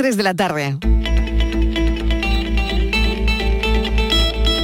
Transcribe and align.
3 0.00 0.16
de 0.16 0.22
la 0.22 0.32
tarde. 0.32 0.78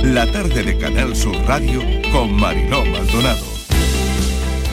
La 0.03 0.33
tarde 0.33 0.62
de 0.62 0.79
Canal 0.79 1.15
Sur 1.15 1.37
Radio 1.47 1.83
con 2.11 2.33
Mariló 2.33 2.87
Maldonado. 2.87 3.45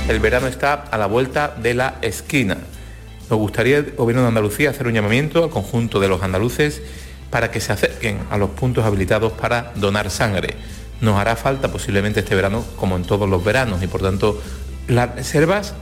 El 0.07 0.21
verano 0.21 0.47
está 0.47 0.75
a 0.89 0.97
la 0.97 1.07
vuelta 1.07 1.53
de 1.61 1.73
la 1.73 1.95
esquina. 2.01 2.59
Nos 3.29 3.39
gustaría 3.39 3.79
el 3.79 3.91
Gobierno 3.91 4.21
de 4.21 4.29
Andalucía 4.29 4.69
hacer 4.69 4.87
un 4.87 4.93
llamamiento 4.93 5.43
al 5.43 5.49
conjunto 5.49 5.99
de 5.99 6.07
los 6.07 6.23
andaluces 6.23 6.81
para 7.29 7.51
que 7.51 7.59
se 7.59 7.73
acerquen 7.73 8.19
a 8.31 8.37
los 8.37 8.51
puntos 8.51 8.85
habilitados 8.85 9.33
para 9.33 9.73
donar 9.75 10.09
sangre. 10.09 10.55
Nos 11.01 11.19
hará 11.19 11.35
falta 11.35 11.73
posiblemente 11.73 12.21
este 12.21 12.35
verano 12.35 12.63
como 12.77 12.95
en 12.95 13.03
todos 13.03 13.29
los 13.29 13.43
veranos 13.43 13.83
y 13.83 13.87
por 13.87 14.01
tanto 14.01 14.41
las 14.87 15.13
reservas 15.13 15.73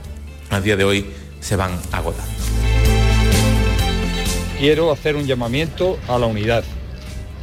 a 0.50 0.60
día 0.60 0.76
de 0.76 0.82
hoy 0.82 1.06
se 1.38 1.54
van 1.54 1.70
agotando. 1.92 2.61
Quiero 4.62 4.92
hacer 4.92 5.16
un 5.16 5.26
llamamiento 5.26 5.98
a 6.06 6.20
la 6.20 6.26
unidad. 6.26 6.62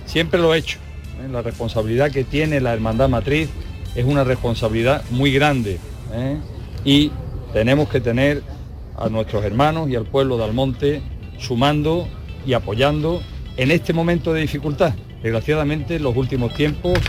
Siempre 0.06 0.40
lo 0.40 0.56
he 0.56 0.60
hecho. 0.60 0.80
¿eh? 1.22 1.28
La 1.30 1.42
responsabilidad 1.42 2.12
que 2.12 2.24
tiene 2.24 2.62
la 2.62 2.74
Hermandad 2.74 3.10
Matriz 3.10 3.50
es 3.94 4.06
una 4.06 4.24
responsabilidad 4.24 5.04
muy 5.10 5.34
grande. 5.34 5.80
¿eh? 6.14 6.38
Y 6.86 7.12
tenemos 7.52 7.90
que 7.90 8.00
tener 8.00 8.42
a 8.96 9.10
nuestros 9.10 9.44
hermanos 9.44 9.90
y 9.90 9.98
al 9.98 10.06
pueblo 10.06 10.38
de 10.38 10.46
Almonte 10.46 11.02
sumando 11.38 12.08
y 12.48 12.54
apoyando 12.54 13.22
en 13.58 13.72
este 13.72 13.92
momento 13.92 14.32
de 14.32 14.40
dificultad. 14.40 14.94
Desgraciadamente 15.22 15.98
en 15.98 16.04
los 16.04 16.16
últimos 16.16 16.54
tiempos 16.54 17.00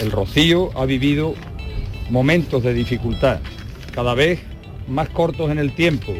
el 0.00 0.10
Rocío 0.10 0.72
ha 0.74 0.84
vivido 0.84 1.36
momentos 2.10 2.64
de 2.64 2.74
dificultad, 2.74 3.38
cada 3.94 4.14
vez 4.14 4.40
más 4.88 5.10
cortos 5.10 5.48
en 5.48 5.60
el 5.60 5.72
tiempo. 5.76 6.12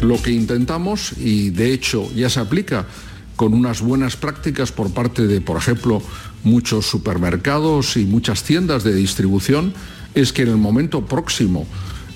Lo 0.00 0.20
que 0.22 0.30
intentamos, 0.30 1.12
y 1.18 1.50
de 1.50 1.72
hecho 1.72 2.10
ya 2.14 2.28
se 2.28 2.40
aplica 2.40 2.86
con 3.34 3.54
unas 3.54 3.80
buenas 3.80 4.16
prácticas 4.16 4.72
por 4.72 4.92
parte 4.92 5.26
de, 5.26 5.40
por 5.40 5.56
ejemplo, 5.56 6.02
muchos 6.44 6.86
supermercados 6.86 7.96
y 7.96 8.06
muchas 8.06 8.42
tiendas 8.42 8.84
de 8.84 8.94
distribución, 8.94 9.74
es 10.14 10.32
que 10.32 10.42
en 10.42 10.48
el 10.48 10.56
momento 10.56 11.04
próximo 11.04 11.66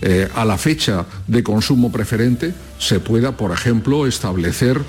eh, 0.03 0.29
a 0.35 0.45
la 0.45 0.57
fecha 0.57 1.05
de 1.27 1.43
consumo 1.43 1.93
preferente 1.93 2.55
se 2.79 3.01
pueda, 3.01 3.37
por 3.37 3.53
ejemplo, 3.53 4.07
establecer 4.07 4.81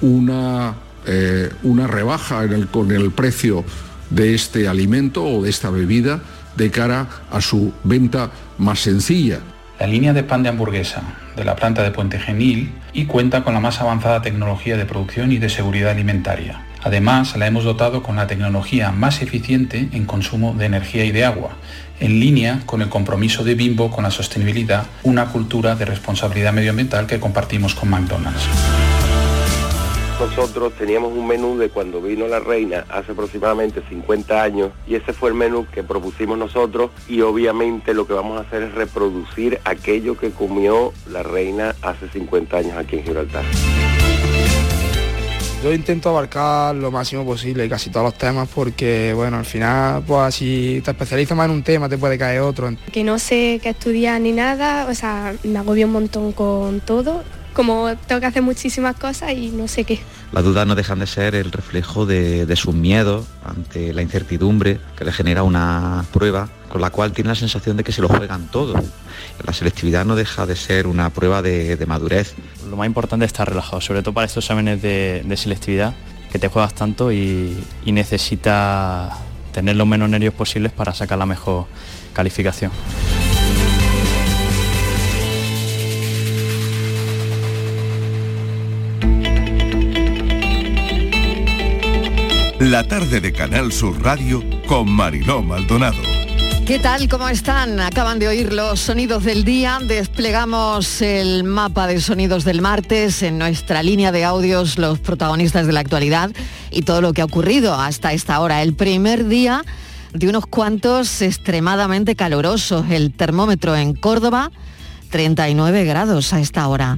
una, 0.00 0.74
eh, 1.06 1.50
una 1.62 1.86
rebaja 1.86 2.46
con 2.70 2.90
el 2.90 3.10
precio 3.10 3.64
de 4.08 4.34
este 4.34 4.68
alimento 4.68 5.24
o 5.24 5.42
de 5.42 5.50
esta 5.50 5.70
bebida 5.70 6.22
de 6.56 6.70
cara 6.70 7.08
a 7.30 7.40
su 7.40 7.72
venta 7.84 8.30
más 8.58 8.80
sencilla. 8.80 9.40
La 9.78 9.88
línea 9.88 10.12
de 10.12 10.22
pan 10.22 10.42
de 10.42 10.48
hamburguesa 10.50 11.02
de 11.36 11.44
la 11.44 11.56
planta 11.56 11.82
de 11.82 11.90
Puente 11.90 12.20
Genil 12.20 12.72
y 12.92 13.06
cuenta 13.06 13.42
con 13.42 13.54
la 13.54 13.60
más 13.60 13.80
avanzada 13.80 14.22
tecnología 14.22 14.76
de 14.76 14.84
producción 14.84 15.32
y 15.32 15.38
de 15.38 15.48
seguridad 15.48 15.90
alimentaria. 15.90 16.64
Además, 16.82 17.36
la 17.36 17.46
hemos 17.46 17.64
dotado 17.64 18.02
con 18.02 18.16
la 18.16 18.26
tecnología 18.26 18.92
más 18.92 19.20
eficiente 19.20 19.88
en 19.92 20.04
consumo 20.04 20.54
de 20.54 20.66
energía 20.66 21.04
y 21.04 21.12
de 21.12 21.24
agua, 21.24 21.56
en 21.98 22.20
línea 22.20 22.60
con 22.66 22.82
el 22.82 22.88
compromiso 22.88 23.42
de 23.42 23.54
Bimbo 23.54 23.90
con 23.90 24.04
la 24.04 24.10
sostenibilidad, 24.10 24.86
una 25.02 25.26
cultura 25.26 25.74
de 25.74 25.86
responsabilidad 25.86 26.52
medioambiental 26.52 27.06
que 27.06 27.18
compartimos 27.18 27.74
con 27.74 27.90
McDonald's. 27.90 28.48
Nosotros 30.20 30.72
teníamos 30.74 31.12
un 31.12 31.26
menú 31.26 31.58
de 31.58 31.70
cuando 31.70 32.00
vino 32.00 32.28
la 32.28 32.38
reina 32.38 32.84
hace 32.88 33.12
aproximadamente 33.12 33.82
50 33.88 34.42
años 34.42 34.70
y 34.86 34.94
ese 34.94 35.12
fue 35.12 35.30
el 35.30 35.34
menú 35.34 35.66
que 35.72 35.82
propusimos 35.82 36.38
nosotros 36.38 36.90
y 37.08 37.20
obviamente 37.20 37.92
lo 37.94 38.06
que 38.06 38.12
vamos 38.12 38.38
a 38.38 38.42
hacer 38.42 38.62
es 38.62 38.74
reproducir 38.74 39.60
aquello 39.64 40.16
que 40.16 40.30
comió 40.30 40.92
la 41.10 41.24
reina 41.24 41.74
hace 41.82 42.08
50 42.08 42.56
años 42.56 42.76
aquí 42.76 42.96
en 42.96 43.04
Gibraltar. 43.04 43.44
Yo 45.64 45.72
intento 45.72 46.10
abarcar 46.10 46.74
lo 46.74 46.90
máximo 46.90 47.24
posible 47.24 47.68
casi 47.68 47.90
todos 47.90 48.04
los 48.04 48.14
temas 48.14 48.48
porque, 48.54 49.12
bueno, 49.14 49.38
al 49.38 49.46
final, 49.46 50.02
pues 50.06 50.34
si 50.34 50.80
te 50.84 50.90
especializas 50.90 51.36
más 51.36 51.46
en 51.46 51.52
un 51.52 51.62
tema, 51.62 51.88
te 51.88 51.96
puede 51.98 52.18
caer 52.18 52.40
otro. 52.40 52.70
Que 52.92 53.02
no 53.02 53.18
sé 53.18 53.60
qué 53.62 53.70
estudiar 53.70 54.20
ni 54.20 54.32
nada, 54.32 54.86
o 54.90 54.94
sea, 54.94 55.34
me 55.42 55.58
agobio 55.58 55.86
un 55.86 55.92
montón 55.92 56.32
con 56.32 56.80
todo 56.80 57.22
como 57.54 57.94
tengo 58.06 58.20
que 58.20 58.26
hacer 58.26 58.42
muchísimas 58.42 58.96
cosas 58.96 59.32
y 59.32 59.48
no 59.48 59.68
sé 59.68 59.84
qué. 59.84 60.00
Las 60.32 60.44
dudas 60.44 60.66
no 60.66 60.74
dejan 60.74 60.98
de 60.98 61.06
ser 61.06 61.34
el 61.34 61.52
reflejo 61.52 62.04
de, 62.06 62.44
de 62.44 62.56
sus 62.56 62.74
miedos 62.74 63.26
ante 63.44 63.92
la 63.92 64.02
incertidumbre 64.02 64.80
que 64.96 65.04
le 65.04 65.12
genera 65.12 65.44
una 65.44 66.04
prueba 66.12 66.48
con 66.68 66.80
la 66.80 66.90
cual 66.90 67.12
tiene 67.12 67.28
la 67.28 67.36
sensación 67.36 67.76
de 67.76 67.84
que 67.84 67.92
se 67.92 68.02
lo 68.02 68.08
juegan 68.08 68.48
todo. 68.48 68.74
La 69.46 69.52
selectividad 69.52 70.04
no 70.04 70.16
deja 70.16 70.44
de 70.44 70.56
ser 70.56 70.88
una 70.88 71.10
prueba 71.10 71.40
de, 71.40 71.76
de 71.76 71.86
madurez. 71.86 72.34
Lo 72.68 72.76
más 72.76 72.86
importante 72.86 73.24
es 73.24 73.28
estar 73.28 73.48
relajado, 73.48 73.80
sobre 73.80 74.02
todo 74.02 74.12
para 74.12 74.26
estos 74.26 74.44
exámenes 74.44 74.82
de, 74.82 75.22
de 75.24 75.36
selectividad, 75.36 75.94
que 76.32 76.40
te 76.40 76.48
juegas 76.48 76.74
tanto 76.74 77.12
y, 77.12 77.56
y 77.84 77.92
necesitas 77.92 79.12
tener 79.52 79.76
los 79.76 79.86
menos 79.86 80.10
nervios 80.10 80.34
posibles 80.34 80.72
para 80.72 80.92
sacar 80.92 81.16
la 81.16 81.26
mejor 81.26 81.66
calificación. 82.12 82.72
La 92.64 92.82
tarde 92.82 93.20
de 93.20 93.30
Canal 93.30 93.72
Sur 93.72 94.02
Radio 94.02 94.42
con 94.66 94.90
Mariló 94.90 95.42
Maldonado. 95.42 96.00
¿Qué 96.64 96.78
tal? 96.78 97.10
¿Cómo 97.10 97.28
están? 97.28 97.78
Acaban 97.78 98.18
de 98.18 98.26
oír 98.26 98.54
los 98.54 98.80
sonidos 98.80 99.22
del 99.22 99.44
día. 99.44 99.80
Desplegamos 99.86 101.02
el 101.02 101.44
mapa 101.44 101.86
de 101.86 102.00
sonidos 102.00 102.42
del 102.44 102.62
martes 102.62 103.22
en 103.22 103.36
nuestra 103.36 103.82
línea 103.82 104.12
de 104.12 104.24
audios, 104.24 104.78
los 104.78 104.98
protagonistas 104.98 105.66
de 105.66 105.74
la 105.74 105.80
actualidad 105.80 106.30
y 106.70 106.80
todo 106.80 107.02
lo 107.02 107.12
que 107.12 107.20
ha 107.20 107.26
ocurrido 107.26 107.74
hasta 107.74 108.14
esta 108.14 108.40
hora. 108.40 108.62
El 108.62 108.72
primer 108.72 109.26
día 109.26 109.62
de 110.14 110.26
unos 110.26 110.46
cuantos 110.46 111.20
extremadamente 111.20 112.16
calurosos. 112.16 112.86
El 112.90 113.12
termómetro 113.12 113.76
en 113.76 113.92
Córdoba, 113.92 114.50
39 115.10 115.84
grados 115.84 116.32
a 116.32 116.40
esta 116.40 116.66
hora. 116.66 116.96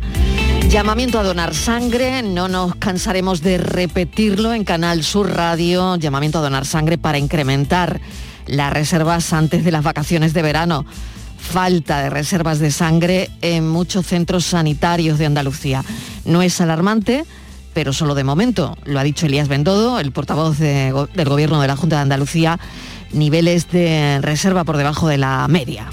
Llamamiento 0.69 1.21
a 1.21 1.23
donar 1.23 1.55
sangre, 1.55 2.23
no 2.23 2.49
nos 2.49 2.75
cansaremos 2.75 3.41
de 3.41 3.57
repetirlo 3.57 4.53
en 4.53 4.65
Canal 4.65 5.05
Sur 5.05 5.31
Radio, 5.33 5.97
llamamiento 5.97 6.39
a 6.39 6.43
donar 6.43 6.67
sangre 6.67 6.99
para 6.99 7.19
incrementar 7.19 8.01
las 8.47 8.73
reservas 8.73 9.33
antes 9.33 9.65
de 9.65 9.71
las 9.71 9.85
vacaciones 9.85 10.35
de 10.35 10.43
verano. 10.43 10.85
Falta 11.39 12.03
de 12.03 12.11
reservas 12.11 12.59
de 12.59 12.73
sangre 12.73 13.31
en 13.43 13.69
muchos 13.69 14.07
centros 14.07 14.45
sanitarios 14.45 15.19
de 15.19 15.27
Andalucía. 15.27 15.85
No 16.25 16.43
es 16.43 16.61
alarmante, 16.61 17.25
pero 17.73 17.93
solo 17.93 18.15
de 18.15 18.25
momento. 18.25 18.77
Lo 18.85 18.99
ha 18.99 19.05
dicho 19.05 19.27
Elías 19.27 19.49
Bendodo, 19.49 20.01
el 20.01 20.11
portavoz 20.11 20.59
de, 20.59 20.93
del 21.15 21.29
Gobierno 21.29 21.61
de 21.61 21.69
la 21.69 21.77
Junta 21.77 21.97
de 21.97 22.03
Andalucía, 22.03 22.59
niveles 23.13 23.71
de 23.71 24.19
reserva 24.21 24.65
por 24.65 24.77
debajo 24.77 25.07
de 25.07 25.19
la 25.19 25.47
media. 25.49 25.87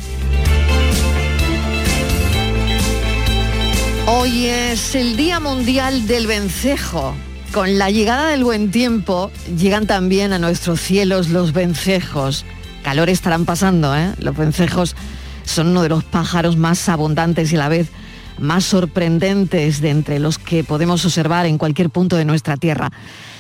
Hoy 4.06 4.48
es 4.48 4.96
el 4.96 5.16
Día 5.16 5.40
Mundial 5.40 6.08
del 6.08 6.28
Vencejo. 6.28 7.16
Con 7.54 7.78
la 7.78 7.90
llegada 7.90 8.28
del 8.28 8.44
buen 8.44 8.70
tiempo 8.70 9.32
llegan 9.58 9.88
también 9.88 10.34
a 10.34 10.40
nuestros 10.40 10.82
cielos 10.82 11.30
los 11.30 11.54
vencejos. 11.54 12.44
Calor 12.84 13.08
estarán 13.08 13.46
pasando, 13.46 13.96
¿eh? 13.96 14.14
Los 14.20 14.36
vencejos 14.36 14.98
son 15.46 15.68
uno 15.70 15.84
de 15.84 15.90
los 15.90 16.04
pájaros 16.04 16.58
más 16.58 16.90
abundantes 16.90 17.54
y 17.54 17.56
a 17.56 17.60
la 17.60 17.70
vez 17.70 17.92
más 18.40 18.66
sorprendentes 18.66 19.80
de 19.80 19.92
entre 19.92 20.20
los 20.20 20.38
que 20.38 20.66
podemos 20.66 21.06
observar 21.06 21.46
en 21.46 21.58
cualquier 21.58 21.90
punto 21.90 22.18
de 22.18 22.26
nuestra 22.26 22.58
tierra. 22.58 22.92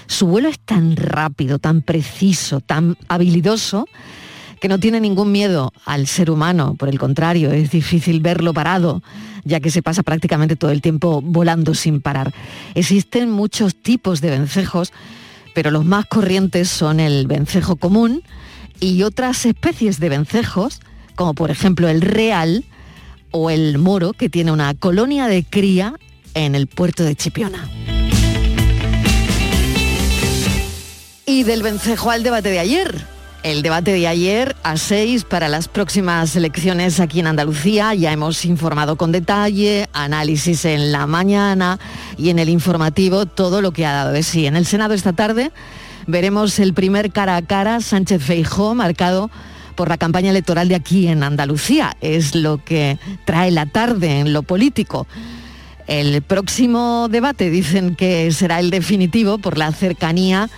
Su 0.07 0.27
vuelo 0.27 0.47
es 0.47 0.59
tan 0.59 0.95
rápido, 0.95 1.59
tan 1.59 1.81
preciso, 1.81 2.61
tan 2.61 2.95
habilidoso, 3.09 3.85
que 4.63 4.69
no 4.69 4.79
tiene 4.79 5.01
ningún 5.01 5.29
miedo 5.33 5.73
al 5.83 6.07
ser 6.07 6.31
humano. 6.31 6.75
Por 6.79 6.87
el 6.87 6.97
contrario, 6.97 7.51
es 7.51 7.69
difícil 7.69 8.21
verlo 8.21 8.53
parado 8.53 9.03
ya 9.43 9.59
que 9.59 9.69
se 9.69 9.81
pasa 9.81 10.03
prácticamente 10.03 10.55
todo 10.55 10.71
el 10.71 10.81
tiempo 10.81 11.19
volando 11.21 11.73
sin 11.73 11.99
parar. 11.99 12.33
Existen 12.73 13.29
muchos 13.29 13.75
tipos 13.75 14.21
de 14.21 14.29
vencejos, 14.29 14.93
pero 15.53 15.69
los 15.69 15.83
más 15.83 16.05
corrientes 16.05 16.69
son 16.69 17.01
el 17.01 17.27
vencejo 17.27 17.75
común 17.75 18.23
y 18.79 19.03
otras 19.03 19.45
especies 19.45 19.99
de 19.99 20.07
vencejos, 20.07 20.79
como 21.15 21.33
por 21.33 21.51
ejemplo 21.51 21.89
el 21.89 21.99
real 21.99 22.63
o 23.31 23.49
el 23.49 23.77
moro, 23.79 24.13
que 24.13 24.29
tiene 24.29 24.53
una 24.53 24.73
colonia 24.75 25.27
de 25.27 25.43
cría 25.43 25.95
en 26.35 26.55
el 26.55 26.67
puerto 26.67 27.03
de 27.03 27.17
Chipiona. 27.17 27.69
Y 31.25 31.43
del 31.43 31.63
vencejo 31.63 32.11
al 32.11 32.23
debate 32.23 32.47
de 32.47 32.59
ayer. 32.59 33.13
El 33.43 33.61
debate 33.61 33.91
de 33.91 34.07
ayer 34.07 34.55
a 34.63 34.77
seis 34.77 35.25
para 35.25 35.49
las 35.49 35.67
próximas 35.67 36.33
elecciones 36.37 37.01
aquí 37.01 37.19
en 37.19 37.27
Andalucía. 37.27 37.93
Ya 37.93 38.13
hemos 38.13 38.45
informado 38.45 38.95
con 38.95 39.11
detalle, 39.11 39.89
análisis 39.91 40.63
en 40.63 40.93
la 40.93 41.07
mañana 41.07 41.77
y 42.17 42.29
en 42.29 42.39
el 42.39 42.47
informativo 42.47 43.25
todo 43.25 43.61
lo 43.61 43.73
que 43.73 43.85
ha 43.85 43.91
dado 43.91 44.13
de 44.13 44.23
sí. 44.23 44.45
En 44.45 44.55
el 44.55 44.65
Senado 44.65 44.93
esta 44.93 45.11
tarde 45.11 45.51
veremos 46.07 46.57
el 46.59 46.73
primer 46.73 47.11
cara 47.11 47.35
a 47.35 47.41
cara 47.41 47.81
Sánchez 47.81 48.23
Feijó 48.23 48.75
marcado 48.75 49.29
por 49.75 49.89
la 49.89 49.97
campaña 49.97 50.29
electoral 50.29 50.69
de 50.69 50.75
aquí 50.75 51.09
en 51.09 51.21
Andalucía. 51.21 51.97
Es 51.99 52.35
lo 52.35 52.63
que 52.63 52.97
trae 53.25 53.51
la 53.51 53.65
tarde 53.65 54.21
en 54.21 54.31
lo 54.31 54.43
político. 54.43 55.05
El 55.85 56.21
próximo 56.21 57.09
debate 57.11 57.49
dicen 57.49 57.95
que 57.97 58.31
será 58.31 58.61
el 58.61 58.69
definitivo 58.69 59.37
por 59.37 59.57
la 59.57 59.69
cercanía 59.73 60.49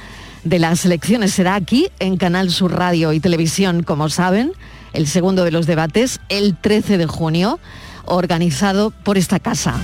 de 0.45 0.59
las 0.59 0.85
elecciones. 0.85 1.33
Será 1.33 1.55
aquí 1.55 1.89
en 1.99 2.15
Canal 2.15 2.49
Sur 2.49 2.71
Radio 2.73 3.11
y 3.11 3.19
Televisión, 3.19 3.83
como 3.83 4.09
saben, 4.09 4.53
el 4.93 5.07
segundo 5.07 5.43
de 5.43 5.51
los 5.51 5.65
debates, 5.65 6.21
el 6.29 6.55
13 6.55 6.97
de 6.97 7.07
junio, 7.07 7.59
organizado 8.05 8.91
por 8.91 9.17
esta 9.17 9.39
casa. 9.39 9.75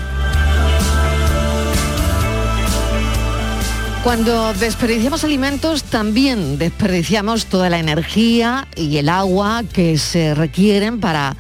Cuando 4.03 4.53
desperdiciamos 4.55 5.23
alimentos 5.23 5.83
también 5.83 6.57
desperdiciamos 6.57 7.45
toda 7.45 7.69
la 7.69 7.77
energía 7.77 8.67
y 8.75 8.97
el 8.97 9.09
agua 9.09 9.61
que 9.71 9.99
se 9.99 10.33
requieren 10.33 10.99
para 10.99 11.35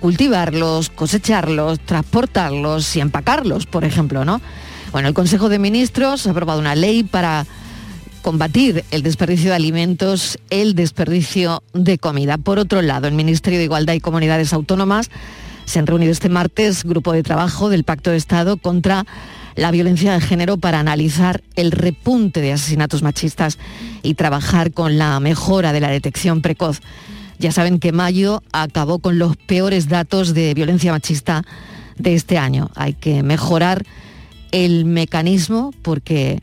cultivarlos, 0.00 0.90
cosecharlos, 0.90 1.80
transportarlos 1.80 2.96
y 2.96 3.00
empacarlos, 3.00 3.64
por 3.64 3.84
ejemplo, 3.84 4.26
¿no? 4.26 4.42
Bueno, 4.90 5.08
el 5.08 5.14
Consejo 5.14 5.48
de 5.48 5.58
Ministros 5.58 6.26
ha 6.26 6.32
aprobado 6.32 6.60
una 6.60 6.74
ley 6.74 7.02
para 7.02 7.46
combatir 8.22 8.84
el 8.90 9.02
desperdicio 9.02 9.50
de 9.50 9.56
alimentos, 9.56 10.38
el 10.48 10.74
desperdicio 10.74 11.62
de 11.74 11.98
comida. 11.98 12.38
Por 12.38 12.58
otro 12.58 12.80
lado, 12.80 13.08
el 13.08 13.14
Ministerio 13.14 13.58
de 13.58 13.66
Igualdad 13.66 13.94
y 13.94 14.00
Comunidades 14.00 14.52
Autónomas 14.52 15.10
se 15.64 15.78
han 15.78 15.86
reunido 15.86 16.12
este 16.12 16.28
martes 16.28 16.84
grupo 16.84 17.12
de 17.12 17.22
trabajo 17.22 17.68
del 17.68 17.84
Pacto 17.84 18.10
de 18.10 18.16
Estado 18.16 18.56
contra 18.56 19.04
la 19.54 19.70
violencia 19.70 20.12
de 20.12 20.20
género 20.20 20.56
para 20.56 20.80
analizar 20.80 21.42
el 21.56 21.72
repunte 21.72 22.40
de 22.40 22.52
asesinatos 22.52 23.02
machistas 23.02 23.58
y 24.02 24.14
trabajar 24.14 24.72
con 24.72 24.96
la 24.98 25.18
mejora 25.20 25.72
de 25.72 25.80
la 25.80 25.90
detección 25.90 26.40
precoz. 26.40 26.80
Ya 27.38 27.52
saben 27.52 27.78
que 27.78 27.92
mayo 27.92 28.42
acabó 28.52 28.98
con 28.98 29.18
los 29.18 29.36
peores 29.36 29.88
datos 29.88 30.32
de 30.32 30.54
violencia 30.54 30.92
machista 30.92 31.44
de 31.98 32.14
este 32.14 32.38
año. 32.38 32.70
Hay 32.74 32.94
que 32.94 33.22
mejorar 33.22 33.84
el 34.52 34.84
mecanismo 34.84 35.72
porque 35.82 36.40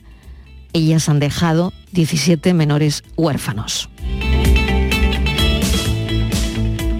ellas 0.73 1.09
han 1.09 1.19
dejado 1.19 1.73
17 1.91 2.53
menores 2.53 3.03
huérfanos. 3.15 3.89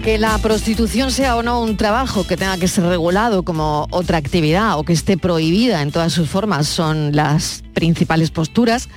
Que 0.02 0.18
la 0.18 0.38
prostitución 0.38 1.10
sea 1.10 1.36
o 1.36 1.42
no 1.42 1.60
un 1.60 1.76
trabajo 1.76 2.26
que 2.26 2.36
tenga 2.36 2.56
que 2.56 2.68
ser 2.68 2.84
regulado 2.84 3.42
como 3.42 3.86
otra 3.90 4.16
actividad 4.16 4.78
o 4.78 4.82
que 4.82 4.94
esté 4.94 5.18
prohibida 5.18 5.82
en 5.82 5.92
todas 5.92 6.12
sus 6.12 6.28
formas 6.28 6.66
son 6.68 7.14
las 7.14 7.62
principales 7.74 8.30
posturas 8.30 8.88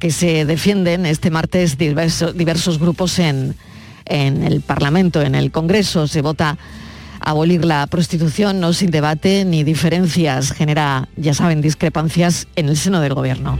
que 0.00 0.10
se 0.10 0.44
defienden 0.44 1.06
este 1.06 1.30
martes 1.30 1.78
diversos 1.78 2.78
grupos 2.78 3.18
en, 3.18 3.54
en 4.06 4.42
el 4.42 4.60
Parlamento, 4.60 5.22
en 5.22 5.34
el 5.34 5.52
Congreso. 5.52 6.08
Se 6.08 6.22
vota 6.22 6.58
abolir 7.20 7.64
la 7.64 7.86
prostitución 7.86 8.60
no 8.60 8.72
sin 8.72 8.90
debate 8.90 9.44
ni 9.44 9.62
diferencias, 9.62 10.52
genera, 10.52 11.08
ya 11.16 11.34
saben, 11.34 11.60
discrepancias 11.60 12.48
en 12.56 12.68
el 12.68 12.76
seno 12.76 13.00
del 13.00 13.14
Gobierno. 13.14 13.58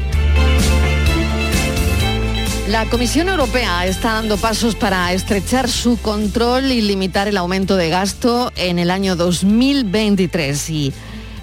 La 2.70 2.86
Comisión 2.86 3.28
Europea 3.28 3.84
está 3.84 4.12
dando 4.12 4.36
pasos 4.36 4.76
para 4.76 5.12
estrechar 5.12 5.68
su 5.68 5.96
control 5.96 6.70
y 6.70 6.80
limitar 6.80 7.26
el 7.26 7.36
aumento 7.36 7.74
de 7.74 7.88
gasto 7.88 8.52
en 8.54 8.78
el 8.78 8.92
año 8.92 9.16
2023 9.16 10.70
y 10.70 10.92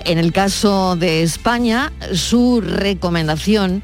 en 0.06 0.19
el 0.19 0.31
caso 0.31 0.95
de 0.95 1.24
España 1.24 1.91
su 2.13 2.62
recomendación 2.62 3.83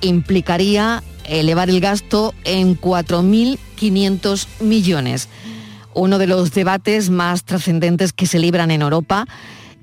implicaría 0.00 1.04
elevar 1.26 1.70
el 1.70 1.80
gasto 1.80 2.34
en 2.42 2.76
4.500 2.76 4.48
millones. 4.58 5.28
Uno 5.94 6.18
de 6.18 6.26
los 6.26 6.50
debates 6.50 7.08
más 7.08 7.44
trascendentes 7.44 8.12
que 8.12 8.26
se 8.26 8.40
libran 8.40 8.72
en 8.72 8.82
Europa 8.82 9.26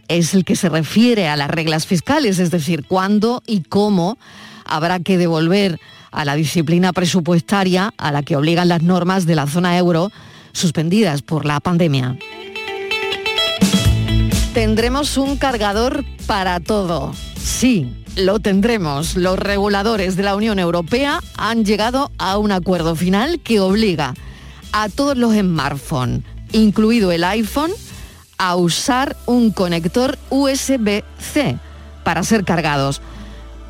es 0.10 0.34
el 0.34 0.44
que 0.44 0.58
se 0.58 0.68
refiere 0.68 1.30
a 1.30 1.38
las 1.38 1.50
reglas 1.50 1.88
fiscales, 1.88 2.38
es 2.40 2.52
decir, 2.52 2.84
cuándo 2.86 3.44
y 3.48 3.62
cómo 3.62 4.18
habrá 4.66 5.00
que 5.00 5.18
devolver 5.18 5.80
a 6.18 6.26
la 6.26 6.36
disciplina 6.36 6.94
presupuestaria 6.94 7.94
a 7.96 8.12
la 8.12 8.24
que 8.24 8.36
obligan 8.36 8.70
las 8.70 8.82
normas 8.82 9.28
de 9.28 9.36
la 9.36 9.46
zona 9.46 9.78
euro 9.78 10.12
suspendidas 10.52 11.22
por 11.22 11.46
la 11.46 11.60
pandemia. 11.60 12.18
Tendremos 14.56 15.16
un 15.18 15.38
cargador 15.38 16.04
para 16.26 16.60
todo. 16.60 17.14
Sí, 17.40 17.94
lo 18.16 18.40
tendremos. 18.40 19.16
Los 19.16 19.38
reguladores 19.38 20.16
de 20.16 20.24
la 20.24 20.36
Unión 20.36 20.58
Europea 20.58 21.20
han 21.38 21.64
llegado 21.64 22.12
a 22.18 22.40
un 22.40 22.52
acuerdo 22.52 22.96
final 22.96 23.40
que 23.40 23.60
obliga 23.60 24.16
a 24.72 24.90
todos 24.90 25.16
los 25.18 25.36
smartphones, 25.36 26.24
incluido 26.52 27.12
el 27.12 27.26
iPhone, 27.26 27.72
a 28.40 28.56
usar 28.56 29.16
un 29.28 29.52
conector 29.52 30.18
USB-C 30.32 31.60
para 32.04 32.24
ser 32.24 32.44
cargados. 32.44 33.04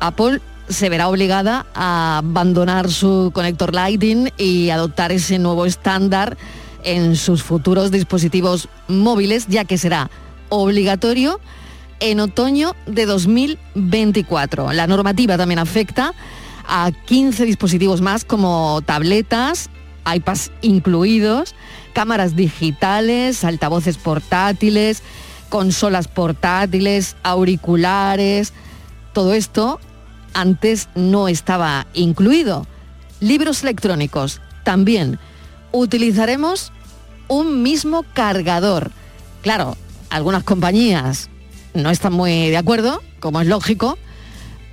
Apple 0.00 0.40
se 0.68 0.88
verá 0.88 1.08
obligada 1.08 1.66
a 1.74 2.18
abandonar 2.18 2.90
su 2.90 3.30
conector 3.34 3.74
Lightning 3.74 4.30
y 4.36 4.70
adoptar 4.70 5.12
ese 5.12 5.38
nuevo 5.38 5.66
estándar 5.66 6.36
en 6.84 7.16
sus 7.16 7.42
futuros 7.42 7.90
dispositivos 7.90 8.68
móviles, 8.86 9.46
ya 9.48 9.64
que 9.64 9.78
será 9.78 10.10
obligatorio 10.48 11.40
en 12.00 12.20
otoño 12.20 12.74
de 12.86 13.06
2024. 13.06 14.72
La 14.72 14.86
normativa 14.86 15.36
también 15.36 15.58
afecta 15.58 16.14
a 16.66 16.90
15 17.06 17.44
dispositivos 17.44 18.00
más 18.00 18.24
como 18.24 18.80
tabletas, 18.84 19.70
iPads 20.14 20.52
incluidos, 20.62 21.54
cámaras 21.92 22.36
digitales, 22.36 23.42
altavoces 23.44 23.96
portátiles, 23.96 25.02
consolas 25.48 26.08
portátiles, 26.08 27.16
auriculares, 27.22 28.52
todo 29.12 29.32
esto 29.32 29.80
antes 30.34 30.88
no 30.94 31.28
estaba 31.28 31.86
incluido. 31.94 32.66
Libros 33.20 33.62
electrónicos 33.62 34.40
también. 34.64 35.18
Utilizaremos 35.72 36.72
un 37.28 37.62
mismo 37.62 38.04
cargador. 38.14 38.90
Claro, 39.42 39.76
algunas 40.10 40.44
compañías 40.44 41.28
no 41.74 41.90
están 41.90 42.12
muy 42.12 42.50
de 42.50 42.56
acuerdo, 42.56 43.02
como 43.20 43.40
es 43.40 43.46
lógico, 43.46 43.98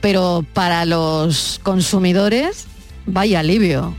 pero 0.01 0.45
para 0.53 0.85
los 0.85 1.59
consumidores, 1.63 2.67
vaya 3.05 3.39
alivio. 3.39 3.95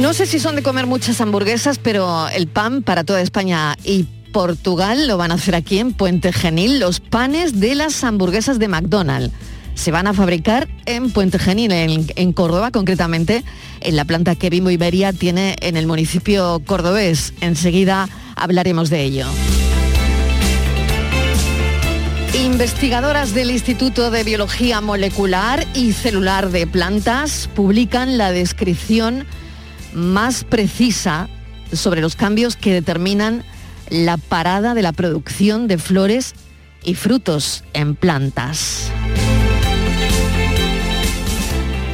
No 0.00 0.14
sé 0.14 0.26
si 0.26 0.38
son 0.38 0.56
de 0.56 0.62
comer 0.62 0.86
muchas 0.86 1.20
hamburguesas, 1.20 1.78
pero 1.78 2.28
el 2.28 2.46
pan 2.46 2.82
para 2.82 3.04
toda 3.04 3.20
España 3.20 3.76
y 3.84 4.06
Portugal 4.32 5.06
lo 5.06 5.18
van 5.18 5.30
a 5.30 5.34
hacer 5.34 5.54
aquí 5.54 5.78
en 5.78 5.92
Puente 5.92 6.32
Genil, 6.32 6.80
los 6.80 7.00
panes 7.00 7.60
de 7.60 7.74
las 7.74 8.02
hamburguesas 8.02 8.58
de 8.58 8.66
McDonald's. 8.66 9.32
Se 9.74 9.90
van 9.90 10.06
a 10.06 10.14
fabricar 10.14 10.68
en 10.86 11.10
Puente 11.10 11.38
Genil, 11.38 11.70
en, 11.72 12.32
Córdoba, 12.32 12.70
concretamente 12.70 13.44
en 13.80 13.96
la 13.96 14.04
planta 14.04 14.34
que 14.34 14.50
Bimbo 14.50 14.70
Iberia 14.70 15.12
tiene 15.12 15.56
en 15.60 15.76
el 15.76 15.86
municipio 15.86 16.60
cordobés. 16.66 17.34
Enseguida 17.40 18.08
hablaremos 18.34 18.90
de 18.90 19.02
ello. 19.02 19.26
Investigadoras 22.34 23.34
del 23.34 23.50
Instituto 23.50 24.10
de 24.10 24.24
Biología 24.24 24.80
Molecular 24.80 25.66
y 25.74 25.92
Celular 25.92 26.50
de 26.50 26.66
Plantas 26.66 27.48
publican 27.54 28.18
la 28.18 28.32
descripción 28.32 29.26
más 29.94 30.44
precisa 30.44 31.28
sobre 31.72 32.00
los 32.00 32.16
cambios 32.16 32.56
que 32.56 32.72
determinan 32.72 33.44
la 33.90 34.16
parada 34.16 34.74
de 34.74 34.82
la 34.82 34.92
producción 34.92 35.68
de 35.68 35.78
flores 35.78 36.34
y 36.84 36.94
frutos 36.94 37.64
en 37.72 37.94
plantas. 37.94 38.90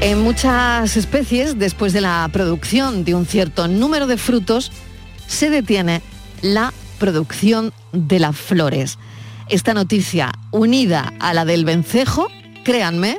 En 0.00 0.20
muchas 0.20 0.96
especies, 0.96 1.58
después 1.58 1.92
de 1.92 2.00
la 2.00 2.28
producción 2.32 3.04
de 3.04 3.14
un 3.14 3.26
cierto 3.26 3.66
número 3.66 4.06
de 4.06 4.16
frutos, 4.16 4.70
se 5.26 5.50
detiene 5.50 6.02
la 6.40 6.72
producción 6.98 7.72
de 7.92 8.20
las 8.20 8.36
flores. 8.36 8.98
Esta 9.48 9.74
noticia, 9.74 10.32
unida 10.52 11.12
a 11.18 11.34
la 11.34 11.44
del 11.44 11.64
vencejo, 11.64 12.28
créanme, 12.64 13.18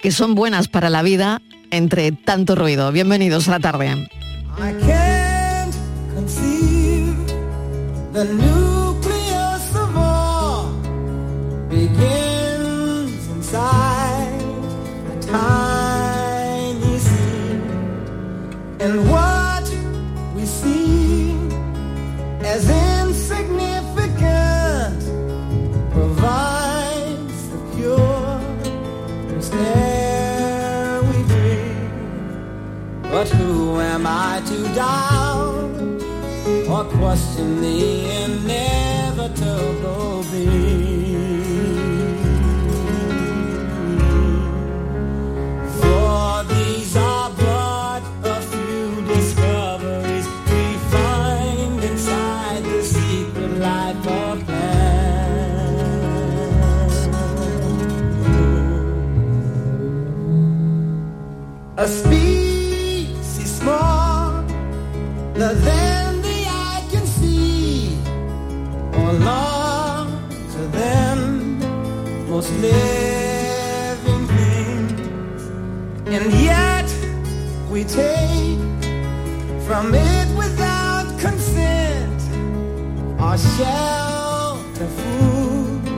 que 0.00 0.10
son 0.10 0.34
buenas 0.34 0.66
para 0.66 0.90
la 0.90 1.02
vida 1.02 1.40
entre 1.70 2.10
tanto 2.10 2.54
ruido. 2.56 2.90
Bienvenidos 2.90 3.48
a 3.48 3.52
la 3.52 3.60
tarde. 3.60 4.08
The 8.12 8.24
nucleus 8.26 9.74
of 9.74 9.96
all 9.96 10.70
begins 11.70 13.26
inside 13.28 14.42
a 15.10 15.18
tiny 15.22 16.98
seed. 16.98 17.62
And 18.80 19.10
what 19.10 19.66
we 20.36 20.44
see 20.44 21.32
as 22.44 22.68
insignificant 22.68 25.02
provides 25.90 27.48
the 27.48 27.58
cure. 27.74 28.40
Instead 29.30 31.02
we 31.08 31.22
dream. 31.32 31.88
But 33.04 33.30
who 33.30 33.80
am 33.80 34.06
I 34.06 34.42
to 34.48 34.68
what 36.72 36.90
was 36.96 37.38
in 37.38 37.60
the 37.60 38.06
end? 38.08 38.71
shall 83.56 84.56
confuse 84.74 85.88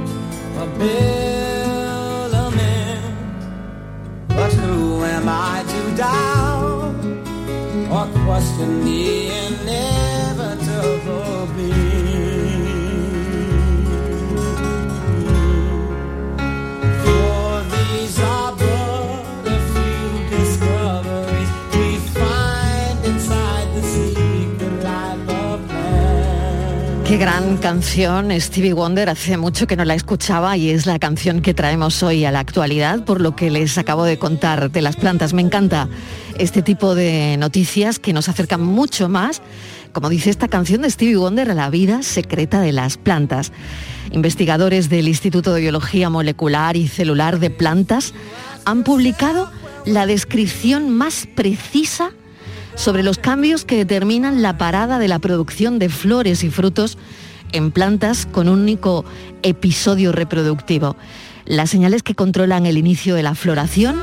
a 0.63 0.67
bilament. 0.79 2.25
But 4.29 4.53
who 4.53 5.05
am 5.05 5.27
I 5.29 5.63
to 5.73 5.81
doubt 5.97 6.95
or 7.95 8.07
question 8.25 8.71
me? 8.85 9.14
Gran 27.19 27.59
canción, 27.59 28.33
Stevie 28.41 28.73
Wonder, 28.73 29.09
hace 29.09 29.37
mucho 29.37 29.69
que 29.69 29.77
no 29.77 29.85
la 29.85 29.95
escuchaba 29.95 30.57
y 30.57 30.71
es 30.71 30.85
la 30.85 30.99
canción 30.99 31.43
que 31.43 31.55
traemos 31.55 32.03
hoy 32.03 32.25
a 32.25 32.33
la 32.33 32.41
actualidad, 32.41 33.05
por 33.05 33.21
lo 33.21 33.37
que 33.37 33.51
les 33.51 33.79
acabo 33.79 34.05
de 34.05 34.19
contar 34.19 34.73
de 34.73 34.83
las 34.83 34.97
plantas. 34.97 35.33
Me 35.33 35.41
encanta 35.41 35.89
este 36.39 36.61
tipo 36.61 36.97
de 36.97 37.37
noticias 37.39 38.01
que 38.01 38.13
nos 38.13 38.29
acercan 38.29 38.63
mucho 38.63 39.09
más, 39.09 39.43
como 39.93 40.09
dice 40.09 40.29
esta 40.29 40.49
canción 40.49 40.83
de 40.83 40.91
Stevie 40.91 41.17
Wonder, 41.17 41.53
a 41.53 41.55
la 41.55 41.71
vida 41.71 42.03
secreta 42.03 42.61
de 42.61 42.73
las 42.73 42.97
plantas. 42.97 43.53
Investigadores 44.11 44.89
del 44.89 45.07
Instituto 45.07 45.55
de 45.55 45.61
Biología 45.61 46.11
Molecular 46.11 46.77
y 46.77 46.89
Celular 46.89 47.39
de 47.39 47.51
Plantas 47.51 48.13
han 48.65 48.83
publicado 48.83 49.53
la 49.87 50.07
descripción 50.07 50.91
más 50.91 51.29
precisa 51.33 52.11
sobre 52.75 53.03
los 53.03 53.19
cambios 53.19 53.65
que 53.65 53.77
determinan 53.77 54.43
la 54.43 54.59
parada 54.59 54.99
de 54.99 55.09
la 55.09 55.19
producción 55.19 55.79
de 55.79 55.89
flores 55.89 56.45
y 56.45 56.51
frutos 56.51 56.99
en 57.53 57.71
plantas 57.71 58.27
con 58.27 58.49
un 58.49 58.61
único 58.61 59.05
episodio 59.43 60.13
reproductivo. 60.13 60.97
Las 61.47 61.71
señales 61.71 62.03
que 62.03 62.15
controlan 62.15 62.67
el 62.67 62.79
inicio 62.79 63.15
de 63.15 63.23
la 63.23 63.35
floración 63.35 64.01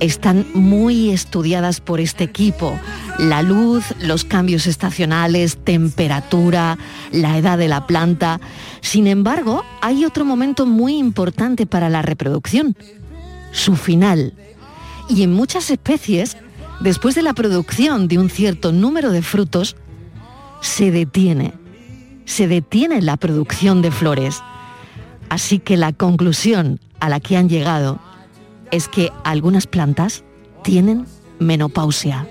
están 0.00 0.46
muy 0.54 1.10
estudiadas 1.10 1.80
por 1.80 2.00
este 2.00 2.24
equipo. 2.24 2.78
La 3.18 3.42
luz, 3.42 3.84
los 4.00 4.24
cambios 4.24 4.66
estacionales, 4.66 5.56
temperatura, 5.56 6.78
la 7.10 7.36
edad 7.38 7.58
de 7.58 7.68
la 7.68 7.86
planta. 7.86 8.40
Sin 8.80 9.06
embargo, 9.06 9.64
hay 9.80 10.04
otro 10.04 10.24
momento 10.24 10.66
muy 10.66 10.96
importante 10.98 11.66
para 11.66 11.88
la 11.88 12.02
reproducción, 12.02 12.76
su 13.50 13.76
final. 13.76 14.34
Y 15.08 15.22
en 15.22 15.32
muchas 15.32 15.70
especies, 15.70 16.36
después 16.80 17.14
de 17.14 17.22
la 17.22 17.34
producción 17.34 18.08
de 18.08 18.18
un 18.18 18.30
cierto 18.30 18.72
número 18.72 19.10
de 19.10 19.22
frutos, 19.22 19.76
se 20.60 20.90
detiene. 20.90 21.54
Se 22.24 22.46
detiene 22.46 23.00
la 23.02 23.16
producción 23.16 23.82
de 23.82 23.90
flores. 23.90 24.42
Así 25.28 25.58
que 25.58 25.76
la 25.76 25.92
conclusión 25.92 26.80
a 27.00 27.08
la 27.08 27.20
que 27.20 27.36
han 27.36 27.48
llegado 27.48 27.98
es 28.70 28.88
que 28.88 29.12
algunas 29.24 29.66
plantas 29.66 30.24
tienen 30.62 31.06
menopausia. 31.38 32.26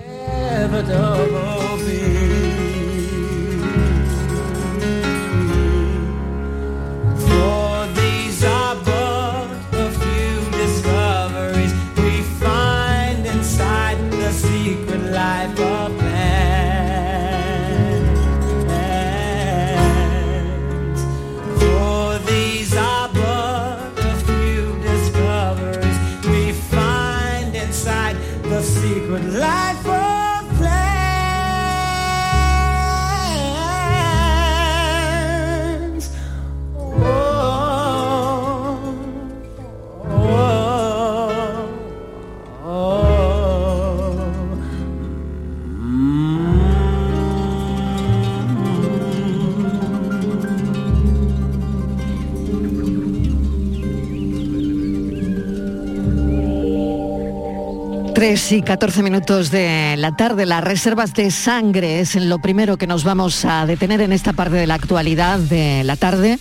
3 58.18 58.50
y 58.50 58.62
14 58.62 59.04
minutos 59.04 59.52
de 59.52 59.94
la 59.96 60.16
tarde, 60.16 60.44
las 60.44 60.64
reservas 60.64 61.14
de 61.14 61.30
sangre 61.30 62.00
es 62.00 62.16
en 62.16 62.28
lo 62.28 62.40
primero 62.40 62.76
que 62.76 62.88
nos 62.88 63.04
vamos 63.04 63.44
a 63.44 63.64
detener 63.64 64.00
en 64.00 64.12
esta 64.12 64.32
parte 64.32 64.56
de 64.56 64.66
la 64.66 64.74
actualidad 64.74 65.38
de 65.38 65.84
la 65.84 65.94
tarde. 65.94 66.40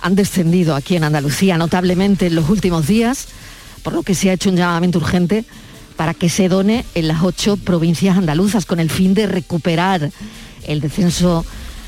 Han 0.00 0.14
descendido 0.14 0.76
aquí 0.76 0.94
en 0.94 1.02
Andalucía 1.02 1.58
notablemente 1.58 2.28
en 2.28 2.36
los 2.36 2.48
últimos 2.48 2.86
días, 2.86 3.26
por 3.82 3.94
lo 3.94 4.04
que 4.04 4.14
se 4.14 4.30
ha 4.30 4.34
hecho 4.34 4.48
un 4.48 4.54
llamamiento 4.54 5.00
urgente 5.00 5.44
para 5.96 6.14
que 6.14 6.28
se 6.28 6.48
done 6.48 6.84
en 6.94 7.08
las 7.08 7.20
ocho 7.24 7.56
provincias 7.56 8.16
andaluzas 8.16 8.64
con 8.64 8.78
el 8.78 8.88
fin 8.88 9.12
de 9.12 9.26
recuperar 9.26 10.12
el 10.68 10.80
descenso 10.80 11.44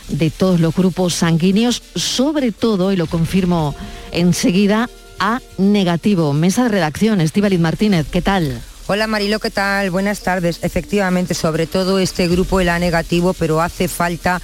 de 0.08 0.30
todos 0.30 0.58
los 0.58 0.74
grupos 0.74 1.14
sanguíneos, 1.14 1.84
sobre 1.94 2.50
todo, 2.50 2.92
y 2.92 2.96
lo 2.96 3.06
confirmo 3.06 3.76
enseguida, 4.10 4.90
a 5.20 5.40
negativo. 5.56 6.32
Mesa 6.32 6.64
de 6.64 6.70
redacción, 6.70 7.20
Estíbaliz 7.20 7.60
Martínez, 7.60 8.08
¿qué 8.10 8.22
tal? 8.22 8.60
Hola 8.90 9.06
Marilo, 9.06 9.38
¿qué 9.38 9.50
tal? 9.50 9.90
Buenas 9.90 10.20
tardes. 10.20 10.60
Efectivamente, 10.62 11.34
sobre 11.34 11.66
todo 11.66 11.98
este 11.98 12.26
grupo 12.26 12.58
el 12.58 12.70
A 12.70 12.78
negativo, 12.78 13.34
pero 13.34 13.60
hace 13.60 13.86
falta 13.86 14.40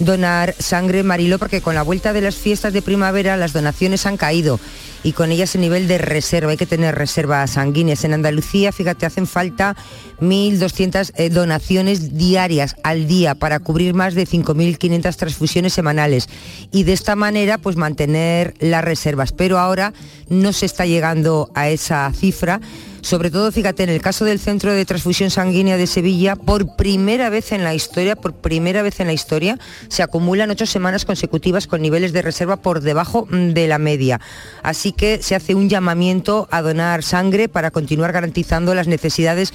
donar 0.00 0.52
sangre 0.58 1.04
Marilo 1.04 1.38
porque 1.38 1.60
con 1.60 1.76
la 1.76 1.82
vuelta 1.82 2.12
de 2.12 2.20
las 2.20 2.34
fiestas 2.34 2.72
de 2.72 2.82
primavera 2.82 3.36
las 3.36 3.52
donaciones 3.52 4.04
han 4.06 4.16
caído 4.16 4.58
y 5.04 5.12
con 5.12 5.30
ellas 5.30 5.54
el 5.54 5.60
nivel 5.60 5.86
de 5.86 5.98
reserva, 5.98 6.50
hay 6.50 6.56
que 6.56 6.66
tener 6.66 6.96
reservas 6.96 7.52
sanguíneas. 7.52 8.02
En 8.02 8.14
Andalucía, 8.14 8.72
fíjate, 8.72 9.06
hacen 9.06 9.28
falta 9.28 9.76
1.200 10.20 11.12
eh, 11.14 11.30
donaciones 11.30 12.16
diarias 12.18 12.74
al 12.82 13.06
día 13.06 13.36
para 13.36 13.60
cubrir 13.60 13.94
más 13.94 14.14
de 14.14 14.26
5.500 14.26 15.14
transfusiones 15.14 15.72
semanales 15.72 16.28
y 16.72 16.82
de 16.82 16.94
esta 16.94 17.14
manera 17.14 17.58
pues 17.58 17.76
mantener 17.76 18.54
las 18.58 18.82
reservas. 18.82 19.30
Pero 19.30 19.60
ahora 19.60 19.92
no 20.28 20.52
se 20.52 20.66
está 20.66 20.84
llegando 20.84 21.48
a 21.54 21.68
esa 21.68 22.10
cifra 22.12 22.60
sobre 23.04 23.30
todo, 23.30 23.52
fíjate, 23.52 23.82
en 23.82 23.90
el 23.90 24.00
caso 24.00 24.24
del 24.24 24.40
Centro 24.40 24.72
de 24.72 24.86
Transfusión 24.86 25.28
Sanguínea 25.28 25.76
de 25.76 25.86
Sevilla, 25.86 26.36
por 26.36 26.74
primera 26.74 27.28
vez 27.28 27.52
en 27.52 27.62
la 27.62 27.74
historia, 27.74 28.16
por 28.16 28.32
primera 28.32 28.80
vez 28.80 28.98
en 28.98 29.08
la 29.08 29.12
historia, 29.12 29.58
se 29.88 30.02
acumulan 30.02 30.50
ocho 30.50 30.64
semanas 30.64 31.04
consecutivas 31.04 31.66
con 31.66 31.82
niveles 31.82 32.14
de 32.14 32.22
reserva 32.22 32.56
por 32.56 32.80
debajo 32.80 33.26
mm, 33.30 33.50
de 33.50 33.68
la 33.68 33.76
media. 33.78 34.22
Así 34.62 34.92
que 34.92 35.22
se 35.22 35.34
hace 35.34 35.54
un 35.54 35.68
llamamiento 35.68 36.48
a 36.50 36.62
donar 36.62 37.02
sangre 37.02 37.50
para 37.50 37.70
continuar 37.70 38.12
garantizando 38.12 38.74
las 38.74 38.88
necesidades 38.88 39.52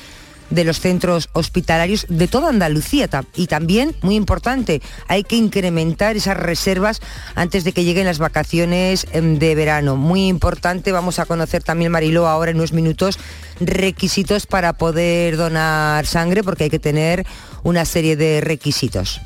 de 0.49 0.63
los 0.63 0.79
centros 0.79 1.29
hospitalarios 1.33 2.05
de 2.09 2.27
toda 2.27 2.49
Andalucía 2.49 3.09
y 3.35 3.47
también, 3.47 3.95
muy 4.01 4.15
importante, 4.15 4.81
hay 5.07 5.23
que 5.23 5.35
incrementar 5.35 6.17
esas 6.17 6.37
reservas 6.37 7.01
antes 7.35 7.63
de 7.63 7.71
que 7.71 7.83
lleguen 7.83 8.05
las 8.05 8.19
vacaciones 8.19 9.07
em, 9.11 9.39
de 9.39 9.55
verano. 9.55 9.95
Muy 9.95 10.27
importante, 10.27 10.91
vamos 10.91 11.19
a 11.19 11.25
conocer 11.25 11.63
también, 11.63 11.91
Mariló, 11.91 12.27
ahora 12.27 12.51
en 12.51 12.57
unos 12.57 12.73
minutos, 12.73 13.19
requisitos 13.59 14.45
para 14.45 14.73
poder 14.73 15.37
donar 15.37 16.05
sangre 16.05 16.43
porque 16.43 16.65
hay 16.65 16.69
que 16.69 16.79
tener 16.79 17.25
una 17.63 17.85
serie 17.85 18.15
de 18.15 18.41
requisitos. 18.41 19.21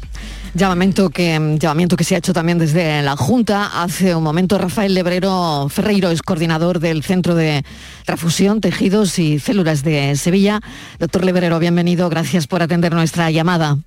Llamamiento 0.56 1.10
que, 1.10 1.58
llamamiento 1.60 1.96
que 1.96 2.04
se 2.04 2.14
ha 2.14 2.20
hecho 2.20 2.32
también 2.32 2.60
desde 2.60 3.02
la 3.02 3.18
Junta. 3.18 3.82
Hace 3.82 4.14
un 4.14 4.24
momento 4.24 4.60
Rafael 4.60 4.94
Lebrero 4.94 5.68
Ferreiro 5.68 6.12
es 6.12 6.22
coordinador 6.22 6.80
del 6.80 7.02
Centro 7.02 7.34
de 7.34 7.66
Transfusión, 8.06 8.62
Tejidos 8.62 9.18
y 9.18 9.40
Células 9.40 9.84
de 9.84 10.16
Sevilla. 10.16 10.62
Doctor 11.00 11.26
Lebrero, 11.26 11.58
bienvenido. 11.58 12.08
Gracias 12.08 12.46
por 12.46 12.62
atender 12.62 12.94
nuestra 12.94 13.32
llamada. 13.32 13.78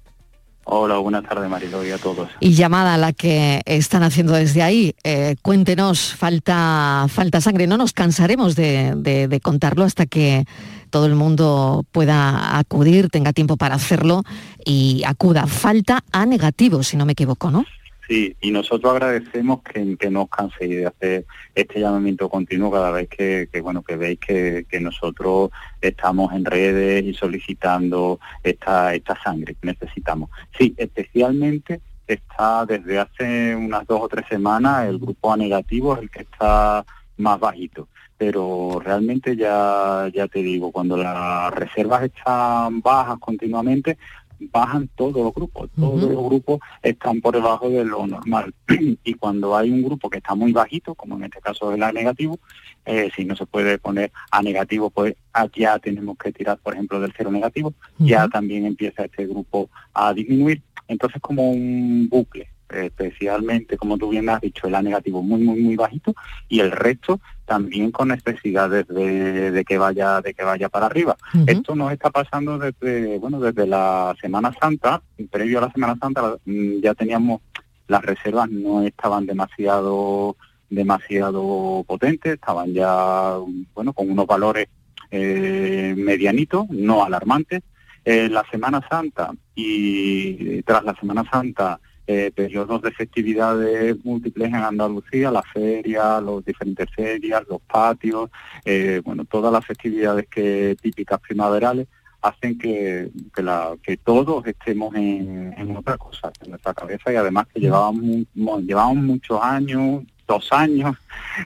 Hola, 0.68 0.98
buenas 0.98 1.22
tardes 1.22 1.48
Marilo 1.48 1.84
y 1.86 1.92
a 1.92 1.98
todos. 1.98 2.28
Y 2.40 2.54
llamada 2.54 2.94
a 2.94 2.98
la 2.98 3.12
que 3.12 3.62
están 3.66 4.02
haciendo 4.02 4.32
desde 4.32 4.62
ahí. 4.64 4.96
Eh, 5.04 5.36
cuéntenos, 5.40 6.12
falta, 6.12 7.06
falta 7.08 7.40
sangre. 7.40 7.68
No 7.68 7.76
nos 7.76 7.92
cansaremos 7.92 8.56
de, 8.56 8.94
de- 8.96 9.28
de 9.28 9.40
contarlo 9.40 9.84
hasta 9.84 10.06
que 10.06 10.44
todo 10.90 11.06
el 11.06 11.14
mundo 11.14 11.84
pueda 11.92 12.58
acudir, 12.58 13.10
tenga 13.10 13.32
tiempo 13.32 13.56
para 13.56 13.76
hacerlo 13.76 14.24
y 14.64 15.04
acuda. 15.06 15.46
Falta 15.46 16.02
A 16.10 16.26
negativo, 16.26 16.82
si 16.82 16.96
no 16.96 17.06
me 17.06 17.12
equivoco, 17.12 17.50
¿no? 17.52 17.64
Sí, 18.08 18.36
y 18.40 18.52
nosotros 18.52 18.92
agradecemos 18.92 19.62
que, 19.62 19.96
que 19.96 20.10
no 20.10 20.22
os 20.22 20.30
canséis 20.30 20.76
de 20.76 20.86
hacer 20.86 21.26
este 21.54 21.80
llamamiento 21.80 22.28
continuo 22.28 22.70
cada 22.70 22.92
vez 22.92 23.08
que, 23.08 23.48
bueno 23.60 23.82
que 23.82 23.96
veis 23.96 24.20
que, 24.20 24.64
que 24.68 24.80
nosotros 24.80 25.50
estamos 25.80 26.32
en 26.32 26.44
redes 26.44 27.04
y 27.04 27.14
solicitando 27.14 28.20
esta, 28.44 28.94
esta 28.94 29.20
sangre 29.22 29.56
que 29.60 29.66
necesitamos. 29.66 30.30
Sí, 30.56 30.72
especialmente 30.76 31.80
está 32.06 32.64
desde 32.64 33.00
hace 33.00 33.56
unas 33.56 33.84
dos 33.86 34.02
o 34.02 34.08
tres 34.08 34.26
semanas 34.28 34.86
el 34.88 34.98
grupo 34.98 35.32
A 35.32 35.36
negativo 35.36 35.94
es 35.96 36.02
el 36.02 36.10
que 36.10 36.20
está 36.20 36.84
más 37.16 37.40
bajito. 37.40 37.88
Pero 38.18 38.80
realmente 38.82 39.36
ya, 39.36 40.08
ya 40.14 40.26
te 40.28 40.42
digo, 40.42 40.72
cuando 40.72 40.96
las 40.96 41.52
reservas 41.52 42.04
están 42.04 42.80
bajas 42.80 43.18
continuamente, 43.18 43.98
bajan 44.38 44.88
todos 44.94 45.16
los 45.16 45.34
grupos, 45.34 45.70
todos 45.78 46.02
los 46.02 46.24
grupos 46.24 46.60
están 46.82 47.20
por 47.20 47.34
debajo 47.34 47.68
de 47.68 47.84
lo 47.84 48.06
normal. 48.06 48.54
y 49.04 49.14
cuando 49.14 49.56
hay 49.56 49.70
un 49.70 49.82
grupo 49.82 50.10
que 50.10 50.18
está 50.18 50.34
muy 50.34 50.52
bajito, 50.52 50.94
como 50.94 51.16
en 51.16 51.24
este 51.24 51.40
caso 51.40 51.72
el 51.72 51.82
A 51.82 51.92
negativo, 51.92 52.38
eh, 52.84 53.10
si 53.14 53.24
no 53.24 53.36
se 53.36 53.46
puede 53.46 53.78
poner 53.78 54.12
A 54.30 54.42
negativo, 54.42 54.90
pues 54.90 55.14
aquí 55.32 55.62
ya 55.62 55.78
tenemos 55.78 56.16
que 56.18 56.32
tirar, 56.32 56.58
por 56.58 56.74
ejemplo, 56.74 57.00
del 57.00 57.12
cero 57.16 57.30
negativo, 57.30 57.74
ya 57.98 58.28
también 58.28 58.66
empieza 58.66 59.04
este 59.04 59.26
grupo 59.26 59.70
a 59.92 60.12
disminuir. 60.12 60.62
Entonces 60.88 61.20
como 61.20 61.50
un 61.50 62.08
bucle, 62.08 62.48
especialmente, 62.70 63.76
como 63.76 63.98
tú 63.98 64.10
bien 64.10 64.28
has 64.28 64.40
dicho, 64.40 64.66
el 64.66 64.74
A 64.74 64.82
negativo 64.82 65.22
muy, 65.22 65.40
muy, 65.42 65.60
muy 65.60 65.76
bajito 65.76 66.14
y 66.48 66.60
el 66.60 66.70
resto 66.70 67.20
también 67.44 67.90
con 67.92 68.08
necesidades 68.08 68.86
de, 68.88 69.50
de 69.52 69.64
que 69.64 69.78
vaya 69.78 70.20
de 70.20 70.34
que 70.34 70.42
vaya 70.42 70.68
para 70.68 70.86
arriba. 70.86 71.16
Esto 71.46 71.74
nos 71.74 71.92
está 71.92 72.10
pasando 72.10 72.58
desde 72.58 73.18
bueno 73.18 73.40
desde 73.40 73.66
la 73.66 74.14
Semana 74.20 74.52
Santa, 74.60 75.02
previo 75.30 75.58
a 75.58 75.62
la 75.62 75.72
Semana 75.72 75.96
Santa 76.00 76.36
mm, 76.44 76.80
ya 76.80 76.94
teníamos 76.94 77.40
las 77.88 78.02
reservas 78.02 78.50
no 78.50 78.82
estaban 78.82 79.26
demasiado 79.26 80.36
demasiado 80.68 81.84
potentes, 81.86 82.34
estaban 82.34 82.72
ya 82.72 83.36
bueno 83.74 83.92
con 83.92 84.10
unos 84.10 84.26
valores 84.26 84.68
eh, 85.10 85.94
medianitos, 85.96 86.68
no 86.70 87.04
alarmantes. 87.04 87.62
Eh, 88.04 88.28
la 88.28 88.44
Semana 88.52 88.86
Santa 88.88 89.32
y 89.56 90.62
tras 90.62 90.84
la 90.84 90.94
Semana 90.94 91.24
Santa 91.28 91.80
eh, 92.06 92.30
periodos 92.34 92.82
de 92.82 92.92
festividades 92.92 93.96
múltiples 94.04 94.48
en 94.48 94.54
Andalucía, 94.56 95.30
la 95.30 95.42
feria, 95.42 96.20
los 96.20 96.44
diferentes 96.44 96.88
ferias, 96.94 97.42
los 97.48 97.60
patios, 97.62 98.30
eh, 98.64 99.00
bueno, 99.04 99.24
todas 99.24 99.52
las 99.52 99.64
festividades 99.66 100.26
que 100.28 100.76
típicas 100.80 101.20
primaverales 101.20 101.88
hacen 102.22 102.58
que, 102.58 103.10
que, 103.34 103.42
la- 103.42 103.76
que 103.82 103.96
todos 103.96 104.44
estemos 104.46 104.94
en, 104.94 105.54
en 105.56 105.76
otra 105.76 105.96
cosa, 105.96 106.32
en 106.42 106.50
nuestra 106.50 106.74
cabeza 106.74 107.12
y 107.12 107.16
además 107.16 107.46
que 107.52 107.60
llevábamos, 107.60 108.02
mu- 108.34 108.60
llevábamos 108.60 109.04
muchos 109.04 109.40
años, 109.42 110.02
dos 110.26 110.52
años, 110.52 110.96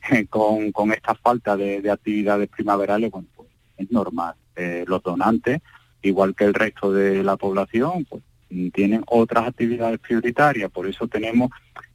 con, 0.30 0.72
con 0.72 0.92
esta 0.92 1.14
falta 1.14 1.56
de, 1.56 1.82
de 1.82 1.90
actividades 1.90 2.48
primaverales, 2.48 3.10
bueno, 3.10 3.28
pues 3.36 3.48
es 3.76 3.90
normal. 3.90 4.34
Eh, 4.56 4.84
los 4.86 5.02
donantes, 5.02 5.60
igual 6.02 6.34
que 6.34 6.44
el 6.44 6.54
resto 6.54 6.92
de 6.92 7.22
la 7.22 7.36
población, 7.36 8.04
pues 8.08 8.22
mm, 8.22 8.29
tienen 8.72 9.02
otras 9.06 9.48
actividades 9.48 9.98
prioritarias, 10.00 10.70
por 10.70 10.86
eso 10.86 11.06
tenemos 11.06 11.50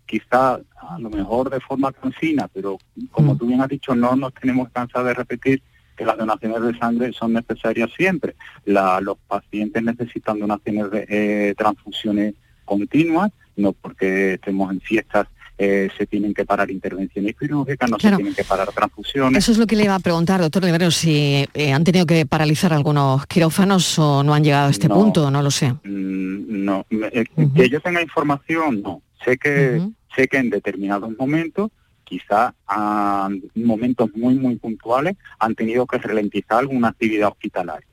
quizá 0.05 0.55
a 0.55 0.99
lo 0.99 1.09
mejor 1.09 1.49
de 1.49 1.59
forma 1.59 1.91
cansina, 1.91 2.47
pero 2.53 2.77
como 3.11 3.35
tú 3.35 3.47
bien 3.47 3.61
has 3.61 3.69
dicho, 3.69 3.95
no 3.95 4.15
nos 4.15 4.33
tenemos 4.33 4.69
cansar 4.69 5.03
de 5.03 5.13
repetir 5.13 5.61
que 5.97 6.05
las 6.05 6.17
donaciones 6.17 6.61
de 6.61 6.77
sangre 6.77 7.13
son 7.13 7.33
necesarias 7.33 7.89
siempre. 7.95 8.35
La- 8.65 8.99
los 9.01 9.17
pacientes 9.27 9.81
necesitan 9.81 10.39
donaciones 10.39 10.91
de 10.91 11.05
eh, 11.09 11.55
transfusiones 11.57 12.35
continuas, 12.65 13.31
no 13.55 13.71
porque 13.73 14.33
estemos 14.33 14.71
en 14.71 14.81
fiestas 14.81 15.27
eh, 15.57 15.89
se 15.97 16.05
tienen 16.05 16.33
que 16.33 16.45
parar 16.45 16.69
intervenciones 16.71 17.35
quirúrgicas, 17.39 17.89
no 17.89 17.97
Claro. 17.97 18.17
se 18.17 18.23
tienen 18.23 18.35
que 18.35 18.43
parar 18.43 18.69
transfusiones. 18.73 19.43
Eso 19.43 19.51
es 19.53 19.57
lo 19.57 19.65
que 19.67 19.75
le 19.75 19.85
iba 19.85 19.95
a 19.95 19.99
preguntar, 19.99 20.41
doctor 20.41 20.63
Lebrero, 20.63 20.91
si 20.91 21.45
eh, 21.53 21.71
han 21.73 21.83
tenido 21.83 22.05
que 22.05 22.25
paralizar 22.25 22.73
algunos 22.73 23.25
quirófanos 23.27 23.97
o 23.99 24.23
no 24.23 24.33
han 24.33 24.43
llegado 24.43 24.67
a 24.67 24.71
este 24.71 24.87
No. 24.89 24.95
punto, 24.95 25.31
no 25.31 25.41
lo 25.41 25.51
sé. 25.51 25.71
Mm, 25.83 26.65
no, 26.65 26.85
eh, 26.91 27.25
que 27.55 27.69
yo 27.69 27.79
tenga 27.81 28.01
información, 28.01 28.81
no. 28.81 29.01
Sé 29.23 29.37
que 29.37 29.81
sé 30.15 30.27
que 30.27 30.37
en 30.37 30.49
determinados 30.49 31.11
momentos, 31.17 31.71
quizá 32.03 32.53
en 32.69 33.65
momentos 33.65 34.09
muy 34.15 34.35
muy 34.35 34.55
puntuales, 34.57 35.15
han 35.39 35.55
tenido 35.55 35.85
que 35.87 35.97
ralentizar 35.97 36.59
alguna 36.59 36.89
actividad 36.89 37.29
hospitalaria. 37.29 37.87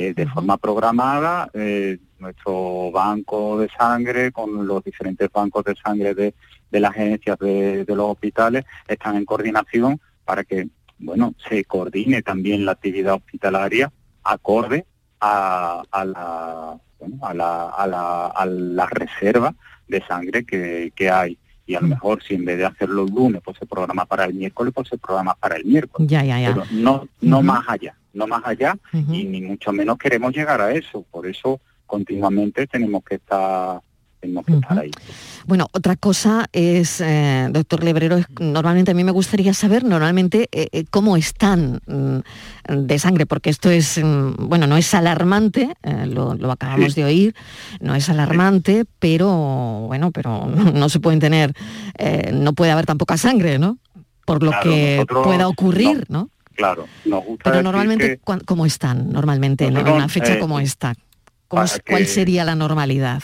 Eh, 0.00 0.14
de 0.14 0.26
forma 0.26 0.56
programada, 0.56 1.50
eh, 1.52 1.98
nuestro 2.18 2.90
banco 2.90 3.58
de 3.58 3.68
sangre 3.68 4.32
con 4.32 4.66
los 4.66 4.82
diferentes 4.82 5.28
bancos 5.30 5.62
de 5.62 5.74
sangre 5.76 6.14
de, 6.14 6.34
de 6.70 6.80
las 6.80 6.92
agencias 6.92 7.38
de, 7.38 7.84
de 7.84 7.94
los 7.94 8.12
hospitales 8.12 8.64
están 8.88 9.16
en 9.16 9.26
coordinación 9.26 10.00
para 10.24 10.42
que 10.44 10.68
bueno 10.98 11.34
se 11.46 11.64
coordine 11.66 12.22
también 12.22 12.64
la 12.64 12.72
actividad 12.72 13.16
hospitalaria 13.16 13.92
acorde 14.24 14.86
a, 15.20 15.82
a 15.90 16.04
la, 16.06 16.80
bueno, 16.98 17.18
a, 17.20 17.34
la, 17.34 17.68
a, 17.68 17.86
la, 17.86 18.26
a 18.28 18.46
la 18.46 18.86
reserva 18.86 19.54
de 19.86 20.02
sangre 20.06 20.46
que, 20.46 20.94
que 20.96 21.10
hay. 21.10 21.36
Y 21.66 21.74
a 21.74 21.80
lo 21.82 21.88
mejor 21.88 22.22
si 22.22 22.36
en 22.36 22.46
vez 22.46 22.56
de 22.56 22.64
hacerlo 22.64 23.04
el 23.04 23.14
lunes, 23.14 23.42
pues 23.44 23.58
se 23.58 23.66
programa 23.66 24.06
para 24.06 24.24
el 24.24 24.32
miércoles, 24.32 24.72
pues 24.74 24.88
se 24.88 24.96
programa 24.96 25.34
para 25.34 25.56
el 25.56 25.64
miércoles. 25.66 26.08
Ya, 26.08 26.24
ya, 26.24 26.40
ya. 26.40 26.54
Pero 26.54 26.64
no, 26.72 27.06
no 27.20 27.42
más 27.42 27.64
allá, 27.68 27.94
no 28.12 28.26
más 28.26 28.42
allá, 28.44 28.76
y 28.92 29.24
ni 29.24 29.40
mucho 29.40 29.72
menos 29.72 29.98
queremos 29.98 30.32
llegar 30.34 30.60
a 30.60 30.72
eso. 30.72 31.04
Por 31.10 31.26
eso 31.26 31.60
continuamente 31.86 32.66
tenemos 32.66 33.02
que 33.04 33.16
estar, 33.16 33.80
tenemos 34.20 34.44
que 34.46 34.54
estar 34.54 34.78
ahí. 34.78 34.90
Bueno, 35.46 35.66
otra 35.72 35.96
cosa 35.96 36.46
es, 36.52 37.00
eh, 37.00 37.48
doctor 37.50 37.82
Lebrero, 37.82 38.16
es- 38.18 38.26
normalmente 38.38 38.90
a 38.90 38.94
mí 38.94 39.02
me 39.02 39.10
gustaría 39.12 39.54
saber 39.54 39.82
normalmente 39.84 40.48
eh, 40.52 40.68
eh, 40.72 40.84
cómo 40.90 41.16
están 41.16 41.80
mm, 41.86 42.18
de 42.86 42.98
sangre, 42.98 43.26
porque 43.26 43.50
esto 43.50 43.70
es, 43.70 43.98
mm, 44.02 44.48
bueno, 44.48 44.66
no 44.66 44.76
es 44.76 44.92
alarmante, 44.94 45.72
eh, 45.82 46.06
lo, 46.06 46.34
lo 46.34 46.52
acabamos 46.52 46.92
Sí. 46.94 47.00
de 47.00 47.04
oír, 47.06 47.34
no 47.80 47.94
es 47.94 48.08
alarmante, 48.08 48.84
pero 48.98 49.84
bueno, 49.86 50.10
pero 50.10 50.46
no, 50.46 50.70
no 50.72 50.88
se 50.88 51.00
pueden 51.00 51.18
tener, 51.20 51.54
no 52.32 52.52
puede 52.52 52.72
haber 52.72 52.86
tan 52.86 52.98
poca 52.98 53.16
sangre, 53.16 53.58
¿no? 53.58 53.78
Por 54.26 54.42
lo 54.44 54.50
Claro, 54.50 54.70
que 54.70 54.94
nosotros 54.96 55.24
pueda 55.24 55.48
ocurrir, 55.48 56.04
¿no? 56.08 56.28
Claro, 56.54 56.86
nos 57.04 57.24
gusta 57.24 57.50
Pero 57.50 57.62
normalmente, 57.62 58.08
que- 58.08 58.18
¿cuán- 58.18 58.40
¿cómo 58.40 58.66
están 58.66 59.10
normalmente 59.12 59.64
en 59.66 59.76
una 59.76 60.08
fecha 60.08 60.34
eh, 60.34 60.38
como 60.38 60.60
esta? 60.60 60.94
¿Cómo 61.48 61.62
para 61.62 61.64
es- 61.66 61.82
¿Cuál 61.88 62.06
sería 62.06 62.44
la 62.44 62.54
normalidad? 62.54 63.22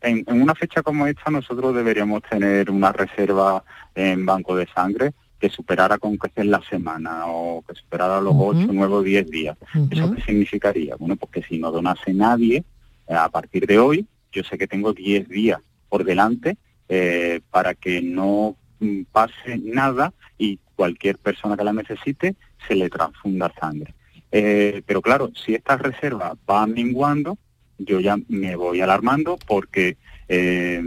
En, 0.00 0.24
en 0.26 0.42
una 0.42 0.54
fecha 0.54 0.82
como 0.82 1.06
esta 1.06 1.30
nosotros 1.30 1.74
deberíamos 1.74 2.22
tener 2.22 2.70
una 2.70 2.92
reserva 2.92 3.64
en 3.94 4.24
banco 4.24 4.54
de 4.54 4.66
sangre 4.72 5.12
que 5.40 5.50
superara 5.50 5.98
con 5.98 6.16
sea 6.16 6.46
la 6.46 6.62
semana 6.68 7.26
o 7.26 7.62
que 7.66 7.74
superara 7.74 8.20
los 8.20 8.34
Ujú. 8.34 8.50
8, 8.50 8.68
9 8.72 8.94
o 8.94 9.02
10 9.02 9.28
días. 9.30 9.56
¿Eso 9.90 10.14
qué 10.14 10.22
significaría? 10.22 10.96
Bueno, 10.96 11.16
porque 11.16 11.42
si 11.42 11.58
no 11.58 11.70
donase 11.70 12.14
nadie, 12.14 12.64
eh, 13.08 13.14
a 13.14 13.28
partir 13.28 13.66
de 13.66 13.78
hoy, 13.78 14.06
yo 14.32 14.42
sé 14.44 14.56
que 14.56 14.66
tengo 14.66 14.92
10 14.92 15.28
días 15.28 15.60
por 15.88 16.04
delante 16.04 16.56
eh, 16.88 17.40
para 17.50 17.74
que 17.74 18.00
no 18.00 18.56
mm, 18.80 19.02
pase 19.12 19.58
nada 19.62 20.12
y 20.38 20.58
cualquier 20.76 21.18
persona 21.18 21.56
que 21.56 21.64
la 21.64 21.72
necesite 21.72 22.36
se 22.66 22.74
le 22.74 22.88
transfunda 22.88 23.52
sangre. 23.58 23.94
Eh, 24.32 24.82
pero 24.86 25.00
claro, 25.00 25.30
si 25.34 25.54
esta 25.54 25.76
reserva 25.76 26.36
va 26.48 26.66
menguando, 26.66 27.38
yo 27.78 28.00
ya 28.00 28.16
me 28.28 28.56
voy 28.56 28.80
alarmando 28.80 29.38
porque 29.46 29.96
eh, 30.28 30.80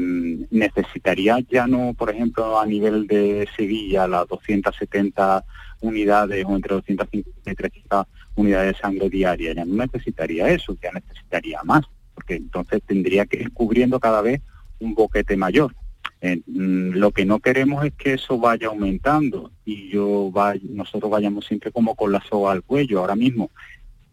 necesitaría 0.51 1.39
ya 1.49 1.67
no, 1.67 1.93
por 1.93 2.09
ejemplo, 2.09 2.59
a 2.59 2.65
nivel 2.65 3.07
de 3.07 3.47
Sevilla, 3.55 4.07
las 4.07 4.27
270 4.27 5.45
unidades 5.81 6.45
o 6.45 6.55
entre 6.55 6.75
250 6.75 7.51
y 7.51 7.55
300 7.55 8.05
unidades 8.35 8.73
de 8.73 8.79
sangre 8.79 9.09
diaria, 9.09 9.53
ya 9.53 9.65
no 9.65 9.75
necesitaría 9.75 10.49
eso, 10.49 10.77
ya 10.81 10.91
necesitaría 10.91 11.61
más, 11.63 11.85
porque 12.13 12.35
entonces 12.35 12.81
tendría 12.85 13.25
que 13.25 13.37
ir 13.37 13.51
cubriendo 13.53 13.99
cada 13.99 14.21
vez 14.21 14.41
un 14.79 14.93
boquete 14.93 15.37
mayor. 15.37 15.73
Eh, 16.21 16.41
mm, 16.45 16.91
lo 16.95 17.11
que 17.11 17.25
no 17.25 17.39
queremos 17.39 17.85
es 17.85 17.93
que 17.93 18.13
eso 18.13 18.37
vaya 18.37 18.67
aumentando 18.67 19.51
y 19.63 19.89
yo 19.89 20.29
vaya, 20.31 20.61
nosotros 20.69 21.09
vayamos 21.09 21.45
siempre 21.45 21.71
como 21.71 21.95
con 21.95 22.11
la 22.11 22.21
soga 22.21 22.51
al 22.51 22.63
cuello. 22.63 22.99
Ahora 22.99 23.15
mismo 23.15 23.51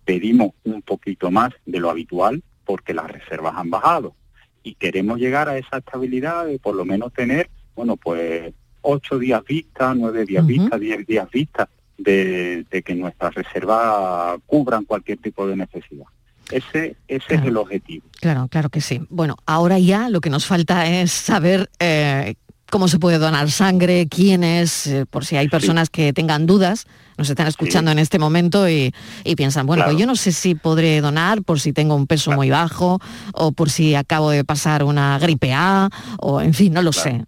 pedimos 0.04 0.52
un 0.64 0.82
poquito 0.82 1.30
más 1.30 1.52
de 1.64 1.80
lo 1.80 1.90
habitual 1.90 2.42
porque 2.64 2.94
las 2.94 3.10
reservas 3.10 3.54
han 3.56 3.70
bajado 3.70 4.14
y 4.62 4.74
queremos 4.74 5.18
llegar 5.18 5.48
a 5.48 5.58
esa 5.58 5.78
estabilidad 5.78 6.46
de 6.46 6.58
por 6.58 6.74
lo 6.74 6.84
menos 6.84 7.12
tener, 7.12 7.48
bueno, 7.74 7.96
pues 7.96 8.52
ocho 8.82 9.18
días 9.18 9.44
vista, 9.44 9.94
nueve 9.94 10.24
días 10.24 10.44
Ujú. 10.44 10.52
vista, 10.52 10.78
diez 10.78 11.06
días 11.06 11.30
vista 11.30 11.68
de, 11.98 12.64
de 12.70 12.82
que 12.82 12.94
nuestras 12.94 13.34
reservas 13.34 14.38
cubran 14.46 14.84
cualquier 14.84 15.18
tipo 15.18 15.46
de 15.46 15.56
necesidad. 15.56 16.06
Ese, 16.50 16.96
ese 17.08 17.34
es 17.34 17.42
el 17.42 17.56
objetivo. 17.56 18.06
Claro, 18.20 18.48
claro 18.48 18.68
que 18.70 18.80
sí. 18.80 19.00
Bueno, 19.10 19.36
ahora 19.46 19.78
ya 19.78 20.08
lo 20.08 20.20
que 20.20 20.30
nos 20.30 20.46
falta 20.46 20.86
es 20.86 21.10
saber 21.10 21.68
eh, 21.80 22.34
cómo 22.70 22.88
se 22.88 22.98
puede 22.98 23.18
donar 23.18 23.50
sangre, 23.50 24.06
quiénes, 24.08 24.86
eh, 24.86 25.06
por 25.06 25.24
si 25.24 25.36
hay 25.36 25.48
personas 25.48 25.90
que 25.90 26.12
tengan 26.12 26.46
dudas, 26.46 26.86
nos 27.18 27.30
están 27.30 27.46
escuchando 27.46 27.90
en 27.90 27.98
este 27.98 28.18
momento 28.18 28.68
y, 28.68 28.92
y 29.24 29.36
piensan, 29.36 29.66
bueno, 29.66 29.80
Claro. 29.82 29.92
pues 29.92 30.00
yo 30.00 30.06
no 30.06 30.16
sé 30.16 30.32
si 30.32 30.54
podré 30.54 31.00
donar 31.00 31.42
por 31.42 31.58
si 31.60 31.72
tengo 31.72 31.94
un 31.96 32.06
peso 32.06 32.30
muy 32.32 32.50
bajo 32.50 33.00
o 33.32 33.52
por 33.52 33.70
si 33.70 33.94
acabo 33.94 34.30
de 34.30 34.44
pasar 34.44 34.84
una 34.84 35.18
gripe 35.18 35.52
A 35.52 35.88
o 36.18 36.40
en 36.40 36.54
fin, 36.54 36.72
no 36.72 36.82
lo 36.82 36.92
sé. 36.92 37.24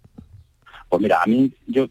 Pues 0.89 1.01
mira, 1.01 1.19
a 1.21 1.25
mí 1.27 1.51
yo 1.67 1.87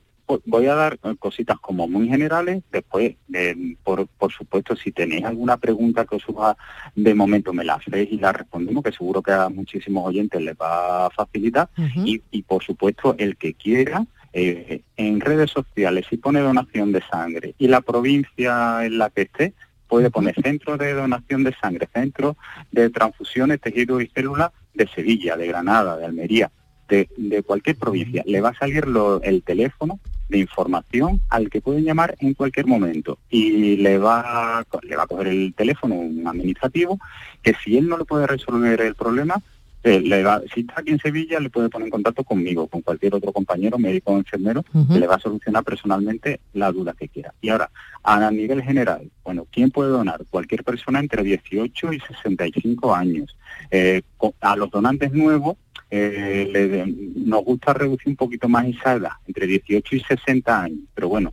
voy 0.47 0.67
a 0.67 0.75
dar 0.75 0.99
eh, 1.03 1.15
cositas 1.19 1.59
como 1.59 1.89
muy 1.89 2.09
generales, 2.09 2.63
después, 2.71 3.15
eh, 3.33 3.77
por, 3.83 4.07
por 4.07 4.33
supuesto, 4.33 4.77
si 4.77 4.93
tenéis 4.93 5.25
alguna 5.25 5.57
pregunta 5.57 6.05
que 6.05 6.17
os 6.17 6.23
surja 6.23 6.57
de 6.95 7.15
momento, 7.15 7.53
me 7.53 7.65
la 7.65 7.75
hacéis 7.75 8.13
y 8.13 8.19
la 8.19 8.33
respondemos, 8.33 8.83
que 8.85 8.93
seguro 8.93 9.23
que 9.23 9.33
a 9.33 9.49
muchísimos 9.49 10.07
oyentes 10.07 10.41
les 10.43 10.55
va 10.57 11.07
a 11.07 11.11
facilitar. 11.11 11.69
y, 12.07 12.23
y, 12.31 12.43
por 12.43 12.63
supuesto, 12.63 13.15
el 13.19 13.37
que 13.37 13.55
quiera, 13.55 14.05
eh, 14.33 14.83
en 14.97 15.21
redes 15.21 15.51
sociales, 15.51 16.07
si 16.11 16.19
pone 16.19 16.41
donación 16.41 16.93
de 16.93 17.03
sangre 17.11 17.55
y 17.59 17.67
la 17.69 17.81
provincia 17.81 18.85
en 18.85 18.99
la 18.99 19.09
que 19.11 19.23
esté, 19.23 19.55
puede 19.89 20.11
poner 20.11 20.35
centro 20.43 20.77
de 20.77 20.93
donación 20.93 21.45
de 21.45 21.55
sangre, 21.55 21.89
centro 21.95 22.37
de 22.71 22.91
transfusiones, 22.91 23.59
tejidos 23.61 24.03
y 24.03 24.09
células 24.09 24.51
de 24.75 24.87
Sevilla, 24.89 25.37
de 25.37 25.47
Granada, 25.47 25.97
de 25.97 26.05
Almería, 26.05 26.51
de, 26.91 27.09
de 27.17 27.43
cualquier 27.43 27.77
provincia. 27.77 28.23
Le 28.27 28.43
va 28.43 28.51
a 28.51 28.55
salir 28.59 28.87
lo- 28.87 29.23
el 29.23 29.43
teléfono 29.43 29.99
de 30.29 30.39
información 30.39 31.21
al 31.29 31.49
que 31.51 31.61
pueden 31.61 31.85
llamar 31.85 32.17
en 32.21 32.35
cualquier 32.35 32.67
momento 32.67 33.19
y 33.31 33.77
le 33.77 33.99
va, 33.99 34.65
le 34.83 34.97
va 34.97 35.03
a 35.05 35.07
coger 35.07 35.29
el 35.29 35.55
teléfono 35.55 35.95
un 35.95 36.27
administrativo 36.27 36.99
que 37.43 37.55
si 37.63 37.77
él 37.79 37.89
no 37.89 37.97
le 37.99 38.05
puede 38.05 38.27
resolver 38.27 38.81
el 38.81 38.95
problema, 38.95 39.41
eh, 39.85 40.01
le 40.01 40.25
va- 40.25 40.43
si 40.53 40.61
está 40.63 40.75
aquí 40.81 40.91
en 40.91 40.99
Sevilla, 40.99 41.39
le 41.39 41.51
puede 41.51 41.69
poner 41.69 41.87
en 41.87 41.93
contacto 41.93 42.25
conmigo, 42.25 42.67
con 42.67 42.83
cualquier 42.83 43.15
otro 43.15 43.33
compañero, 43.33 43.79
médico 43.79 44.11
o 44.13 44.19
enfermero, 44.19 44.65
que 44.93 44.99
le 44.99 45.07
va 45.07 45.15
a 45.15 45.21
solucionar 45.21 45.63
personalmente 45.63 46.41
la 46.53 46.73
duda 46.73 46.95
que 46.99 47.09
quiera. 47.09 47.33
Y 47.41 47.49
ahora, 47.51 47.71
a 48.03 48.31
nivel 48.33 48.61
general, 48.63 49.09
bueno, 49.25 49.47
¿quién 49.53 49.71
puede 49.71 49.91
donar? 49.91 50.21
Cualquier 50.31 50.65
persona 50.65 50.99
entre 50.99 51.23
18 51.23 51.93
y 51.93 52.01
65 52.01 52.93
años. 52.95 53.37
Eh, 53.71 54.03
a 54.41 54.57
los 54.57 54.71
donantes 54.71 55.13
nuevos 55.13 55.57
eh, 55.91 56.49
le- 56.53 56.95
nos 57.27 57.45
gusta 57.45 57.73
reducir 57.73 58.09
un 58.09 58.17
poquito 58.17 58.49
más 58.49 58.67
esa 58.67 58.95
edad, 58.95 59.13
entre 59.27 59.47
18 59.47 59.97
y 59.97 60.01
60 60.01 60.63
años. 60.63 60.81
Pero 60.95 61.09
bueno, 61.09 61.33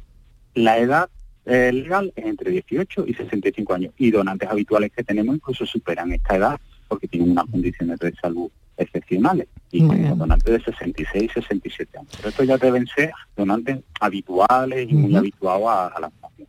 la 0.53 0.77
edad 0.77 1.09
eh, 1.45 1.71
legal 1.71 2.11
es 2.15 2.25
entre 2.25 2.51
18 2.51 3.05
y 3.07 3.13
65 3.13 3.73
años. 3.73 3.93
Y 3.97 4.11
donantes 4.11 4.49
habituales 4.49 4.91
que 4.91 5.03
tenemos 5.03 5.35
incluso 5.35 5.65
superan 5.65 6.11
esta 6.13 6.35
edad 6.37 6.59
porque 6.87 7.07
tienen 7.07 7.31
unas 7.31 7.45
condiciones 7.45 7.99
de 7.99 8.13
salud 8.15 8.49
excepcionales. 8.77 9.47
Y 9.71 9.81
tenemos 9.87 10.17
donantes 10.17 10.51
de 10.53 10.59
66 10.71 11.23
y 11.23 11.29
67 11.41 11.97
años. 11.97 12.11
Pero 12.17 12.29
estos 12.29 12.47
ya 12.47 12.57
deben 12.57 12.87
ser 12.87 13.11
donantes 13.35 13.79
habituales 13.99 14.89
y 14.89 14.93
muy 14.93 15.15
habituados 15.15 15.67
a, 15.67 15.87
a 15.87 15.99
la 15.99 16.09
donación. 16.21 16.47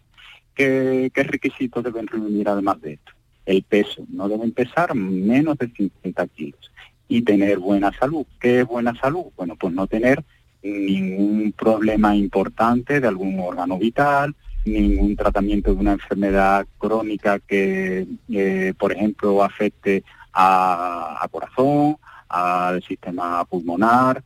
¿Qué, 0.55 1.11
¿Qué 1.15 1.23
requisitos 1.25 1.85
deben 1.85 2.07
reunir 2.07 2.49
además 2.49 2.81
de 2.81 2.95
esto? 2.95 3.13
El 3.45 3.63
peso. 3.63 4.05
No 4.09 4.29
deben 4.29 4.53
pesar 4.53 4.95
menos 4.95 5.59
de 5.59 5.69
50 5.69 6.27
kilos. 6.29 6.71
Y 7.09 7.23
tener 7.23 7.59
buena 7.59 7.93
salud. 7.93 8.27
¿Qué 8.41 8.61
es 8.61 8.67
buena 8.67 8.95
salud? 8.95 9.27
Bueno, 9.37 9.57
pues 9.57 9.73
no 9.73 9.87
tener 9.87 10.25
ningún 10.63 11.53
problema 11.53 12.17
importante 12.17 13.01
de 13.01 13.09
algún 13.09 13.39
órgano 13.39 13.79
vital, 13.79 14.35
ningún 14.65 15.15
tratamiento 15.15 15.73
de 15.73 15.81
una 15.81 15.93
enfermedad 15.93 16.67
crónica 16.79 17.39
que, 17.39 18.07
eh, 18.29 18.75
por 18.77 18.93
ejemplo, 18.93 19.43
afecte 19.43 20.03
a, 20.33 21.19
a 21.23 21.29
corazón, 21.29 21.97
al 22.29 22.83
sistema 22.83 23.45
pulmonar. 23.45 24.23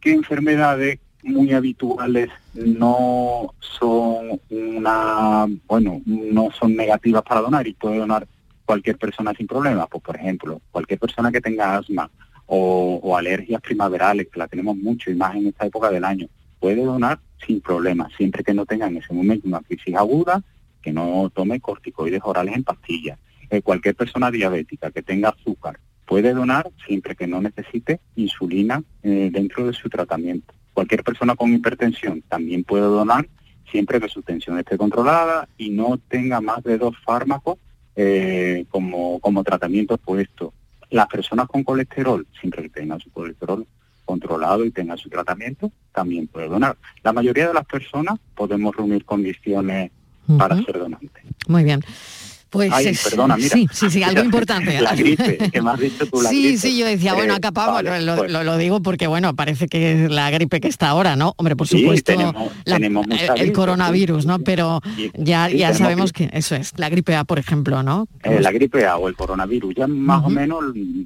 ¿Qué 0.00 0.12
enfermedades 0.12 0.98
muy 1.22 1.52
habituales 1.52 2.28
no 2.52 3.54
son 3.60 4.40
una, 4.50 5.46
bueno, 5.66 6.02
no 6.04 6.50
son 6.50 6.76
negativas 6.76 7.22
para 7.22 7.40
donar 7.40 7.66
y 7.66 7.74
puede 7.74 7.98
donar 7.98 8.26
cualquier 8.66 8.98
persona 8.98 9.32
sin 9.34 9.46
problemas? 9.46 9.88
Pues, 9.90 10.02
por 10.02 10.16
ejemplo, 10.16 10.60
cualquier 10.70 10.98
persona 10.98 11.30
que 11.32 11.40
tenga 11.40 11.76
asma 11.76 12.10
o, 12.46 13.16
alergias 13.16 13.60
primaverales, 13.60 14.28
que 14.28 14.38
la 14.38 14.48
tenemos 14.48 14.76
mucho 14.76 15.10
y 15.10 15.14
más 15.14 15.34
en 15.36 15.46
esta 15.46 15.66
época 15.66 15.90
del 15.90 16.04
año, 16.04 16.28
puede 16.58 16.84
donar 16.84 17.20
sin 17.46 17.60
problemas, 17.60 18.12
siempre 18.16 18.42
que 18.42 18.54
no 18.54 18.66
tenga 18.66 18.86
en 18.86 18.96
ese 18.96 19.12
momento 19.12 19.48
una 19.48 19.60
crisis 19.60 19.94
aguda, 19.94 20.42
que 20.82 20.92
no 20.92 21.30
tome 21.34 21.60
corticoides 21.60 22.20
orales 22.24 22.54
en 22.56 22.64
pastillas. 22.64 23.18
Eh, 23.50 23.62
cualquier 23.62 23.94
persona 23.94 24.30
diabética 24.30 24.90
que 24.90 25.02
tenga 25.02 25.30
azúcar 25.30 25.78
puede 26.06 26.34
donar 26.34 26.70
siempre 26.86 27.14
que 27.16 27.26
no 27.26 27.40
necesite 27.40 28.00
insulina 28.16 28.82
eh, 29.02 29.30
dentro 29.32 29.66
de 29.66 29.72
su 29.72 29.88
tratamiento. 29.88 30.54
Cualquier 30.72 31.02
persona 31.04 31.36
con 31.36 31.52
hipertensión 31.54 32.22
también 32.22 32.64
puede 32.64 32.84
donar 32.84 33.26
siempre 33.70 34.00
que 34.00 34.08
su 34.08 34.22
tensión 34.22 34.58
esté 34.58 34.76
controlada 34.76 35.48
y 35.56 35.70
no 35.70 35.98
tenga 36.08 36.40
más 36.40 36.62
de 36.62 36.78
dos 36.78 36.94
fármacos 37.04 37.58
eh, 37.96 38.66
como, 38.68 39.18
como 39.20 39.44
tratamiento 39.44 39.96
puesto. 39.98 40.52
Las 40.90 41.06
personas 41.06 41.46
con 41.48 41.64
colesterol, 41.64 42.26
siempre 42.40 42.62
que 42.62 42.68
tengan 42.68 43.00
su 43.00 43.10
colesterol 43.10 43.66
controlado 44.04 44.64
y 44.64 44.70
tengan 44.70 44.98
su 44.98 45.08
tratamiento, 45.08 45.72
también 45.92 46.26
puede 46.26 46.48
donar. 46.48 46.76
La 47.02 47.12
mayoría 47.12 47.48
de 47.48 47.54
las 47.54 47.64
personas 47.64 48.18
podemos 48.34 48.76
reunir 48.76 49.04
condiciones 49.04 49.90
para 50.38 50.56
ser 50.62 50.78
donantes. 50.78 51.24
Muy 51.48 51.64
bien. 51.64 51.82
Pues 52.54 52.70
Ay, 52.72 52.86
es- 52.86 53.02
perdona, 53.02 53.36
mira. 53.36 53.48
sí, 53.48 53.68
sí, 53.72 53.90
sí, 53.90 54.02
algo 54.04 54.22
importante. 54.24 54.80
La 54.80 54.94
gripe, 54.94 55.38
que 55.50 55.60
me 55.60 55.70
has 55.72 55.80
dicho 55.80 56.06
tú 56.06 56.22
la 56.22 56.30
sí, 56.30 56.42
gripe. 56.44 56.58
sí, 56.58 56.78
yo 56.78 56.86
decía, 56.86 57.12
bueno, 57.14 57.34
Eh, 57.34 57.36
acá 57.38 57.50
Pablo, 57.50 57.90
vale, 57.90 58.04
lo, 58.06 58.14
pues, 58.16 58.30
lo- 58.30 58.44
lo 58.44 58.56
digo 58.56 58.80
porque, 58.80 59.08
bueno, 59.08 59.34
parece 59.34 59.66
que 59.66 60.04
es 60.04 60.10
la 60.10 60.30
gripe 60.30 60.60
que 60.60 60.68
está 60.68 60.88
ahora, 60.90 61.16
¿no? 61.16 61.34
Hombre, 61.36 61.56
por 61.56 61.66
Sí, 61.66 61.80
supuesto, 61.80 62.12
tenemos- 62.12 62.52
la- 62.64 62.76
tenemos 62.76 63.06
mucha 63.08 63.24
el, 63.34 63.38
gripe, 63.40 63.52
coronavirus, 63.54 64.24
¿no? 64.26 64.38
Pero 64.38 64.80
ya, 65.18 65.48
sí, 65.48 65.58
ya 65.58 65.74
sabemos 65.74 66.12
que 66.12 66.30
eso 66.32 66.54
es, 66.54 66.72
la 66.76 66.88
gripe 66.88 67.16
A, 67.16 67.24
por 67.24 67.40
ejemplo, 67.40 67.82
¿no? 67.82 68.06
eh, 68.22 68.38
la 68.40 68.52
gripe 68.52 68.86
A 68.86 68.98
o 68.98 69.08
el 69.08 69.16
coronavirus, 69.16 69.74
ya 69.74 69.88
más 69.88 70.24
o 70.24 70.30
menos 70.30 70.62
mm, 70.74 71.02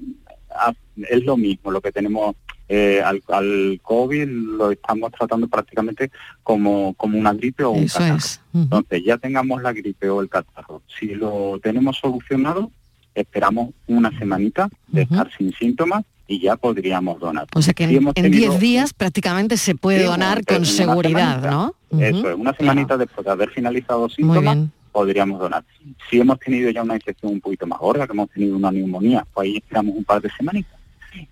ah, 0.55 0.75
es 1.09 1.25
lo 1.25 1.39
mismo 1.39 1.71
lo 1.71 1.81
que 1.81 1.93
tenemos 1.93 2.37
eh, 2.69 3.03
al, 3.05 3.23
al 3.29 3.81
COVID, 3.83 4.29
lo 4.29 4.71
estamos 4.71 5.11
tratando 5.13 5.49
prácticamente 5.49 6.11
como, 6.43 6.95
como 6.95 7.19
una 7.19 7.33
gripe 7.33 7.65
o 7.65 7.71
un 7.71 7.85
Eso 7.85 7.99
catarro. 7.99 8.17
es. 8.19 8.41
Entonces 8.55 9.03
ya 9.05 9.19
tengamos 9.19 9.63
la 9.63 9.73
gripe 9.73 10.11
o 10.11 10.21
el 10.21 10.29
catarro, 10.29 10.83
si 10.99 11.15
lo 11.15 11.59
tenemos 11.63 11.99
solucionado, 11.99 12.71
esperamos 13.15 13.71
una 13.87 14.17
semanita 14.19 14.69
de 14.89 15.03
estar 15.03 15.31
sin 15.37 15.53
síntomas 15.55 16.05
y 16.27 16.41
ya 16.41 16.57
podríamos 16.57 17.19
donar. 17.19 17.47
O 17.55 17.63
sea 17.63 17.73
que 17.73 17.85
en 17.85 17.97
hemos 17.97 18.13
en 18.17 18.25
tenido 18.25 18.51
10 18.51 18.61
días 18.61 18.93
prácticamente 18.93 19.57
se 19.57 19.75
puede 19.75 20.05
donar 20.05 20.45
con 20.45 20.65
seguridad, 20.67 21.41
semanita. 21.43 21.51
¿no? 21.51 21.75
Eso 21.99 22.31
es, 22.31 22.37
una 22.37 22.53
semanita 22.55 22.97
después 22.99 23.25
de 23.25 23.33
haber 23.33 23.51
finalizado 23.51 24.03
los 24.03 24.15
síntomas, 24.15 24.59
podríamos 24.93 25.41
donar. 25.41 25.65
Si 26.11 26.21
hemos 26.21 26.39
tenido 26.39 26.71
ya 26.71 26.83
una 26.83 26.95
infección 26.95 27.33
un 27.33 27.41
poquito 27.41 27.67
más 27.67 27.79
gorda, 27.79 28.07
que 28.07 28.13
hemos 28.13 28.29
tenido 28.31 28.57
una 28.57 28.71
neumonía, 28.71 29.27
pues 29.33 29.47
ahí 29.47 29.57
esperamos 29.57 29.97
un 29.97 30.05
par 30.05 30.21
de 30.21 30.31
semanitas. 30.31 30.78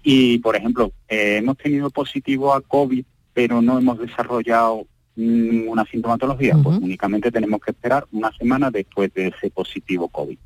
Y, 0.03 0.38
por 0.38 0.57
ejemplo, 0.57 0.92
eh, 1.09 1.37
hemos 1.38 1.57
tenido 1.57 1.90
positivo 1.90 2.53
a 2.53 2.61
COVID, 2.61 3.05
pero 3.33 3.61
no 3.61 3.79
hemos 3.79 3.99
desarrollado 3.99 4.87
ninguna 5.16 5.85
sintomatología, 5.87 6.57
pues 6.62 6.79
únicamente 6.79 7.33
tenemos 7.33 7.61
que 7.61 7.70
esperar 7.70 8.07
una 8.12 8.31
semana 8.37 8.70
después 8.70 9.12
de 9.14 9.29
ese 9.29 9.51
positivo 9.51 10.09
COVID. 10.09 10.38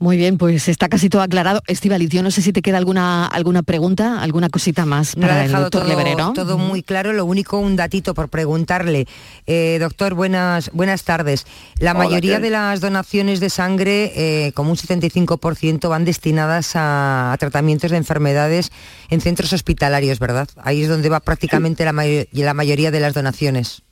Muy 0.00 0.16
bien, 0.16 0.38
pues 0.38 0.68
está 0.68 0.88
casi 0.88 1.08
todo 1.08 1.22
aclarado. 1.22 1.62
Estivaliz, 1.66 2.08
yo 2.10 2.22
no 2.22 2.30
sé 2.30 2.42
si 2.42 2.52
te 2.52 2.62
queda 2.62 2.78
alguna 2.78 3.26
alguna 3.26 3.62
pregunta, 3.62 4.20
alguna 4.20 4.48
cosita 4.48 4.84
más 4.84 5.14
para 5.16 5.36
ha 5.36 5.40
el 5.42 5.46
dejado 5.48 5.64
doctor 5.64 5.82
todo, 5.82 5.90
Leverero. 5.90 6.32
todo 6.34 6.58
muy 6.58 6.82
claro. 6.82 7.12
Lo 7.12 7.24
único, 7.24 7.58
un 7.58 7.76
datito 7.76 8.12
por 8.14 8.28
preguntarle. 8.28 9.06
Eh, 9.46 9.78
doctor, 9.80 10.14
buenas, 10.14 10.70
buenas 10.72 11.04
tardes. 11.04 11.46
La 11.78 11.92
Hola, 11.92 12.00
mayoría 12.04 12.36
¿qué 12.36 12.42
de 12.42 12.50
las 12.50 12.80
donaciones 12.80 13.40
de 13.40 13.50
sangre, 13.50 14.12
eh, 14.16 14.52
como 14.52 14.70
un 14.70 14.76
75%, 14.76 15.88
van 15.88 16.04
destinadas 16.04 16.76
a, 16.76 17.32
a 17.32 17.36
tratamientos 17.38 17.90
de 17.90 17.96
enfermedades 17.96 18.72
en 19.10 19.20
centros 19.20 19.52
hospitalarios, 19.52 20.18
¿verdad? 20.18 20.48
Ahí 20.62 20.82
es 20.82 20.88
donde 20.88 21.08
va 21.08 21.20
prácticamente 21.20 21.84
la, 21.84 21.92
mayo- 21.92 22.24
la 22.32 22.54
mayoría 22.54 22.90
de 22.90 23.00
las 23.00 23.14
donaciones. 23.14 23.82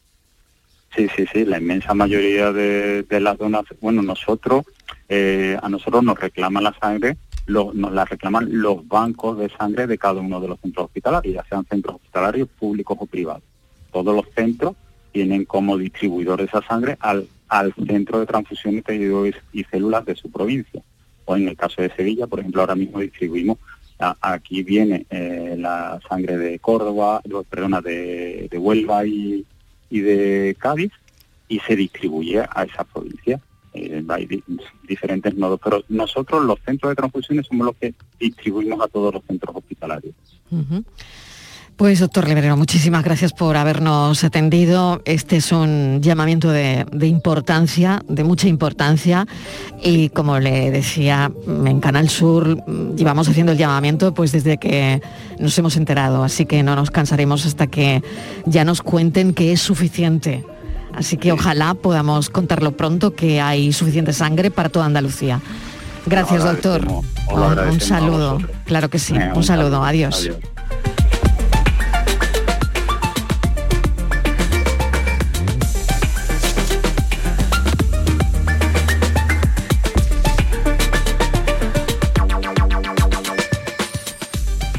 Sí, 0.96 1.06
sí, 1.16 1.24
sí, 1.32 1.44
la 1.46 1.58
inmensa 1.58 1.94
mayoría 1.94 2.52
de, 2.52 3.02
de 3.04 3.20
las 3.20 3.38
donaciones, 3.38 3.80
bueno, 3.80 4.02
nosotros, 4.02 4.66
eh, 5.14 5.59
a 5.62 5.68
nosotros 5.68 6.03
nos 6.03 6.18
reclaman 6.18 6.64
la 6.64 6.75
sangre, 6.81 7.18
lo- 7.44 7.72
nos 7.75 7.92
la 7.92 8.07
reclaman 8.07 8.48
los 8.51 8.88
bancos 8.88 9.37
de 9.37 9.51
sangre 9.51 9.87
de 9.87 9.98
cada 9.98 10.20
uno 10.20 10.40
de 10.40 10.48
los 10.48 10.59
centros 10.61 10.87
hospitalarios, 10.87 11.35
ya 11.35 11.44
sean 11.51 11.66
centros 11.66 11.96
hospitalarios 11.96 12.48
públicos 12.48 12.96
o 12.98 13.05
privados. 13.05 13.42
Todos 13.92 14.14
los 14.16 14.25
centros 14.35 14.75
tienen 15.12 15.44
como 15.44 15.77
distribuidor 15.77 16.40
esa 16.40 16.62
sangre 16.62 16.96
al, 17.01 17.29
centro 17.87 18.20
de 18.20 18.25
transfusión 18.27 18.77
de 18.77 18.83
tejidos 18.83 19.35
y 19.53 19.64
células 19.64 20.07
de 20.07 20.14
su 20.16 20.31
provincia. 20.31 20.81
O 21.27 21.37
en 21.37 21.46
el 21.48 21.57
caso 21.59 21.83
de 21.83 21.94
Sevilla, 21.94 22.27
por 22.27 22.40
ejemplo, 22.40 22.62
ahora 22.62 22.75
mismo 22.75 23.01
distribuimos 23.01 23.59
Aquí 24.20 24.64
viene 24.64 25.07
eh, 25.11 25.55
la 25.57 26.01
sangre 26.09 26.37
de 26.37 26.59
Córdoba, 26.59 27.20
perdona, 27.48 27.81
de, 27.81 28.48
de 28.51 28.59
Huelva 28.59 29.05
y 29.07 29.44
de 29.90 30.57
Cádiz 30.59 30.90
y 31.46 31.61
se 31.61 31.77
distribuye 31.77 32.40
a 32.40 32.64
esa 32.64 32.83
provincia. 32.83 33.38
Eh, 33.74 34.04
hay 34.08 34.26
di- 34.26 34.42
diferentes 34.87 35.35
nodos, 35.35 35.58
pero 35.62 35.82
nosotros 35.88 36.44
los 36.44 36.58
centros 36.64 36.90
de 36.90 36.96
transfusiones 36.96 37.46
somos 37.46 37.66
los 37.66 37.76
que 37.76 37.94
distribuimos 38.20 38.80
a 38.85 38.88
todos 38.88 39.14
los 39.14 39.22
centros 39.26 39.56
hospitalarios. 39.56 40.14
Pues 41.76 41.98
doctor 42.00 42.28
Lebrero, 42.28 42.56
muchísimas 42.56 43.02
gracias 43.02 43.32
por 43.32 43.56
habernos 43.56 44.22
atendido. 44.24 45.00
Este 45.06 45.37
es 45.37 45.50
un 45.52 46.00
llamamiento 46.02 46.50
de, 46.50 46.85
de 46.92 47.06
importancia, 47.06 48.02
de 48.08 48.22
mucha 48.24 48.46
importancia. 48.46 49.26
Y 49.82 50.11
como 50.11 50.38
le 50.38 50.70
decía, 50.70 51.32
en 51.46 51.80
Canal 51.80 52.11
Sur 52.11 52.62
llevamos 52.94 53.26
haciendo 53.28 53.52
el 53.52 53.58
llamamiento 53.58 54.12
pues 54.12 54.30
desde 54.32 54.58
que 54.58 55.00
nos 55.40 55.58
hemos 55.58 55.76
enterado. 55.76 56.22
Así 56.22 56.44
que 56.44 56.62
no 56.62 56.76
nos 56.76 56.90
cansaremos 56.90 57.46
hasta 57.46 57.66
que 57.66 58.02
ya 58.44 58.64
nos 58.64 58.82
cuenten 58.82 59.32
que 59.32 59.52
es 59.52 59.61
suficiente. 59.62 60.44
Así 60.94 61.16
que 61.16 61.33
ojalá 61.33 61.74
podamos 61.74 62.28
contarlo 62.31 62.72
pronto 62.76 63.14
que 63.14 63.40
hay 63.40 63.72
suficiente 63.72 64.12
sangre 64.12 64.50
para 64.50 64.68
toda 64.68 64.87
Andalucía. 64.87 65.40
Gracias, 66.07 66.44
doctor. 66.44 66.85
lo 66.85 67.02
Un- 67.70 67.81
saludo. 67.81 68.38
Claro 68.66 68.90
que 68.90 68.98
sí. 68.98 69.14
Un 69.35 69.42
saludo. 69.44 69.85
Adiós. 69.85 70.20
Adiós. 70.20 70.37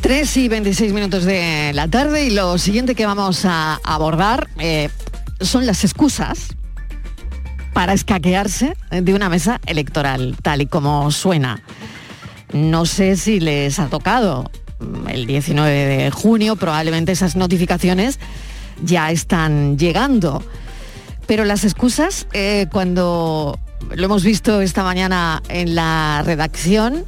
Tres 0.01 0.35
y 0.35 0.49
26 0.49 0.93
minutos 0.93 1.23
de 1.23 1.71
la 1.73 1.87
tarde 1.87 2.25
y 2.25 2.29
lo 2.31 2.57
siguiente 2.57 2.93
que 2.93 3.05
vamos 3.05 3.45
a 3.45 3.79
abordar 3.83 4.49
eh, 4.59 4.89
son 5.43 5.65
las 5.65 5.83
excusas 5.83 6.55
para 7.73 7.93
escaquearse 7.93 8.75
de 8.91 9.13
una 9.13 9.29
mesa 9.29 9.59
electoral, 9.65 10.35
tal 10.41 10.61
y 10.61 10.65
como 10.67 11.09
suena. 11.11 11.61
No 12.53 12.85
sé 12.85 13.17
si 13.17 13.39
les 13.39 13.79
ha 13.79 13.87
tocado 13.87 14.49
el 15.07 15.25
19 15.25 15.71
de 15.71 16.11
junio, 16.11 16.55
probablemente 16.55 17.11
esas 17.11 17.35
notificaciones 17.35 18.19
ya 18.83 19.11
están 19.11 19.77
llegando. 19.77 20.43
Pero 21.25 21.45
las 21.45 21.63
excusas, 21.63 22.27
eh, 22.33 22.67
cuando 22.71 23.57
lo 23.95 24.05
hemos 24.05 24.23
visto 24.23 24.61
esta 24.61 24.83
mañana 24.83 25.41
en 25.49 25.73
la 25.73 26.21
redacción, 26.25 27.05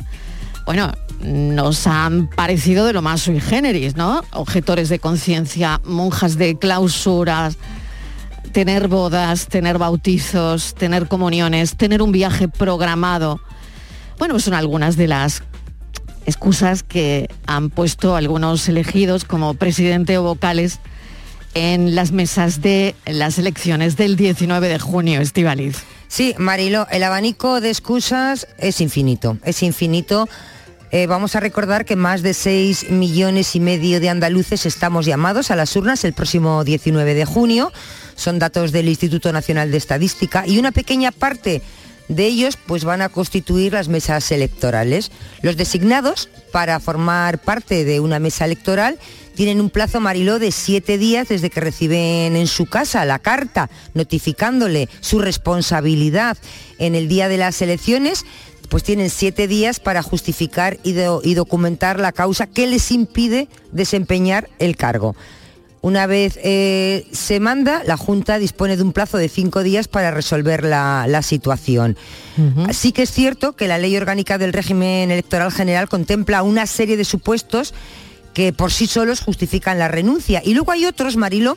bueno, 0.66 0.92
nos 1.22 1.86
han 1.88 2.28
parecido 2.28 2.86
de 2.86 2.94
lo 2.94 3.02
más 3.02 3.22
sui 3.22 3.40
generis, 3.40 3.96
¿no? 3.96 4.24
Objetores 4.32 4.90
de 4.90 5.00
conciencia, 5.00 5.82
monjas 5.84 6.38
de 6.38 6.58
clausuras, 6.58 7.58
tener 8.56 8.88
bodas, 8.88 9.48
tener 9.48 9.78
bautizos, 9.78 10.76
tener 10.76 11.10
comuniones, 11.10 11.76
tener 11.76 12.02
un 12.02 12.14
viaje 12.14 12.48
programado. 12.48 13.42
Bueno, 14.18 14.36
pues 14.36 14.46
son 14.46 14.54
algunas 14.54 14.96
de 14.96 15.10
las 15.10 15.44
excusas 16.26 16.82
que 16.82 17.30
han 17.48 17.70
puesto 17.70 18.16
algunos 18.16 18.70
elegidos 18.70 19.26
como 19.26 19.56
presidente 19.56 20.18
o 20.18 20.24
vocales 20.24 20.80
en 21.54 21.96
las 21.96 22.14
mesas 22.14 22.62
de 22.62 22.96
las 23.06 23.38
elecciones 23.40 23.98
del 23.98 24.16
19 24.16 24.70
de 24.70 24.80
junio, 24.80 25.20
Estivaliz. 25.20 25.84
Sí, 26.08 26.34
Marilo, 26.38 26.88
el 26.92 27.04
abanico 27.04 27.60
de 27.60 27.72
excusas 27.72 28.48
es 28.58 28.80
infinito, 28.80 29.38
es 29.44 29.64
infinito. 29.64 30.30
Eh, 30.92 31.08
vamos 31.08 31.36
a 31.36 31.42
recordar 31.42 31.84
que 31.84 31.98
más 31.98 32.22
de 32.22 32.34
6 32.34 32.90
millones 32.92 33.54
y 33.58 33.60
medio 33.60 34.00
de 34.00 34.08
andaluces 34.08 34.66
estamos 34.66 35.06
llamados 35.06 35.52
a 35.52 35.58
las 35.58 35.76
urnas 35.76 36.06
el 36.06 36.14
próximo 36.14 36.64
19 36.64 37.16
de 37.16 37.26
junio. 37.26 37.74
Son 38.16 38.40
datos 38.40 38.72
del 38.72 38.90
Instituto 38.90 39.32
Nacional 39.32 39.72
de 39.72 39.78
Estadística 39.78 40.46
y 40.48 40.58
una 40.58 40.72
pequeña 40.72 41.12
parte 41.12 41.62
de 42.08 42.26
ellos 42.26 42.58
pues 42.68 42.84
van 42.84 43.02
a 43.02 43.10
constituir 43.10 43.74
las 43.74 43.88
mesas 43.88 44.32
electorales. 44.32 45.12
Los 45.42 45.58
designados 45.58 46.30
para 46.52 46.80
formar 46.80 47.40
parte 47.40 47.84
de 47.84 48.00
una 48.00 48.20
mesa 48.20 48.46
electoral 48.46 49.00
tienen 49.36 49.60
un 49.60 49.70
plazo 49.70 50.00
Mariló 50.00 50.40
de 50.40 50.52
siete 50.52 50.98
días 50.98 51.28
desde 51.28 51.50
que 51.50 51.60
reciben 51.60 52.36
en 52.36 52.48
su 52.48 52.68
casa 52.68 53.06
la 53.06 53.20
carta 53.20 53.70
notificándole 53.94 54.88
su 55.02 55.20
responsabilidad 55.20 56.38
en 56.80 56.96
el 56.96 57.08
día 57.08 57.28
de 57.28 57.38
las 57.38 57.62
elecciones 57.62 58.26
pues 58.70 58.84
tienen 58.84 59.10
siete 59.10 59.48
días 59.48 59.80
para 59.80 60.02
justificar 60.02 60.78
y, 60.84 60.96
y 61.24 61.34
documentar 61.34 62.00
la 62.00 62.12
causa 62.12 62.48
que 62.48 62.66
les 62.66 62.92
impide 62.92 63.48
desempeñar 63.72 64.50
el 64.58 64.76
cargo. 64.76 65.16
Una 65.86 66.08
vez 66.08 66.40
eh, 66.42 67.06
se 67.12 67.40
manda, 67.40 67.84
la 67.86 67.96
Junta 67.96 68.40
dispone 68.40 68.76
de 68.76 68.82
un 68.82 68.92
plazo 68.92 69.20
de 69.20 69.30
cinco 69.30 69.62
días 69.62 69.88
para 69.88 70.10
resolver 70.10 70.64
la, 70.64 71.06
la 71.08 71.22
situación. 71.22 71.96
Sí 72.72 72.92
que 72.92 73.04
es 73.04 73.12
cierto 73.12 73.56
que 73.56 73.68
la 73.68 73.78
Ley 73.78 73.96
Orgánica 73.96 74.40
del 74.40 74.52
Régimen 74.52 75.12
Electoral 75.12 75.52
General 75.52 75.88
contempla 75.88 76.42
una 76.42 76.66
serie 76.66 76.98
de 76.98 77.06
supuestos 77.06 77.76
que 78.34 78.52
por 78.52 78.72
sí 78.72 78.88
solos 78.88 79.22
justifican 79.22 79.78
la 79.78 79.88
renuncia. 79.88 80.42
Y 80.44 80.56
luego 80.56 80.72
hay 80.72 80.86
otros, 80.88 81.18
Marilo, 81.18 81.56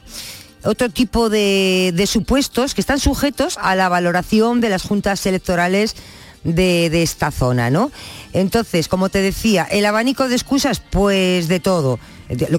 otro 0.63 0.91
tipo 0.91 1.31
de, 1.31 1.95
de 1.95 2.07
supuestos 2.07 2.75
que 2.75 2.83
están 2.83 3.01
sujetos 3.01 3.57
a 3.63 3.75
la 3.77 3.89
valoración 3.89 4.61
de 4.61 4.69
las 4.69 4.83
juntas 4.83 5.25
electorales 5.25 5.97
de, 6.45 6.91
de 6.91 7.03
esta 7.03 7.31
zona, 7.31 7.71
¿no? 7.71 7.91
Entonces, 8.35 8.89
como 8.89 9.09
te 9.09 9.23
decía, 9.23 9.67
el 9.71 9.87
abanico 9.87 10.29
de 10.29 10.35
excusas, 10.35 10.81
pues 10.81 11.49
de 11.49 11.61
todo. 11.61 11.99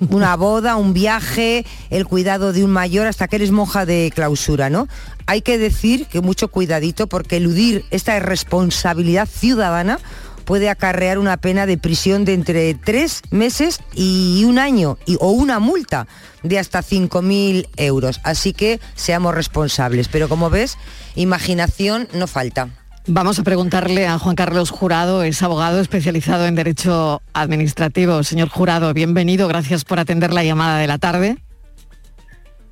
Una 0.09 0.35
boda, 0.35 0.75
un 0.75 0.93
viaje, 0.93 1.65
el 1.89 2.05
cuidado 2.05 2.53
de 2.53 2.63
un 2.63 2.71
mayor, 2.71 3.07
hasta 3.07 3.27
que 3.27 3.35
eres 3.37 3.51
monja 3.51 3.85
de 3.85 4.11
clausura, 4.13 4.69
¿no? 4.69 4.87
Hay 5.25 5.41
que 5.41 5.57
decir 5.57 6.05
que 6.07 6.21
mucho 6.21 6.47
cuidadito 6.47 7.07
porque 7.07 7.37
eludir 7.37 7.85
esta 7.91 8.17
responsabilidad 8.19 9.27
ciudadana 9.27 9.99
puede 10.45 10.69
acarrear 10.69 11.19
una 11.19 11.37
pena 11.37 11.67
de 11.67 11.77
prisión 11.77 12.25
de 12.25 12.33
entre 12.33 12.73
tres 12.73 13.21
meses 13.29 13.81
y 13.93 14.43
un 14.45 14.57
año 14.57 14.97
y- 15.05 15.17
o 15.19 15.29
una 15.29 15.59
multa 15.59 16.07
de 16.41 16.57
hasta 16.57 16.81
5.000 16.81 17.67
euros. 17.77 18.19
Así 18.23 18.53
que 18.53 18.79
seamos 18.95 19.35
responsables. 19.35 20.07
Pero 20.07 20.27
como 20.27 20.49
ves, 20.49 20.77
imaginación 21.13 22.07
no 22.13 22.25
falta. 22.25 22.69
Vamos 23.11 23.39
a 23.39 23.43
preguntarle 23.43 24.05
a 24.05 24.19
Juan 24.19 24.35
Carlos 24.35 24.69
Jurado, 24.69 25.23
es 25.23 25.41
abogado 25.41 25.79
especializado 25.79 26.45
en 26.45 26.53
Derecho 26.53 27.23
Administrativo. 27.33 28.21
Señor 28.21 28.49
Jurado, 28.49 28.93
bienvenido, 28.93 29.47
gracias 29.47 29.83
por 29.83 29.99
atender 29.99 30.31
la 30.31 30.43
llamada 30.43 30.77
de 30.77 30.85
la 30.85 30.99
tarde. 30.99 31.37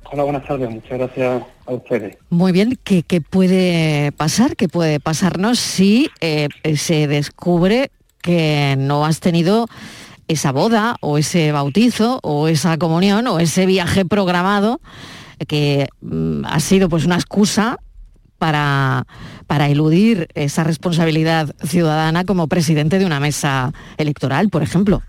Hola, 0.04 0.22
buenas 0.22 0.46
tardes. 0.46 0.70
Muchas 0.70 0.96
gracias 0.96 1.42
a 1.66 1.72
ustedes. 1.72 2.18
Muy 2.30 2.52
bien, 2.52 2.78
¿qué, 2.84 3.02
qué 3.02 3.20
puede 3.20 4.12
pasar? 4.12 4.54
¿Qué 4.54 4.68
puede 4.68 5.00
pasarnos 5.00 5.58
si 5.58 6.08
eh, 6.20 6.46
se 6.76 7.08
descubre 7.08 7.90
que 8.22 8.76
no 8.78 9.04
has 9.04 9.18
tenido 9.18 9.66
esa 10.28 10.52
boda 10.52 10.98
o 11.00 11.18
ese 11.18 11.50
bautizo 11.50 12.20
o 12.22 12.46
esa 12.46 12.78
comunión 12.78 13.26
o 13.26 13.40
ese 13.40 13.66
viaje 13.66 14.04
programado 14.04 14.80
que 15.48 15.88
mm, 16.00 16.44
ha 16.44 16.60
sido 16.60 16.88
pues 16.88 17.06
una 17.06 17.16
excusa 17.16 17.80
para, 18.38 19.06
para 19.46 19.68
eludir 19.68 20.28
esa 20.34 20.64
responsabilidad 20.64 21.54
ciudadana 21.64 22.24
como 22.24 22.48
presidente 22.48 22.98
de 22.98 23.06
una 23.06 23.20
mesa 23.20 23.72
electoral, 23.96 24.48
por 24.48 24.62
ejemplo? 24.62 25.02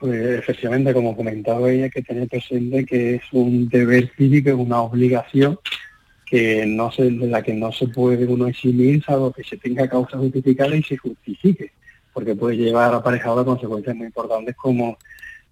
Pues 0.00 0.38
efectivamente, 0.38 0.94
como 0.94 1.14
comentaba 1.14 1.70
ella, 1.70 1.84
hay 1.84 1.90
que 1.90 2.02
tener 2.02 2.26
presente 2.26 2.86
que 2.86 3.16
es 3.16 3.22
un 3.32 3.68
deber 3.68 4.10
cívico, 4.16 4.48
es 4.48 4.54
una 4.54 4.80
obligación 4.80 5.58
que 6.24 6.64
no 6.64 6.90
se, 6.92 7.10
de 7.10 7.26
la 7.26 7.42
que 7.42 7.52
no 7.52 7.72
se 7.72 7.88
puede 7.88 8.24
uno 8.24 8.46
eximir, 8.46 9.04
salvo 9.04 9.32
que 9.32 9.44
se 9.44 9.58
tenga 9.58 9.88
causa 9.88 10.16
justificada 10.16 10.74
y 10.76 10.82
se 10.82 10.96
justifique, 10.96 11.72
porque 12.14 12.36
puede 12.36 12.56
llevar 12.56 12.94
aparejado 12.94 13.40
a 13.40 13.44
consecuencias 13.44 13.96
muy 13.96 14.06
importantes 14.06 14.54
como 14.56 14.96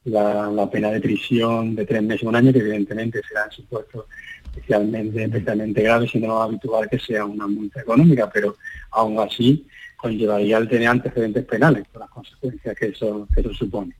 la, 0.05 0.69
pena 0.71 0.91
de 0.91 1.01
prisión 1.01 1.75
de 1.75 1.85
tres 1.85 2.03
meses, 2.03 2.23
un 2.23 2.37
año, 2.37 2.53
que 2.53 2.61
evidentemente 2.61 3.21
serán 3.29 3.51
supuestos 3.51 4.07
especialmente, 4.59 5.25
especialmente 5.25 5.83
graves, 5.83 6.11
si 6.11 6.19
no 6.19 6.27
es 6.39 6.49
habitual 6.49 6.89
que 6.89 6.99
sea 6.99 7.25
una 7.25 7.47
multa 7.47 7.81
económica, 7.81 8.31
pero 8.31 8.57
aún 8.91 9.19
así 9.19 9.67
conllevaría 9.97 10.59
el 10.59 10.69
tener 10.69 10.89
antecedentes 10.89 11.45
penales 11.45 11.85
por 11.93 12.01
las 12.01 12.11
consecuencias 12.11 12.77
que 12.77 12.87
eso, 12.89 13.27
que 13.35 13.41
eso 13.41 13.53
supone. 13.55 13.95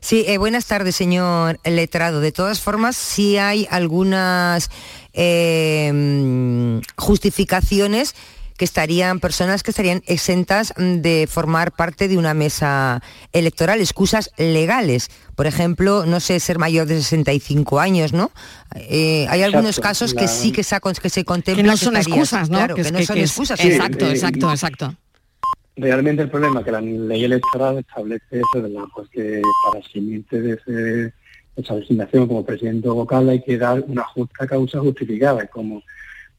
Sí, 0.00 0.24
eh, 0.26 0.38
buenas 0.38 0.66
tardes, 0.66 0.96
señor 0.96 1.60
letrado. 1.64 2.20
De 2.20 2.32
todas 2.32 2.60
formas, 2.60 2.96
sí 2.96 3.38
hay 3.38 3.66
algunas 3.70 4.70
eh, 5.12 5.90
mm, 5.92 6.80
justificaciones 6.96 8.14
que 8.62 8.64
estarían, 8.66 9.18
personas 9.18 9.64
que 9.64 9.72
estarían 9.72 10.04
exentas 10.06 10.72
de 10.76 11.26
formar 11.28 11.72
parte 11.72 12.06
de 12.06 12.16
una 12.16 12.32
mesa 12.32 13.02
electoral, 13.32 13.80
excusas 13.80 14.30
legales. 14.38 15.08
Por 15.34 15.48
ejemplo, 15.48 16.06
no 16.06 16.20
sé, 16.20 16.38
ser 16.38 16.60
mayor 16.60 16.86
de 16.86 17.02
65 17.02 17.80
años, 17.80 18.12
¿no? 18.12 18.30
Eh, 18.76 19.26
hay 19.28 19.42
algunos 19.42 19.70
Exacto, 19.78 19.88
casos 19.88 20.14
que 20.14 20.26
la- 20.26 20.28
sí 20.28 20.52
que, 20.52 20.62
se, 20.62 20.76
que 21.02 21.10
se 21.10 21.24
contempla 21.24 21.64
Que 21.64 21.68
no 21.70 21.76
son 21.76 21.96
estarías- 21.96 22.06
excusas, 22.06 22.50
¿no? 22.50 22.58
Claro, 22.58 22.76
Que 22.76 22.82
no 22.92 23.02
son 23.02 23.16
que 23.16 23.22
es- 23.24 23.30
excusas. 23.30 23.58
exacto, 23.64 24.06
sí. 24.06 24.12
exacto, 24.12 24.48
exacto. 24.52 24.94
realmente 25.74 26.22
el 26.22 26.30
problema 26.30 26.60
es 26.60 26.64
que 26.66 26.70
la 26.70 26.80
ley 26.80 27.24
electoral 27.24 27.78
establece 27.78 28.24
eso, 28.30 28.62
¿verdad? 28.62 28.84
Pues 28.94 29.08
que 29.08 29.42
para 29.66 29.80
eximirte 29.80 30.40
de 30.40 30.52
ese- 30.54 31.12
esa 31.56 31.74
designación 31.74 32.28
como 32.28 32.44
presidente 32.46 32.88
vocal 32.88 33.28
hay 33.28 33.42
que 33.42 33.58
dar 33.58 33.82
una 33.88 34.04
justa 34.04 34.46
causa 34.46 34.78
justificada, 34.78 35.48
como 35.48 35.82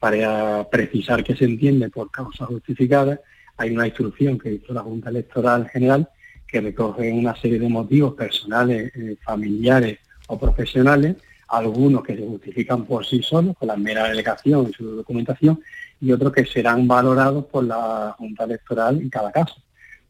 para 0.03 0.67
precisar 0.69 1.23
qué 1.23 1.33
se 1.33 1.45
entiende 1.45 1.89
por 1.89 2.11
causa 2.11 2.45
justificada, 2.45 3.21
hay 3.55 3.69
una 3.69 3.87
instrucción 3.87 4.37
que 4.37 4.51
hizo 4.51 4.73
la 4.73 4.81
Junta 4.81 5.09
Electoral 5.09 5.69
General 5.69 6.09
que 6.45 6.59
recoge 6.59 7.09
una 7.09 7.33
serie 7.37 7.57
de 7.57 7.69
motivos 7.69 8.13
personales, 8.13 8.91
eh, 8.95 9.15
familiares 9.23 9.99
o 10.27 10.37
profesionales, 10.37 11.15
algunos 11.47 12.03
que 12.03 12.17
se 12.17 12.27
justifican 12.27 12.83
por 12.83 13.05
sí 13.05 13.23
solos, 13.23 13.55
con 13.57 13.69
la 13.69 13.77
mera 13.77 14.09
delegación 14.09 14.67
y 14.69 14.73
su 14.73 14.83
documentación, 14.93 15.61
y 16.01 16.11
otros 16.11 16.33
que 16.33 16.45
serán 16.47 16.85
valorados 16.85 17.45
por 17.45 17.63
la 17.63 18.13
Junta 18.17 18.43
Electoral 18.43 18.99
en 18.99 19.09
cada 19.09 19.31
caso. 19.31 19.55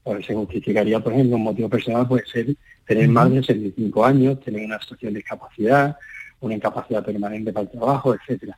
Pues 0.02 0.26
se 0.26 0.34
justificaría, 0.34 1.02
por 1.02 1.14
ejemplo, 1.14 1.36
un 1.36 1.44
motivo 1.44 1.70
personal 1.70 2.08
puede 2.08 2.26
ser 2.26 2.48
tener 2.88 3.08
más 3.10 3.30
de 3.30 3.44
65 3.44 4.04
años, 4.04 4.40
tener 4.40 4.66
una 4.66 4.80
situación 4.80 5.14
de 5.14 5.20
discapacidad, 5.20 5.98
una 6.46 6.56
incapacidad 6.56 7.04
permanente 7.04 7.52
para 7.54 7.64
el 7.66 7.72
trabajo, 7.72 8.14
etcétera. 8.14 8.58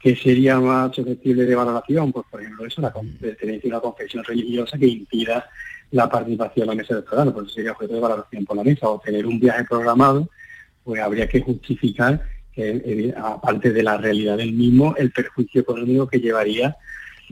¿Qué 0.00 0.14
sería 0.16 0.58
más 0.60 0.94
susceptible 0.94 1.44
de 1.44 1.54
valoración? 1.54 2.12
Pues, 2.12 2.26
por 2.30 2.40
ejemplo, 2.40 2.66
eso, 2.66 2.80
la 2.80 2.92
con- 2.92 3.16
pertenencia 3.18 3.68
a 3.68 3.74
una 3.74 3.80
confesión 3.80 4.24
religiosa 4.24 4.78
que 4.78 4.86
impida 4.86 5.48
la 5.90 6.08
participación 6.08 6.64
en 6.64 6.68
la 6.68 6.74
mesa 6.82 6.94
electoral, 6.94 7.32
pues 7.32 7.46
eso 7.46 7.54
sería 7.56 7.72
objeto 7.72 7.94
de 7.94 8.00
valoración 8.00 8.44
por 8.44 8.56
la 8.56 8.64
mesa, 8.64 8.88
o 8.88 8.98
tener 9.00 9.26
un 9.26 9.38
viaje 9.38 9.64
programado, 9.64 10.28
pues 10.84 11.00
habría 11.00 11.28
que 11.28 11.40
justificar, 11.40 12.22
que, 12.52 12.70
eh, 12.84 13.14
aparte 13.16 13.72
de 13.72 13.82
la 13.82 13.96
realidad 13.96 14.36
del 14.36 14.52
mismo, 14.52 14.94
el 14.96 15.10
perjuicio 15.12 15.60
económico 15.60 16.06
que 16.08 16.18
llevaría 16.20 16.76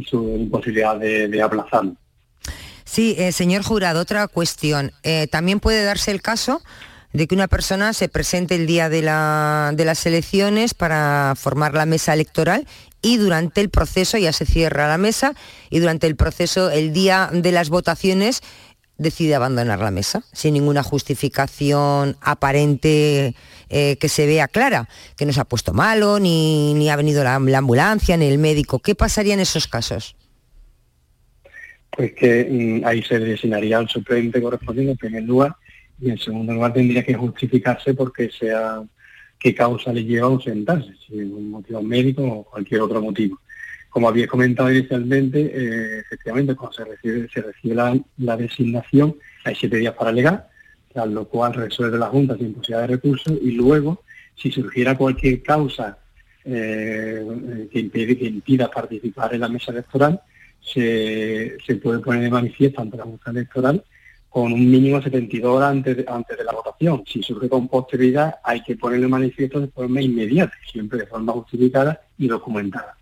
su 0.07 0.37
imposibilidad 0.37 0.99
de, 0.99 1.29
de 1.29 1.43
aplazarlo. 1.43 1.97
Sí, 2.85 3.15
eh, 3.19 3.33
señor 3.33 3.63
jurado, 3.63 4.01
otra 4.01 4.29
cuestión. 4.29 4.93
Eh, 5.03 5.27
También 5.29 5.59
puede 5.61 5.83
darse 5.85 6.11
el 6.11 6.21
caso 6.21 6.61
de 7.15 7.27
que 7.29 7.35
una 7.35 7.49
persona 7.49 7.93
se 7.93 8.09
presente 8.09 8.57
el 8.57 8.67
día 8.67 8.89
de, 8.89 9.01
la- 9.01 9.73
de 9.75 9.85
las 9.85 10.05
elecciones 10.05 10.75
para 10.75 11.35
formar 11.37 11.73
la 11.73 11.87
mesa 11.87 12.13
electoral 12.13 12.67
y 13.03 13.17
durante 13.19 13.61
el 13.61 13.71
proceso 13.71 14.19
ya 14.19 14.33
se 14.33 14.45
cierra 14.45 14.89
la 14.89 14.99
mesa 14.99 15.35
y 15.71 15.79
durante 15.79 16.07
el 16.09 16.17
proceso, 16.17 16.71
el 16.71 16.93
día 16.93 17.31
de 17.33 17.53
las 17.53 17.69
votaciones, 17.71 18.43
decide 18.99 19.35
abandonar 19.35 19.79
la 19.81 19.91
mesa 19.91 20.25
sin 20.33 20.55
ninguna 20.55 20.83
justificación 20.83 22.17
aparente 22.21 23.35
eh, 23.69 23.97
que 24.01 24.09
se 24.09 24.27
vea 24.27 24.49
clara, 24.49 24.89
que 25.17 25.25
no 25.27 25.33
se 25.33 25.41
ha 25.41 25.45
puesto 25.45 25.73
malo, 25.73 26.19
ni, 26.21 26.75
ni 26.75 26.91
ha 26.91 26.97
venido 26.97 27.23
la- 27.23 27.39
la 27.39 27.59
ambulancia, 27.59 28.17
ni 28.17 28.27
el 28.27 28.39
médico. 28.39 28.81
¿Qué 28.81 28.95
pasaría 28.97 29.35
en 29.35 29.41
esos 29.41 29.69
casos? 29.69 30.17
pues 31.97 32.13
que 32.15 32.49
mm, 32.51 32.85
ahí 32.89 33.05
se 33.05 33.21
designaría 33.21 33.79
al 33.79 33.89
suplente 33.89 34.43
correspondiente 34.43 34.91
en 34.93 34.99
primer 34.99 35.23
lugar 35.23 35.55
y 36.01 36.11
en 36.11 36.19
segundo 36.19 36.53
lugar 36.53 36.73
tendría 36.73 37.05
que 37.05 37.15
justificarse 37.15 37.95
porque 37.95 38.31
sea 38.31 38.83
qué 39.39 39.55
causa 39.55 39.93
le 39.93 40.05
lleva 40.05 40.27
a 40.27 40.31
ausentarse, 40.31 40.93
si 41.07 41.19
es 41.19 41.27
un 41.27 41.51
motivo 41.51 41.83
médico 41.83 42.23
o 42.23 42.45
cualquier 42.45 42.81
otro 42.81 43.01
motivo. 43.01 43.39
Como 43.91 44.09
había 44.09 44.27
comentado 44.27 44.73
inicialmente, 44.73 45.39
eh, 45.41 45.99
efectivamente 46.01 46.57
cuando 46.57 46.77
se 46.77 46.85
recibe, 46.85 47.29
la, 48.17 48.37
designación 48.37 49.17
hay 49.45 49.55
siete 49.55 49.77
días 49.77 49.95
para 49.95 50.11
alegar, 50.11 50.49
tras 50.93 51.09
lo 51.09 51.27
cual 51.29 51.55
resuelve 51.55 51.99
la 51.99 52.07
Junta 52.07 52.37
sin 52.37 52.55
posibilidad 52.55 52.81
de 52.89 52.95
recurso 52.95 53.39
y 53.41 53.53
luego, 53.53 54.03
si 54.35 54.51
surgiera 54.51 54.97
cualquier 54.97 55.43
causa 55.43 55.99
eh, 56.45 57.69
que, 57.71 57.81
impide- 57.81 58.19
que 58.19 58.27
impida 58.27 58.71
participar 58.71 59.35
en 59.35 59.41
la 59.43 59.49
mesa 59.49 59.71
electoral, 59.71 60.21
se, 60.61 61.57
se 61.65 61.77
puede 61.77 62.01
poner 62.01 62.23
de 62.23 62.31
manifiesto 62.31 62.81
ante 62.81 62.97
la 62.97 63.05
Junta 63.05 63.31
Electoral 63.31 63.85
con 64.35 64.53
un 64.53 64.69
mínimo 64.69 64.97
de 64.97 65.05
72 65.05 65.49
horas 65.49 65.71
antes 65.71 65.97
de, 65.97 66.05
antes 66.09 66.37
de 66.37 66.43
la 66.43 66.51
votación. 66.51 67.05
Si 67.07 67.23
surge 67.23 67.49
con 67.49 67.69
posterioridad, 67.69 68.35
hay 68.43 68.65
que 68.65 68.75
ponerlo 68.75 69.09
manifiesto 69.09 69.61
de 69.61 69.69
forma 69.69 70.03
inmediata, 70.03 70.53
siempre 70.73 70.99
de 70.99 71.07
forma 71.07 71.33
justificada 71.35 72.01
y 72.19 72.27
documentada. 72.27 72.97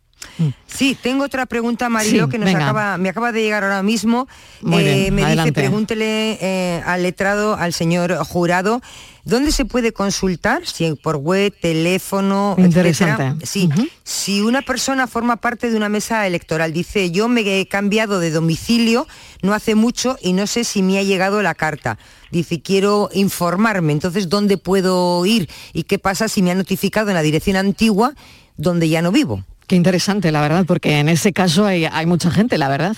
Sí, 0.66 0.96
tengo 1.00 1.24
otra 1.24 1.46
pregunta, 1.46 1.88
Marilo, 1.88 2.24
Sí, 2.24 2.30
que 2.32 2.38
nos 2.38 2.46
venga. 2.46 2.64
acaba, 2.64 2.96
me 2.98 3.08
acaba 3.10 3.30
de 3.32 3.42
llegar 3.42 3.62
ahora 3.62 3.82
mismo. 3.82 4.26
Eh, 4.62 4.66
bien, 5.02 5.14
me 5.14 5.22
adelante. 5.24 5.50
dice, 5.50 5.60
pregúntele 5.68 6.38
eh, 6.40 6.82
al 6.86 7.02
letrado, 7.02 7.54
al 7.56 7.72
señor 7.72 8.16
jurado, 8.24 8.80
¿dónde 9.24 9.52
se 9.52 9.64
puede 9.66 9.92
consultar? 9.92 10.66
Si 10.66 10.90
por 10.94 11.16
web, 11.16 11.52
teléfono, 11.60 12.56
Interesante. 12.58 13.22
etcétera. 13.44 13.46
Sí, 13.46 13.68
si 14.02 14.40
una 14.40 14.62
persona 14.62 15.06
forma 15.06 15.36
parte 15.36 15.70
de 15.70 15.76
una 15.76 15.88
mesa 15.90 16.26
electoral, 16.26 16.72
dice, 16.72 17.10
yo 17.10 17.28
me 17.28 17.42
he 17.60 17.66
cambiado 17.68 18.18
de 18.18 18.30
domicilio 18.30 19.06
no 19.42 19.52
hace 19.54 19.74
mucho 19.74 20.16
y 20.22 20.32
no 20.32 20.46
sé 20.46 20.64
si 20.64 20.82
me 20.82 20.98
ha 20.98 21.02
llegado 21.02 21.42
la 21.42 21.54
carta. 21.54 21.98
Dice, 22.30 22.62
quiero 22.62 23.10
informarme, 23.12 23.92
entonces, 23.92 24.28
¿dónde 24.30 24.56
puedo 24.56 25.24
ir? 25.26 25.50
¿Y 25.74 25.82
qué 25.82 25.98
pasa 25.98 26.28
si 26.28 26.42
me 26.42 26.50
ha 26.50 26.54
notificado 26.54 27.08
en 27.10 27.14
la 27.14 27.22
dirección 27.22 27.56
antigua 27.56 28.14
donde 28.56 28.88
ya 28.88 29.02
no 29.02 29.12
vivo? 29.12 29.44
Qué 29.72 29.76
interesante, 29.76 30.30
la 30.30 30.42
verdad, 30.42 30.66
porque 30.66 30.98
en 30.98 31.08
ese 31.08 31.32
caso 31.32 31.64
hay, 31.64 31.86
hay 31.86 32.04
mucha 32.04 32.30
gente, 32.30 32.58
la 32.58 32.68
verdad. 32.68 32.94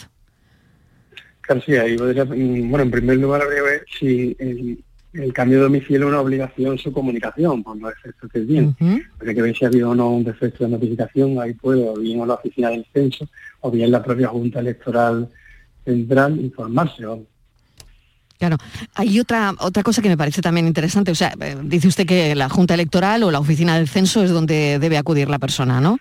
Claro, 1.42 1.62
sí, 1.64 1.70
ahí 1.76 1.96
podría- 1.96 2.24
mm, 2.24 2.68
bueno, 2.68 2.82
en 2.82 2.90
primer 2.90 3.16
lugar 3.18 3.42
habría 3.42 3.58
que 3.58 3.62
ver 3.62 3.84
si 3.96 4.36
el, 4.40 4.82
el 5.12 5.32
cambio 5.32 5.58
de 5.58 5.62
domicilio 5.66 6.00
es 6.00 6.08
una 6.08 6.20
obligación 6.20 6.76
su 6.76 6.92
comunicación, 6.92 7.62
por 7.62 7.76
los 7.76 7.92
efectos 7.92 8.28
que 8.28 8.40
tiene. 8.40 8.74
Habría 9.20 9.34
que 9.36 9.42
ver 9.42 9.56
si 9.56 9.64
ha 9.64 9.68
habido 9.68 9.90
o 9.90 9.94
no 9.94 10.10
un 10.10 10.24
defecto 10.24 10.64
de 10.64 10.70
notificación, 10.70 11.40
ahí 11.40 11.52
puede, 11.54 11.88
o 11.88 11.94
bien 11.94 12.18
o 12.20 12.26
la 12.26 12.34
oficina 12.34 12.70
del 12.70 12.84
censo, 12.92 13.28
o 13.60 13.70
bien 13.70 13.92
la 13.92 14.02
propia 14.02 14.26
Junta 14.26 14.58
Electoral 14.58 15.28
Central 15.84 16.40
informarse. 16.40 17.06
vamos. 17.06 17.26
Claro, 18.36 18.56
hay 18.96 19.20
otra 19.20 19.54
otra 19.60 19.84
cosa 19.84 20.02
que 20.02 20.08
me 20.08 20.16
parece 20.16 20.42
también 20.42 20.66
interesante. 20.66 21.12
O 21.12 21.14
sea, 21.14 21.34
eh, 21.40 21.54
dice 21.62 21.86
usted 21.86 22.04
que 22.04 22.34
la 22.34 22.48
Junta 22.48 22.74
Electoral 22.74 23.22
o 23.22 23.30
la 23.30 23.38
oficina 23.38 23.76
del 23.76 23.86
censo 23.88 24.24
es 24.24 24.30
donde 24.32 24.80
debe 24.80 24.98
acudir 24.98 25.30
la 25.30 25.38
persona, 25.38 25.80
¿no? 25.80 26.00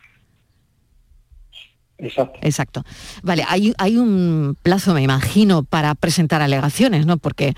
Exacto. 2.03 2.39
Exacto. 2.41 2.83
Vale, 3.21 3.45
hay, 3.47 3.73
hay 3.77 3.97
un 3.97 4.57
plazo, 4.61 4.93
me 4.93 5.01
imagino, 5.01 5.63
para 5.63 5.95
presentar 5.95 6.41
alegaciones, 6.41 7.05
¿no? 7.05 7.17
Porque 7.17 7.53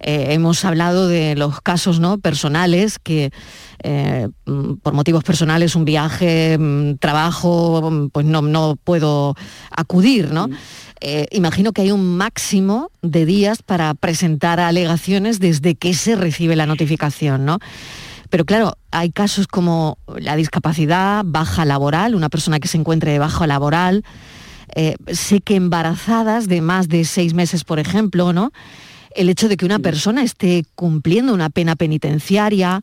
eh, 0.00 0.28
hemos 0.30 0.64
hablado 0.64 1.06
de 1.06 1.36
los 1.36 1.60
casos 1.60 2.00
¿no? 2.00 2.18
personales 2.18 2.98
que 2.98 3.30
eh, 3.82 4.28
mm, 4.46 4.74
por 4.76 4.94
motivos 4.94 5.24
personales, 5.24 5.74
un 5.74 5.84
viaje, 5.84 6.56
mm, 6.58 6.96
trabajo, 6.96 7.90
mm, 7.90 8.08
pues 8.10 8.26
no, 8.26 8.42
no 8.42 8.76
puedo 8.82 9.34
acudir, 9.70 10.32
¿no? 10.32 10.48
Eh, 11.02 11.26
imagino 11.30 11.72
que 11.72 11.82
hay 11.82 11.92
un 11.92 12.18
máximo 12.18 12.90
de 13.00 13.24
días 13.24 13.62
para 13.62 13.94
presentar 13.94 14.60
alegaciones 14.60 15.40
desde 15.40 15.74
que 15.74 15.94
se 15.94 16.14
recibe 16.14 16.56
la 16.56 16.66
notificación, 16.66 17.46
¿no? 17.46 17.58
Pero 18.30 18.44
claro, 18.44 18.78
hay 18.92 19.10
casos 19.10 19.48
como 19.48 19.98
la 20.06 20.36
discapacidad, 20.36 21.22
baja 21.26 21.64
laboral, 21.64 22.14
una 22.14 22.28
persona 22.28 22.60
que 22.60 22.68
se 22.68 22.78
encuentre 22.78 23.10
de 23.12 23.18
baja 23.18 23.46
laboral, 23.46 24.04
eh, 24.76 24.94
sé 25.08 25.40
que 25.40 25.56
embarazadas 25.56 26.48
de 26.48 26.60
más 26.60 26.88
de 26.88 27.04
seis 27.04 27.34
meses, 27.34 27.64
por 27.64 27.80
ejemplo, 27.80 28.32
¿no? 28.32 28.52
El 29.16 29.28
hecho 29.28 29.48
de 29.48 29.56
que 29.56 29.66
una 29.66 29.80
persona 29.80 30.22
esté 30.22 30.64
cumpliendo 30.76 31.34
una 31.34 31.50
pena 31.50 31.74
penitenciaria, 31.74 32.82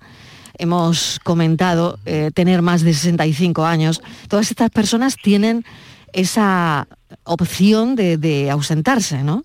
hemos 0.58 1.20
comentado 1.24 1.98
eh, 2.06 2.32
tener 2.34 2.62
más 2.62 2.82
de 2.82 2.94
65 2.94 3.66
años, 3.66 4.02
todas 4.28 4.52
estas 4.52 4.70
personas 4.70 5.16
tienen 5.16 5.64
esa 6.12 6.90
opción 7.24 7.96
de, 7.96 8.18
de 8.18 8.52
ausentarse, 8.52 9.24
¿no? 9.24 9.44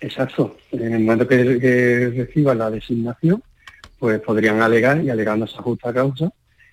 Exacto. 0.00 0.56
En 0.72 0.94
el 0.94 1.04
momento 1.04 1.28
que, 1.28 1.60
que 1.60 2.12
reciba 2.16 2.56
la 2.56 2.70
designación, 2.70 3.40
pues 4.02 4.18
podrían 4.20 4.60
alegar 4.60 5.00
y 5.00 5.10
alegando 5.10 5.44
esa 5.44 5.62
justa 5.62 5.92
causa 5.92 6.28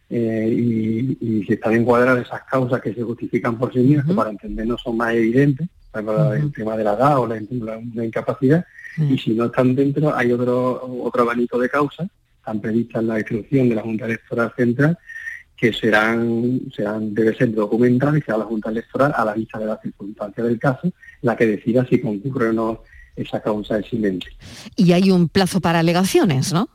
eh, 0.10 0.50
y, 0.52 1.16
y 1.22 1.44
si 1.46 1.54
están 1.54 1.76
encuadradas 1.76 2.26
esas 2.26 2.42
causas 2.50 2.82
que 2.82 2.92
se 2.92 3.04
justifican 3.04 3.56
por 3.56 3.72
sí 3.72 3.78
mismas, 3.82 4.08
que 4.08 4.14
para 4.16 4.32
entendernos 4.32 4.82
son 4.82 4.98
más 4.98 5.14
evidentes, 5.14 5.68
para 5.92 6.36
el 6.36 6.52
tema 6.52 6.76
de 6.76 6.84
la 6.86 6.94
edad 6.96 7.20
o 7.20 7.28
la, 7.28 7.36
la- 7.52 7.80
la 7.94 8.04
incapacidad, 8.06 8.66
y 8.98 9.16
si 9.20 9.36
no 9.36 9.46
están 9.46 9.76
dentro, 9.76 10.16
hay 10.16 10.32
otro, 10.32 10.82
otro 11.04 11.22
abanico 11.22 11.60
de 11.60 11.70
causas, 11.70 12.08
están 12.40 12.60
previstas 12.60 13.04
en 13.04 13.08
la 13.10 13.20
instrucción 13.20 13.70
de 13.70 13.76
la 13.76 13.84
Junta 13.84 14.06
Electoral 14.06 14.52
Central, 14.58 14.98
que 15.56 15.72
serán, 15.72 16.62
serán 16.76 17.14
debe 17.14 17.36
ser 17.36 17.54
documentada 17.54 18.18
y 18.18 18.22
será 18.22 18.40
la 18.40 18.46
Junta 18.46 18.72
Electoral, 18.72 19.14
a 19.16 19.24
la 19.24 19.34
vista 19.36 19.60
de 19.60 19.66
las 19.68 19.80
circunstancias 19.84 20.48
del 20.48 20.58
caso, 20.58 20.92
la 21.22 21.38
que 21.38 21.46
decida 21.46 21.86
si 21.88 22.02
concurre 22.02 22.50
o 22.50 22.54
no 22.54 22.82
esa 23.16 23.40
causa 23.40 23.78
exilente. 23.78 24.26
Y 24.76 24.94
hay 24.94 25.12
un 25.12 25.30
plazo 25.30 25.60
para 25.62 25.80
alegaciones, 25.80 26.52
¿no? 26.54 26.68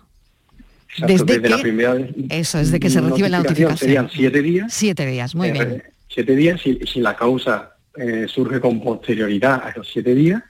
Exacto, 0.96 1.12
Desde 1.24 1.24
desde 1.40 1.48
la 1.50 1.56
que- 1.56 1.62
primera 1.62 1.96
Eso, 2.30 2.58
desde 2.58 2.78
que 2.80 2.88
se 2.90 3.00
recibe 3.00 3.28
la 3.28 3.38
notificación. 3.38 3.76
Serían 3.78 4.08
siete 4.10 4.42
días. 4.42 4.72
Siete 4.72 5.06
días, 5.06 5.34
muy 5.34 5.48
eh, 5.48 5.52
bien. 5.52 5.82
Siete 6.08 6.36
días, 6.36 6.60
si, 6.60 6.78
si 6.86 7.00
la 7.00 7.16
causa 7.16 7.76
eh, 7.96 8.26
surge 8.28 8.60
con 8.60 8.80
posterioridad 8.82 9.62
a 9.64 9.70
esos 9.70 9.88
siete 9.92 10.14
días, 10.14 10.42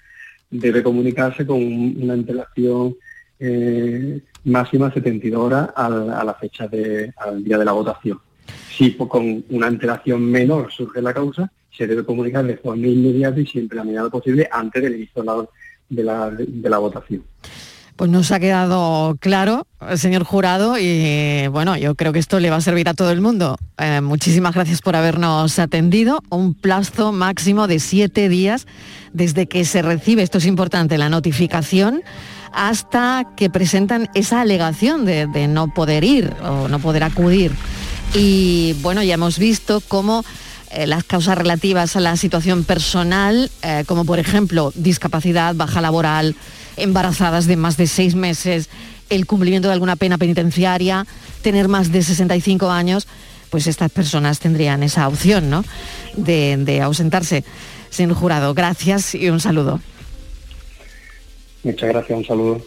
debe 0.51 0.83
comunicarse 0.83 1.47
con 1.47 1.57
un- 1.57 1.99
una 2.03 2.15
antelación 2.15 2.95
eh, 3.41 4.21
máxima 4.45 4.93
72 4.93 5.41
horas 5.41 5.71
al- 5.75 6.11
a 6.11 6.23
la 6.25 6.35
fecha 6.35 6.69
de, 6.69 7.13
al 7.17 7.43
día 7.43 7.59
de 7.59 7.65
la 7.65 7.73
votación. 7.73 8.19
Si 8.77 8.93
con 8.93 9.45
una 9.51 9.67
antelación 9.67 10.23
menor 10.23 10.71
surge 10.73 11.01
la 11.03 11.13
causa, 11.15 11.51
se 11.77 11.87
debe 11.87 12.05
comunicar 12.05 12.45
de 12.47 12.57
forma 12.57 12.87
inmediata 12.87 13.41
y 13.41 13.47
siempre 13.47 13.81
a 13.81 13.85
medida 13.85 14.09
posible 14.11 14.49
antes 14.51 14.83
del 14.83 14.95
inicio 14.97 15.23
de 15.23 15.27
la, 15.27 15.47
de 15.89 16.05
la, 16.05 16.31
de 16.31 16.71
la 16.71 16.79
votación. 16.79 17.23
Pues 17.97 18.11
nos 18.11 18.33
ha 18.33 18.41
quedado 18.41 19.17
claro, 19.21 19.69
señor 19.95 20.25
jurado, 20.25 20.77
y 20.79 21.47
bueno, 21.47 21.77
yo 21.77 21.95
creo 21.95 22.13
que 22.13 22.19
esto 22.19 22.41
le 22.41 22.51
va 22.51 22.57
a 22.57 22.61
servir 22.61 22.89
a 22.89 22.95
todo 22.95 23.13
el 23.13 23.21
mundo. 23.21 23.57
Eh, 23.79 24.01
muchísimas 24.01 24.53
gracias 24.53 24.81
por 24.81 24.97
habernos 24.97 25.61
atendido. 25.61 26.21
Un 26.29 26.55
plazo 26.55 27.13
máximo 27.13 27.69
de 27.69 27.79
siete 27.79 28.29
días 28.29 28.67
desde 29.13 29.47
que 29.47 29.65
se 29.65 29.81
recibe, 29.81 30.25
esto 30.25 30.39
es 30.39 30.47
importante, 30.47 30.99
la 30.99 31.09
notificación 31.09 32.03
hasta 32.53 33.29
que 33.37 33.49
presentan 33.51 34.09
esa 34.15 34.41
alegación 34.41 35.05
de, 35.05 35.27
no 35.49 35.73
poder 35.73 36.05
ir 36.05 36.33
o 36.43 36.69
no 36.69 36.79
poder 36.81 37.05
acudir. 37.05 37.53
Y 38.15 38.75
bueno, 38.81 39.03
ya 39.03 39.15
hemos 39.15 39.39
visto 39.39 39.81
cómo 39.87 40.25
eh, 40.71 40.87
las 40.87 41.05
causas 41.05 41.37
relativas 41.37 41.97
a 41.97 42.01
la 42.01 42.17
situación 42.17 42.65
personal, 42.65 43.51
eh, 43.63 43.85
como 43.87 44.05
por 44.05 44.19
ejemplo 44.19 44.73
discapacidad, 44.75 45.55
baja 45.55 45.81
laboral, 45.81 46.37
embarazadas 46.77 47.47
de 47.47 47.57
más 47.57 47.77
de 47.77 47.87
seis 47.87 48.15
meses, 48.15 48.69
el 49.11 49.27
cumplimiento 49.27 49.69
de 49.69 49.75
alguna 49.75 49.97
pena 49.97 50.19
penitenciaria, 50.19 51.07
tener 51.43 51.69
más 51.69 51.93
de 51.93 52.03
65 52.03 52.71
años, 52.71 53.07
pues 53.51 53.67
estas 53.67 53.91
personas 53.91 54.41
tendrían 54.41 54.83
esa 54.83 55.07
opción 55.07 55.51
¿no? 55.51 55.65
de, 56.17 56.57
de 56.59 56.81
ausentarse. 56.81 57.45
Señor 57.91 58.15
jurado, 58.15 58.55
gracias 58.55 59.15
y 59.15 59.29
un 59.31 59.41
saludo. 59.41 59.81
Muchas 61.63 61.89
gracias, 61.89 62.19
un 62.19 62.25
saludo. 62.25 62.63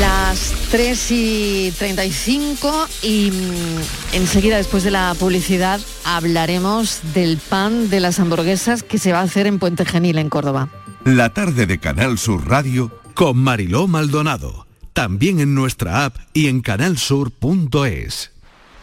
Las 0.00 0.52
3 0.70 1.10
y 1.12 1.72
35 1.78 2.88
y 3.02 3.30
mm, 3.30 4.14
enseguida 4.16 4.56
después 4.56 4.82
de 4.82 4.90
la 4.90 5.14
publicidad 5.18 5.78
hablaremos 6.04 7.00
del 7.14 7.38
pan 7.38 7.90
de 7.90 8.00
las 8.00 8.18
hamburguesas 8.18 8.82
que 8.82 8.98
se 8.98 9.12
va 9.12 9.20
a 9.20 9.22
hacer 9.22 9.46
en 9.46 9.58
Puente 9.58 9.84
Genil, 9.84 10.18
en 10.18 10.30
Córdoba. 10.30 10.68
La 11.04 11.34
tarde 11.34 11.66
de 11.66 11.78
Canal 11.78 12.16
Sur 12.16 12.48
Radio 12.48 12.90
con 13.12 13.36
Mariló 13.36 13.86
Maldonado. 13.86 14.66
También 14.94 15.38
en 15.38 15.54
nuestra 15.54 16.06
app 16.06 16.16
y 16.32 16.46
en 16.46 16.62
canalsur.es. 16.62 18.32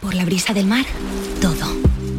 Por 0.00 0.14
la 0.14 0.24
brisa 0.24 0.54
del 0.54 0.66
mar, 0.66 0.84
todo. 1.40 1.91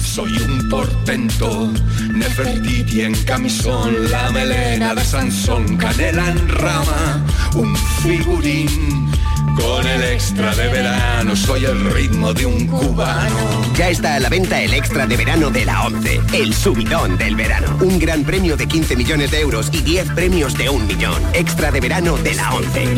soy 0.00 0.32
un 0.38 0.68
portento. 0.68 1.72
Nefertiti 2.12 3.02
en 3.02 3.14
camisón, 3.24 4.10
la 4.10 4.30
melena 4.30 4.94
de 4.94 5.04
Sansón, 5.04 5.76
canela 5.76 6.30
en 6.30 6.48
rama, 6.48 7.24
un 7.54 7.76
figurín. 8.02 9.08
Con 9.56 9.86
el 9.86 10.02
extra 10.04 10.54
de 10.54 10.68
verano, 10.68 11.34
soy 11.34 11.64
el 11.64 11.92
ritmo 11.92 12.32
de 12.32 12.46
un 12.46 12.66
cubano. 12.66 13.62
Ya 13.76 13.90
está 13.90 14.14
a 14.14 14.20
la 14.20 14.28
venta 14.28 14.62
el 14.62 14.72
extra 14.72 15.06
de 15.06 15.16
verano 15.16 15.50
de 15.50 15.64
la 15.64 15.84
11, 15.84 16.20
el 16.32 16.54
subidón 16.54 17.18
del 17.18 17.34
verano. 17.34 17.76
Un 17.80 17.98
gran 17.98 18.22
premio 18.22 18.56
de 18.56 18.68
15 18.68 18.94
millones 18.94 19.32
de 19.32 19.40
euros 19.40 19.68
y 19.72 19.78
10 19.78 20.12
premios 20.12 20.56
de 20.56 20.68
un 20.68 20.86
millón. 20.86 21.20
Extra 21.32 21.72
de 21.72 21.80
verano 21.80 22.16
de 22.18 22.34
la 22.34 22.54
11. 22.54 22.88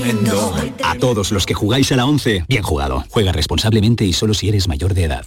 A 0.84 0.96
todos 0.96 1.32
los 1.32 1.46
que 1.46 1.54
jugáis 1.54 1.90
a 1.92 1.96
la 1.96 2.04
11, 2.04 2.44
bien 2.46 2.62
jugado. 2.62 3.04
Juega 3.08 3.32
responsablemente 3.32 4.04
y 4.04 4.12
solo 4.12 4.34
si 4.34 4.48
eres 4.50 4.68
mayor 4.68 4.92
de 4.92 5.04
edad. 5.04 5.26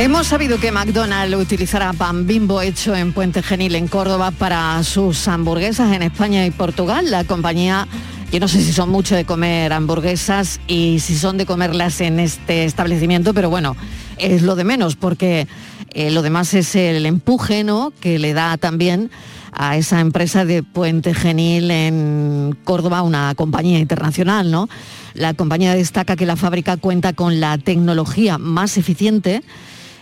Hemos 0.00 0.28
sabido 0.28 0.58
que 0.58 0.72
McDonald's 0.72 1.36
utilizará 1.36 1.92
pan 1.92 2.26
bimbo 2.26 2.62
hecho 2.62 2.96
en 2.96 3.12
Puente 3.12 3.42
Genil, 3.42 3.74
en 3.74 3.86
Córdoba, 3.86 4.30
para 4.30 4.82
sus 4.82 5.28
hamburguesas 5.28 5.94
en 5.94 6.00
España 6.00 6.46
y 6.46 6.50
Portugal. 6.50 7.10
La 7.10 7.24
compañía, 7.24 7.86
yo 8.32 8.40
no 8.40 8.48
sé 8.48 8.62
si 8.62 8.72
son 8.72 8.88
mucho 8.88 9.14
de 9.14 9.26
comer 9.26 9.74
hamburguesas 9.74 10.58
y 10.66 11.00
si 11.00 11.14
son 11.18 11.36
de 11.36 11.44
comerlas 11.44 12.00
en 12.00 12.18
este 12.18 12.64
establecimiento, 12.64 13.34
pero 13.34 13.50
bueno, 13.50 13.76
es 14.16 14.40
lo 14.40 14.56
de 14.56 14.64
menos, 14.64 14.96
porque 14.96 15.46
eh, 15.92 16.10
lo 16.10 16.22
demás 16.22 16.54
es 16.54 16.74
el 16.76 17.04
empuje 17.04 17.62
¿no? 17.62 17.92
que 18.00 18.18
le 18.18 18.32
da 18.32 18.56
también 18.56 19.10
a 19.52 19.76
esa 19.76 20.00
empresa 20.00 20.46
de 20.46 20.62
Puente 20.62 21.12
Genil 21.12 21.70
en 21.70 22.56
Córdoba, 22.64 23.02
una 23.02 23.34
compañía 23.34 23.78
internacional, 23.78 24.50
¿no? 24.50 24.70
La 25.12 25.34
compañía 25.34 25.74
destaca 25.74 26.16
que 26.16 26.24
la 26.24 26.36
fábrica 26.36 26.78
cuenta 26.78 27.12
con 27.12 27.40
la 27.40 27.58
tecnología 27.58 28.38
más 28.38 28.78
eficiente 28.78 29.42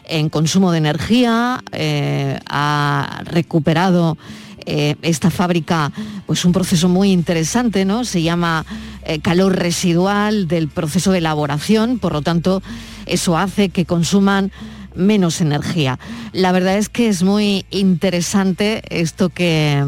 en 0.09 0.29
consumo 0.29 0.73
de 0.73 0.79
energía, 0.79 1.63
eh, 1.73 2.39
ha 2.49 3.23
recuperado 3.25 4.17
eh, 4.71 4.97
esta 5.01 5.31
fábrica 5.31 5.93
pues 6.27 6.45
un 6.45 6.53
proceso 6.53 6.89
muy 6.89 7.11
interesante, 7.11 7.85
¿no? 7.85 8.05
Se 8.05 8.23
llama 8.23 8.67
eh, 9.03 9.21
calor 9.21 9.57
residual 9.57 10.47
del 10.47 10.69
proceso 10.69 11.11
de 11.13 11.19
elaboración, 11.19 11.99
por 11.99 12.13
lo 12.13 12.21
tanto, 12.21 12.63
eso 13.07 13.39
hace 13.39 13.71
que 13.71 13.87
consuman 13.87 14.53
menos 14.95 15.41
energía. 15.41 15.99
La 16.33 16.53
verdad 16.53 16.77
es 16.77 16.91
que 16.91 17.09
es 17.09 17.23
muy 17.23 17.65
interesante 17.71 18.83
esto 18.91 19.31
que, 19.31 19.83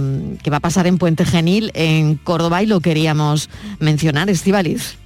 va 0.50 0.56
a 0.56 0.60
pasar 0.60 0.86
en 0.86 0.96
Puente 0.96 1.26
Genil, 1.26 1.72
en 1.74 2.14
Córdoba, 2.16 2.62
y 2.62 2.66
lo 2.66 2.80
queríamos 2.80 3.50
mencionar, 3.80 4.30
Estivaliz. 4.30 4.96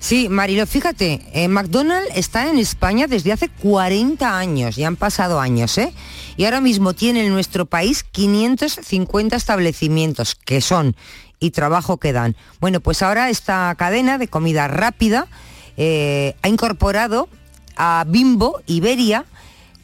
Sí, 0.00 0.30
Marilo, 0.30 0.66
fíjate, 0.66 1.20
eh, 1.34 1.46
McDonald's 1.48 2.10
está 2.14 2.48
en 2.48 2.58
España 2.58 3.06
desde 3.06 3.32
hace 3.32 3.50
40 3.50 4.38
años, 4.38 4.76
ya 4.76 4.88
han 4.88 4.96
pasado 4.96 5.38
años, 5.38 5.76
¿eh? 5.76 5.92
Y 6.38 6.46
ahora 6.46 6.62
mismo 6.62 6.94
tiene 6.94 7.26
en 7.26 7.32
nuestro 7.32 7.66
país 7.66 8.02
550 8.02 9.36
establecimientos, 9.36 10.34
que 10.34 10.62
son, 10.62 10.96
y 11.38 11.50
trabajo 11.50 11.98
que 11.98 12.14
dan. 12.14 12.34
Bueno, 12.60 12.80
pues 12.80 13.02
ahora 13.02 13.28
esta 13.28 13.74
cadena 13.76 14.16
de 14.16 14.26
comida 14.26 14.68
rápida 14.68 15.28
eh, 15.76 16.34
ha 16.40 16.48
incorporado 16.48 17.28
a 17.76 18.04
Bimbo 18.08 18.62
Iberia 18.66 19.26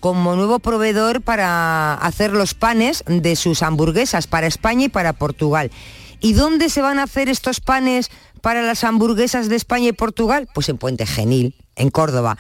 como 0.01 0.35
nuevo 0.35 0.61
proveedor 0.61 1.21
para 1.21 1.93
hacer 1.93 2.33
los 2.33 2.55
panes 2.55 3.05
de 3.07 3.37
sus 3.37 3.63
hamburguesas 3.63 4.27
para 4.27 4.47
España 4.47 4.87
y 4.87 4.89
para 4.89 5.13
Portugal. 5.13 5.71
¿Y 6.27 6.33
dónde 6.33 6.71
se 6.71 6.83
van 6.83 6.99
a 6.99 7.05
hacer 7.05 7.29
estos 7.29 7.61
panes 7.61 8.11
para 8.41 8.61
las 8.61 8.83
hamburguesas 8.83 9.49
de 9.49 9.55
España 9.55 9.91
y 9.91 9.93
Portugal? 9.93 10.49
Pues 10.53 10.69
en 10.69 10.77
Puente 10.77 11.07
Genil, 11.07 11.55
en 11.77 11.89
Córdoba. 11.89 12.37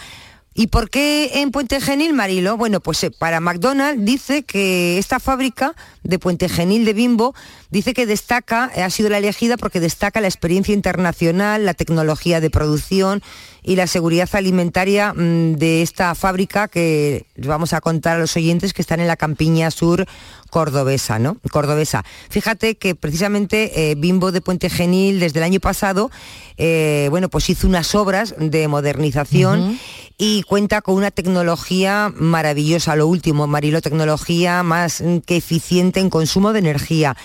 ¿Y 0.55 0.66
por 0.66 0.91
qué 0.91 1.30
en 1.41 1.53
Puente 1.53 1.80
Genil, 1.80 2.12
Marilo? 2.12 2.57
Bueno, 2.57 2.80
pues 2.80 3.05
eh, 3.05 3.12
para 3.12 3.39
McDonald's 3.39 4.05
dice 4.05 4.43
que 4.43 4.99
esta 4.99 5.20
fábrica 5.20 5.76
de 6.03 6.18
Puente 6.18 6.49
Genil 6.49 6.84
de 6.84 6.95
Bimbo 6.95 7.37
dice 7.70 7.94
que 7.94 8.06
destaca, 8.06 8.70
eh, 8.74 8.82
ha 8.82 8.90
sido 8.90 9.08
la 9.08 9.18
elegida 9.18 9.56
porque 9.56 9.80
destaca 9.80 10.20
la 10.20 10.28
experiencia 10.28 10.74
internacional, 10.74 11.64
la 11.64 11.74
tecnología 11.74 12.40
de 12.40 12.50
producción 12.50 13.22
y 13.62 13.76
la 13.76 13.86
seguridad 13.86 14.28
alimentaria 14.32 15.12
mm, 15.12 15.54
de 15.54 15.82
esta 15.82 16.14
fábrica 16.14 16.68
que 16.68 17.26
vamos 17.36 17.72
a 17.72 17.80
contar 17.80 18.16
a 18.16 18.20
los 18.20 18.36
oyentes 18.36 18.72
que 18.72 18.82
están 18.82 19.00
en 19.00 19.08
la 19.08 19.16
campiña 19.16 19.70
sur 19.70 20.06
cordobesa, 20.50 21.18
¿no? 21.18 21.36
Cordobesa. 21.50 22.04
Fíjate 22.30 22.76
que 22.76 22.94
precisamente 22.94 23.90
eh, 23.90 23.94
Bimbo 23.96 24.32
de 24.32 24.40
Puente 24.40 24.70
Genil 24.70 25.20
desde 25.20 25.40
el 25.40 25.44
año 25.44 25.60
pasado, 25.60 26.10
eh, 26.56 27.08
bueno, 27.10 27.28
pues 27.28 27.50
hizo 27.50 27.66
unas 27.66 27.94
obras 27.94 28.34
de 28.38 28.68
modernización 28.68 29.78
y 30.16 30.42
cuenta 30.44 30.80
con 30.80 30.94
una 30.94 31.10
tecnología 31.10 32.12
maravillosa, 32.14 32.96
lo 32.96 33.06
último, 33.06 33.46
Marilo, 33.46 33.82
tecnología 33.82 34.62
más 34.62 35.00
mm, 35.00 35.18
que 35.18 35.36
eficiente 35.36 36.00
en 36.00 36.08
consumo 36.08 36.52
de 36.52 36.60
energía 36.60 37.16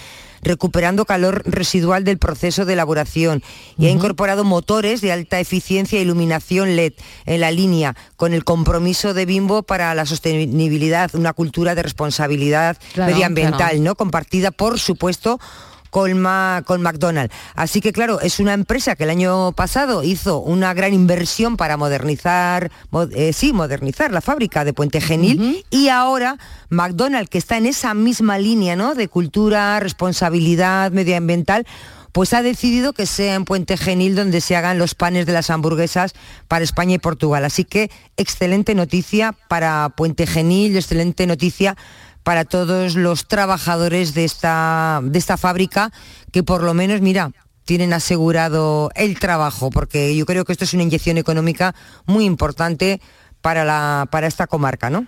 recuperando 0.42 1.06
calor 1.06 1.44
residual 1.46 2.04
del 2.04 2.18
proceso 2.18 2.66
de 2.66 2.74
elaboración 2.74 3.44
y 3.78 3.88
ha 3.88 3.90
incorporado 3.90 4.44
motores 4.44 5.02
de 5.02 5.12
alta 5.12 5.40
eficiencia 5.40 6.00
e 6.00 6.02
iluminación 6.02 6.76
LED 6.76 6.94
en 7.26 7.42
la 7.42 7.52
línea 7.52 7.96
con 8.16 8.34
el 8.34 8.44
compromiso 8.44 9.14
de 9.14 9.26
Bimbo 9.26 9.64
para 9.64 9.94
la 9.96 10.06
sostenibilidad, 10.06 11.14
una 11.16 11.34
cultura 11.34 11.76
de 11.76 11.84
responsabilidad 11.84 12.78
Claro, 12.94 13.12
medioambiental, 13.12 13.58
claro. 13.58 13.84
¿no? 13.84 13.96
Compartida, 13.96 14.52
por 14.52 14.80
supuesto, 14.80 15.40
con, 15.92 16.18
Ma- 16.20 16.64
con 16.66 16.82
McDonald's. 16.82 17.36
Así 17.54 17.80
que 17.82 17.94
claro, 17.94 18.20
es 18.22 18.40
una 18.40 18.54
empresa 18.54 18.96
que 18.96 19.04
el 19.04 19.12
año 19.12 19.52
pasado 19.52 20.04
hizo 20.04 20.40
una 20.40 20.74
gran 20.74 20.96
inversión 20.96 21.56
para 21.58 21.78
modernizar, 21.78 22.72
mo- 22.90 23.04
eh, 23.04 23.34
sí, 23.34 23.54
modernizar 23.54 24.12
la 24.12 24.22
fábrica 24.22 24.66
de 24.66 24.74
Puente 24.74 25.00
Genil 25.02 25.64
y 25.70 25.90
ahora 25.90 26.38
McDonald's, 26.70 27.30
que 27.30 27.38
está 27.38 27.58
en 27.58 27.68
esa 27.68 27.94
misma 27.94 28.40
línea 28.40 28.76
¿no? 28.76 28.96
de 28.96 29.08
cultura, 29.08 29.80
responsabilidad 29.80 30.92
medioambiental, 30.92 31.66
pues 32.14 32.34
ha 32.34 32.42
decidido 32.42 32.92
que 32.92 33.06
sea 33.06 33.36
en 33.36 33.46
Puente 33.46 33.78
Genil 33.78 34.16
donde 34.16 34.42
se 34.42 34.56
hagan 34.58 34.78
los 34.78 34.96
panes 34.96 35.26
de 35.26 35.32
las 35.34 35.50
hamburguesas 35.50 36.14
para 36.50 36.64
España 36.64 36.96
y 36.96 37.00
Portugal. 37.00 37.46
Así 37.46 37.64
que 37.64 37.90
excelente 38.18 38.76
noticia 38.76 39.34
para 39.48 39.90
Puente 39.96 40.28
Genil, 40.28 40.76
excelente 40.76 41.26
noticia 41.26 41.78
para 42.24 42.46
todos 42.46 42.96
los 42.96 43.28
trabajadores 43.28 44.14
de 44.14 44.26
esta, 44.26 45.02
de 45.04 45.18
esta 45.20 45.38
fábrica 45.38 45.92
que 46.32 46.44
por 46.44 46.64
lo 46.64 46.74
menos, 46.74 47.02
mira, 47.02 47.32
tienen 47.66 47.94
asegurado 47.94 48.92
el 48.96 49.20
trabajo, 49.20 49.70
porque 49.70 50.16
yo 50.16 50.26
creo 50.26 50.46
que 50.46 50.52
esto 50.52 50.66
es 50.66 50.74
una 50.74 50.84
inyección 50.84 51.18
económica 51.18 51.76
muy 52.06 52.26
importante 52.26 53.02
para, 53.42 53.66
la, 53.66 54.08
para 54.12 54.28
esta 54.28 54.48
comarca, 54.48 54.90
¿no? 54.90 55.06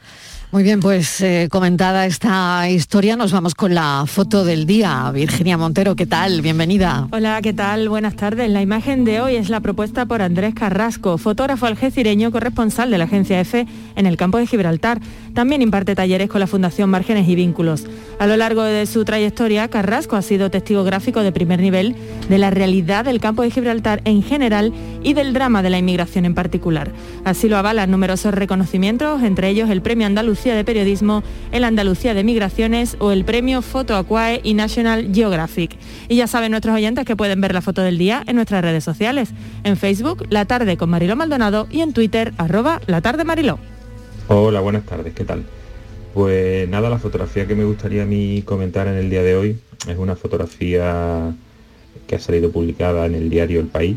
Muy 0.54 0.62
bien, 0.62 0.82
pues 0.82 1.20
eh, 1.22 1.47
comentada 1.49 2.06
esta 2.06 2.70
historia, 2.70 3.16
nos 3.16 3.32
vamos 3.32 3.56
con 3.56 3.74
la 3.74 4.04
foto 4.06 4.45
del 4.45 4.68
día. 4.68 5.10
Virginia 5.12 5.58
Montero, 5.58 5.95
¿qué 5.95 6.06
tal? 6.06 6.43
Bienvenida. 6.43 7.08
Hola, 7.12 7.39
¿qué 7.41 7.54
tal? 7.54 7.89
Buenas 7.89 8.16
tardes. 8.16 8.51
La 8.51 8.62
imagen 8.62 9.04
de 9.04 9.20
hoy 9.20 9.36
es 9.36 9.49
la 9.49 9.62
propuesta 9.62 10.06
por 10.06 10.22
Andrés 10.22 10.54
Carrasco, 10.54 11.18
fotógrafo 11.18 11.66
algecireño 11.66 12.32
corresponsal 12.32 12.91
de 12.91 12.99
la 12.99 13.06
agencia 13.06 13.39
EFE 13.39 13.66
en 13.95 14.06
el 14.06 14.16
campo 14.16 14.38
de 14.38 14.45
Gibraltar. 14.45 14.99
También 15.34 15.64
imparte 15.64 15.95
talleres 15.95 16.30
con 16.30 16.39
la 16.39 16.45
Fundación 16.45 16.88
Márgenes 16.88 17.28
y 17.28 17.34
Vínculos. 17.34 17.86
A 18.20 18.28
lo 18.28 18.38
largo 18.38 18.62
de 18.62 18.86
su 18.86 19.04
trayectoria, 19.06 19.68
Carrasco 19.70 20.18
ha 20.18 20.22
sido 20.22 20.51
testigo 20.51 20.84
gráfico 20.84 21.22
de 21.22 21.32
primer 21.32 21.62
nivel 21.62 21.95
de 22.30 22.38
la 22.38 22.51
realidad 22.51 23.06
del 23.06 23.20
campo 23.20 23.41
de 23.41 23.49
Gibraltar 23.49 24.04
en 24.06 24.22
general 24.22 24.72
y 25.01 25.16
del 25.16 25.34
drama 25.34 25.64
de 25.64 25.72
la 25.72 25.80
inmigración 25.80 26.26
en 26.26 26.36
particular. 26.36 26.91
Así 27.26 27.49
lo 27.49 27.58
avalan 27.58 27.89
numerosos 27.89 28.36
reconocimientos, 28.36 29.24
entre 29.24 29.49
ellos 29.49 29.72
el 29.72 29.82
Premio 29.82 30.06
Andalucía 30.06 30.43
de 30.52 30.66
Periodismo, 30.66 31.24
el 31.54 31.64
Andalucía 31.64 32.14
de 32.14 32.26
Migraciones 32.26 32.98
o 33.00 33.14
el 33.14 33.24
Premio 33.24 33.62
Foto 33.62 33.96
Aquae 33.96 34.41
y 34.44 34.54
National 34.54 35.10
Geographic. 35.14 35.78
Y 36.10 36.18
ya 36.18 36.28
saben 36.28 36.52
nuestros 36.52 36.76
oyentes 36.76 37.06
que 37.06 37.16
pueden 37.16 37.39
ver 37.39 37.54
la 37.54 37.62
foto 37.62 37.82
del 37.82 37.98
día 37.98 38.24
en 38.28 38.36
nuestras 38.36 38.62
redes 38.62 38.84
sociales, 38.84 39.30
en 39.64 39.78
Facebook, 39.78 40.26
La 40.30 40.44
Tarde 40.44 40.76
con 40.76 40.89
Mariló 40.89 41.16
Maldonado 41.16 41.68
y 41.72 41.80
en 41.80 41.94
Twitter, 41.94 42.34
arroba 42.38 42.82
La 42.88 43.00
Tarde 43.00 43.24
Mariló. 43.24 43.58
Hola, 44.28 44.60
buenas 44.60 44.86
tardes, 44.86 45.14
¿qué 45.14 45.24
tal? 45.24 45.44
Pues 46.14 46.68
nada, 46.68 46.89
la 46.89 47.00
fotografía 47.00 47.48
que 47.48 47.56
me 47.56 47.64
gustaría 47.64 48.04
a 48.04 48.06
mí 48.06 48.41
comentar 48.46 48.88
en 48.88 48.96
el 48.96 49.10
día 49.10 49.24
de 49.24 49.38
hoy 49.38 49.58
es 49.88 49.98
una 49.98 50.18
fotografía 50.18 51.34
que 52.06 52.16
ha 52.16 52.20
salido 52.20 52.52
publicada 52.52 53.06
en 53.06 53.16
el 53.16 53.30
diario 53.30 53.62
El 53.62 53.68
País 53.68 53.96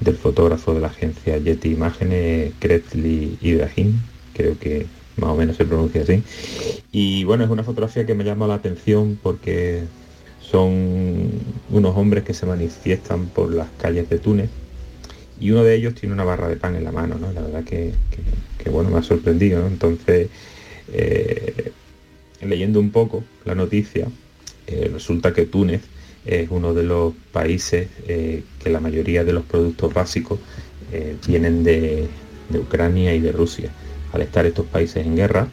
del 0.00 0.16
fotógrafo 0.16 0.74
de 0.74 0.80
la 0.80 0.88
agencia 0.88 1.38
Yeti 1.38 1.70
Imágenes, 1.70 2.52
Kretli 2.58 3.38
Ibrahim, 3.40 4.00
creo 4.34 4.58
que 4.58 4.86
más 5.16 5.30
o 5.30 5.36
menos 5.36 5.56
se 5.56 5.64
pronuncia 5.64 6.02
así. 6.02 6.22
Y 6.92 7.24
bueno, 7.24 7.44
es 7.44 7.50
una 7.50 7.64
fotografía 7.64 8.06
que 8.06 8.14
me 8.14 8.24
llama 8.24 8.46
la 8.46 8.54
atención 8.54 9.18
porque 9.22 9.84
son 10.40 11.30
unos 11.70 11.96
hombres 11.96 12.24
que 12.24 12.34
se 12.34 12.46
manifiestan 12.46 13.26
por 13.28 13.52
las 13.54 13.68
calles 13.78 14.08
de 14.10 14.18
Túnez 14.18 14.50
y 15.40 15.50
uno 15.50 15.64
de 15.64 15.74
ellos 15.74 15.94
tiene 15.94 16.14
una 16.14 16.24
barra 16.24 16.48
de 16.48 16.56
pan 16.56 16.76
en 16.76 16.84
la 16.84 16.92
mano, 16.92 17.16
¿no? 17.18 17.32
La 17.32 17.42
verdad 17.42 17.64
que, 17.64 17.94
que- 18.58 18.70
bueno, 18.70 18.90
me 18.90 18.98
ha 18.98 19.02
sorprendido. 19.02 19.66
Entonces, 19.66 20.30
eh, 20.88 21.72
leyendo 22.40 22.80
un 22.80 22.90
poco 22.92 23.24
la 23.44 23.54
noticia, 23.54 24.08
eh, 24.66 24.90
resulta 24.92 25.32
que 25.32 25.46
Túnez 25.46 25.82
es 26.24 26.48
uno 26.50 26.74
de 26.74 26.84
los 26.84 27.14
países 27.32 27.88
eh, 28.06 28.44
que 28.58 28.70
la 28.70 28.80
mayoría 28.80 29.24
de 29.24 29.32
los 29.32 29.44
productos 29.44 29.92
básicos 29.94 30.40
vienen 31.26 31.64
de, 31.64 32.08
de 32.48 32.58
Ucrania 32.58 33.14
y 33.14 33.20
de 33.20 33.32
Rusia. 33.32 33.70
Al 34.12 34.22
estar 34.22 34.46
estos 34.46 34.66
países 34.66 35.04
en 35.06 35.16
guerra, 35.16 35.48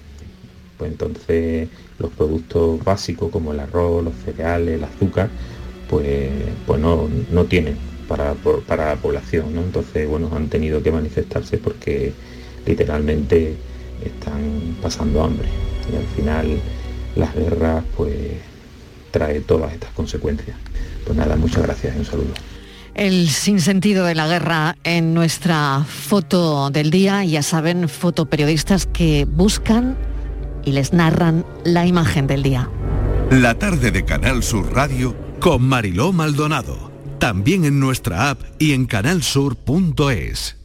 pues 0.78 0.92
entonces 0.92 1.70
los 1.98 2.12
productos 2.12 2.84
básicos 2.84 3.32
como 3.32 3.54
el 3.54 3.60
arroz, 3.60 4.04
los 4.04 4.14
cereales, 4.24 4.76
el 4.76 4.84
azúcar, 4.84 5.30
pues, 5.90 6.30
pues 6.66 6.80
no, 6.80 7.10
no 7.32 7.46
tienen 7.46 7.78
para, 8.08 8.34
para 8.68 8.88
la 8.88 8.96
población, 8.96 9.54
¿no? 9.54 9.62
Entonces, 9.62 10.08
bueno, 10.08 10.30
han 10.36 10.50
tenido 10.50 10.82
que 10.82 10.92
manifestarse 10.92 11.58
porque 11.58 12.14
literalmente 12.66 13.56
están 14.04 14.76
pasando 14.82 15.24
hambre. 15.24 15.48
Y 15.92 15.96
al 15.96 16.06
final 16.16 16.60
las 17.16 17.36
guerras 17.36 17.84
pues 17.96 18.16
trae 19.12 19.42
todas 19.42 19.74
estas 19.74 19.92
consecuencias. 19.92 20.58
Pues 21.06 21.18
nada, 21.18 21.36
muchas 21.36 21.64
gracias 21.64 21.96
y 21.96 22.00
un 22.00 22.06
saludo. 22.06 22.34
El 23.00 23.30
sinsentido 23.30 24.04
de 24.04 24.14
la 24.14 24.28
guerra 24.28 24.76
en 24.84 25.14
nuestra 25.14 25.86
foto 25.86 26.70
del 26.70 26.92
día, 26.92 27.24
ya 27.24 27.42
saben, 27.42 27.88
fotoperiodistas 27.88 28.88
que 28.88 29.24
buscan 29.24 29.98
y 30.66 30.74
les 30.74 30.92
narran 30.92 31.46
la 31.64 31.86
imagen 31.86 32.28
del 32.28 32.44
día. 32.44 32.70
La 33.32 33.58
tarde 33.58 33.92
de 33.92 34.04
Canal 34.04 34.44
Sur 34.44 34.74
Radio 34.74 35.16
con 35.40 35.62
Mariló 35.64 36.12
Maldonado. 36.12 36.92
También 37.20 37.64
en 37.64 37.80
nuestra 37.80 38.32
app 38.32 38.42
y 38.60 38.74
en 38.74 38.86
canalsur.es. 38.86 40.58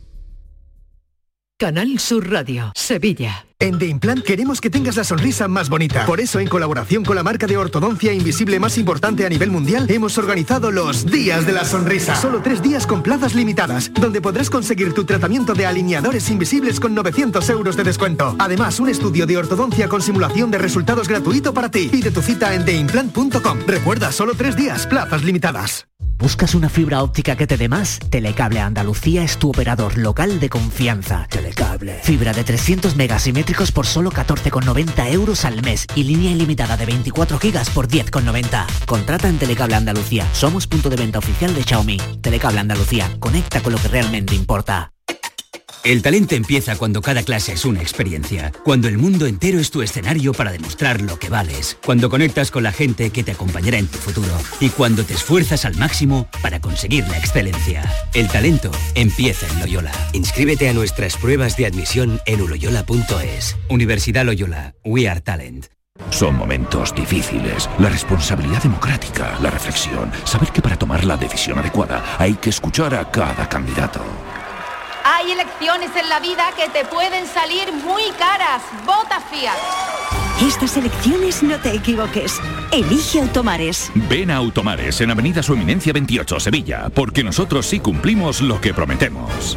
Canal 1.57 2.01
Sur 2.01 2.32
Radio, 2.32 2.72
Sevilla. 2.74 3.47
En 3.61 3.78
The 3.78 3.86
Implant 3.86 4.24
queremos 4.24 4.61
que 4.61 4.68
tengas 4.68 4.96
la 4.96 5.05
sonrisa 5.05 5.46
más 5.48 5.68
bonita. 5.68 6.05
Por 6.07 6.20
eso, 6.20 6.40
en 6.40 6.48
colaboración 6.48 7.05
con 7.05 7.16
la 7.16 7.22
marca 7.22 7.46
de 7.46 7.57
ortodoncia 7.57 8.12
invisible 8.12 8.59
más 8.59 8.76
importante 8.78 9.24
a 9.24 9.28
nivel 9.28 9.50
mundial, 9.50 9.86
hemos 9.90 10.18
organizado 10.18 10.70
los 10.70 11.07
Días 11.07 11.46
de 11.46 11.52
la 11.52 11.64
Sonrisa. 11.64 12.16
Solo 12.16 12.42
tres 12.42 12.62
días 12.62 12.86
con 12.86 13.02
plazas 13.02 13.34
limitadas, 13.34 13.92
donde 13.92 14.20
podrás 14.20 14.50
conseguir 14.50 14.92
tu 14.92 15.05
tratamiento 15.05 15.55
de 15.55 15.66
alineadores 15.66 16.30
invisibles 16.30 16.80
con 16.80 16.94
900 16.94 17.48
euros 17.50 17.76
de 17.76 17.84
descuento. 17.84 18.34
Además, 18.38 18.80
un 18.80 18.88
estudio 18.88 19.26
de 19.26 19.36
ortodoncia 19.36 19.88
con 19.88 20.02
simulación 20.02 20.50
de 20.50 20.59
resultados 20.59 21.09
gratuito 21.09 21.55
para 21.55 21.70
ti. 21.70 21.88
Pide 21.88 22.11
tu 22.11 22.22
cita 22.22 22.55
en 22.55 22.64
theimplant.com. 22.64 23.61
Recuerda, 23.66 24.11
solo 24.12 24.34
tres 24.34 24.57
días, 24.57 24.86
plazas 24.86 25.22
limitadas. 25.22 25.86
¿Buscas 26.18 26.55
una 26.55 26.68
fibra 26.68 27.02
óptica 27.02 27.36
que 27.36 27.46
te 27.46 27.57
dé 27.57 27.68
más? 27.68 27.98
Telecable 28.09 28.61
Andalucía 28.61 29.24
es 29.24 29.36
tu 29.36 29.50
operador 29.50 29.98
local 29.98 30.38
de 30.40 30.48
confianza. 30.48 31.26
Telecable. 31.28 32.00
Fibra 32.02 32.32
de 32.32 32.44
300 32.44 32.96
por 33.55 33.86
solo 33.86 34.11
14,90 34.11 35.12
euros 35.12 35.44
al 35.44 35.62
mes 35.62 35.86
y 35.94 36.02
línea 36.02 36.32
ilimitada 36.32 36.76
de 36.76 36.86
24 36.86 37.38
gigas 37.38 37.70
por 37.70 37.86
10,90. 37.86 38.66
Contrata 38.84 39.28
en 39.28 39.38
Telecable 39.38 39.76
Andalucía. 39.76 40.26
Somos 40.32 40.66
punto 40.66 40.90
de 40.90 40.96
venta 40.96 41.20
oficial 41.20 41.55
de 41.55 41.62
Xiaomi. 41.62 41.96
Telecable 42.20 42.61
Andalucía. 42.61 43.11
Conecta 43.20 43.62
con 43.62 43.72
lo 43.72 43.78
que 43.78 43.88
realmente 43.88 44.34
importa. 44.34 44.90
El 45.85 46.01
talento 46.01 46.35
empieza 46.35 46.76
cuando 46.76 47.03
cada 47.03 47.22
clase 47.24 47.53
es 47.53 47.66
una 47.66 47.82
experiencia, 47.82 48.53
cuando 48.64 48.89
el 48.89 48.97
mundo 48.97 49.26
entero 49.26 49.61
es 49.61 49.70
tu 49.70 49.82
escenario 49.82 50.32
para 50.32 50.51
demostrar 50.51 51.03
lo 51.03 51.18
que 51.18 51.28
vales, 51.28 51.76
cuando 51.85 52.09
conectas 52.09 52.51
con 52.51 52.62
la 52.62 52.72
gente 52.72 53.11
que 53.11 53.22
te 53.22 53.32
acompañará 53.32 53.76
en 53.76 53.89
tu 53.89 53.99
futuro 53.99 54.32
y 54.61 54.70
cuando 54.70 55.05
te 55.05 55.12
esfuerzas 55.12 55.66
al 55.66 55.76
máximo 55.76 56.26
para 56.41 56.59
conseguir 56.59 57.07
la 57.09 57.18
excelencia. 57.18 57.82
El 58.14 58.28
talento 58.28 58.70
empieza 58.95 59.47
en 59.47 59.61
Loyola. 59.61 59.93
Inscríbete 60.14 60.70
a 60.70 60.72
nuestras 60.72 61.18
pruebas 61.18 61.59
de 61.59 61.66
admisión 61.66 62.18
en 62.24 62.41
uloyola.es. 62.41 63.55
Universidad 63.68 64.24
Loyola, 64.24 64.74
We 64.87 65.07
Are 65.07 65.20
Talent. 65.20 65.66
Son 66.09 66.35
momentos 66.35 66.95
difíciles. 66.95 67.68
La 67.78 67.91
responsabilidad 67.91 68.62
democrática, 68.62 69.39
la 69.43 69.51
reflexión, 69.51 70.11
saber 70.24 70.49
que 70.49 70.62
para 70.62 70.78
tomar 70.78 71.05
la 71.05 71.18
decisión 71.18 71.59
adecuada 71.59 72.03
hay 72.18 72.32
que 72.37 72.49
escuchar 72.49 72.95
a 72.95 73.11
cada 73.11 73.47
candidato. 73.51 74.01
Hay 75.25 75.33
elecciones 75.33 75.91
en 75.97 76.09
la 76.11 76.20
vida 76.20 76.45
que 76.55 76.68
te 76.68 76.85
pueden 76.85 77.27
salir 77.27 77.72
muy 77.72 78.03
caras. 78.18 78.62
Vota 78.85 79.20
Fiat. 79.20 79.57
Estas 80.47 80.77
elecciones 80.77 81.43
no 81.43 81.59
te 81.59 81.75
equivoques. 81.75 82.41
Elige 82.70 83.20
Automares. 83.20 83.91
Ven 83.95 84.31
a 84.31 84.37
Automares 84.37 85.01
en 85.01 85.11
Avenida 85.11 85.43
Su 85.43 85.55
Eminencia 85.55 85.95
28, 85.95 86.41
Sevilla, 86.41 86.91
porque 86.93 87.25
nosotros 87.25 87.64
sí 87.64 87.81
cumplimos 87.81 88.43
lo 88.43 88.61
que 88.61 88.75
prometemos. 88.75 89.57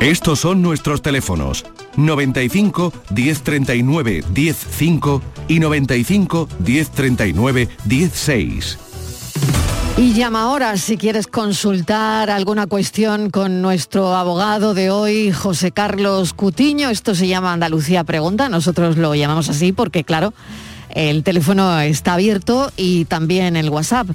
Estos 0.00 0.38
son 0.38 0.62
nuestros 0.62 1.02
teléfonos 1.02 1.64
95 1.96 2.92
1039 3.10 4.22
105 4.32 5.22
y 5.48 5.58
95 5.58 6.48
1039 6.64 7.68
16. 7.84 8.78
Y 9.96 10.12
llama 10.12 10.42
ahora 10.42 10.76
si 10.76 10.96
quieres 10.96 11.26
consultar 11.26 12.30
alguna 12.30 12.68
cuestión 12.68 13.30
con 13.30 13.60
nuestro 13.60 14.14
abogado 14.14 14.72
de 14.72 14.90
hoy, 14.92 15.32
José 15.32 15.72
Carlos 15.72 16.32
Cutiño. 16.32 16.90
Esto 16.90 17.16
se 17.16 17.26
llama 17.26 17.52
Andalucía 17.52 18.04
Pregunta. 18.04 18.48
Nosotros 18.48 18.96
lo 18.96 19.16
llamamos 19.16 19.48
así 19.48 19.72
porque, 19.72 20.04
claro, 20.04 20.32
el 20.90 21.24
teléfono 21.24 21.80
está 21.80 22.14
abierto 22.14 22.70
y 22.76 23.06
también 23.06 23.56
el 23.56 23.68
WhatsApp. 23.68 24.06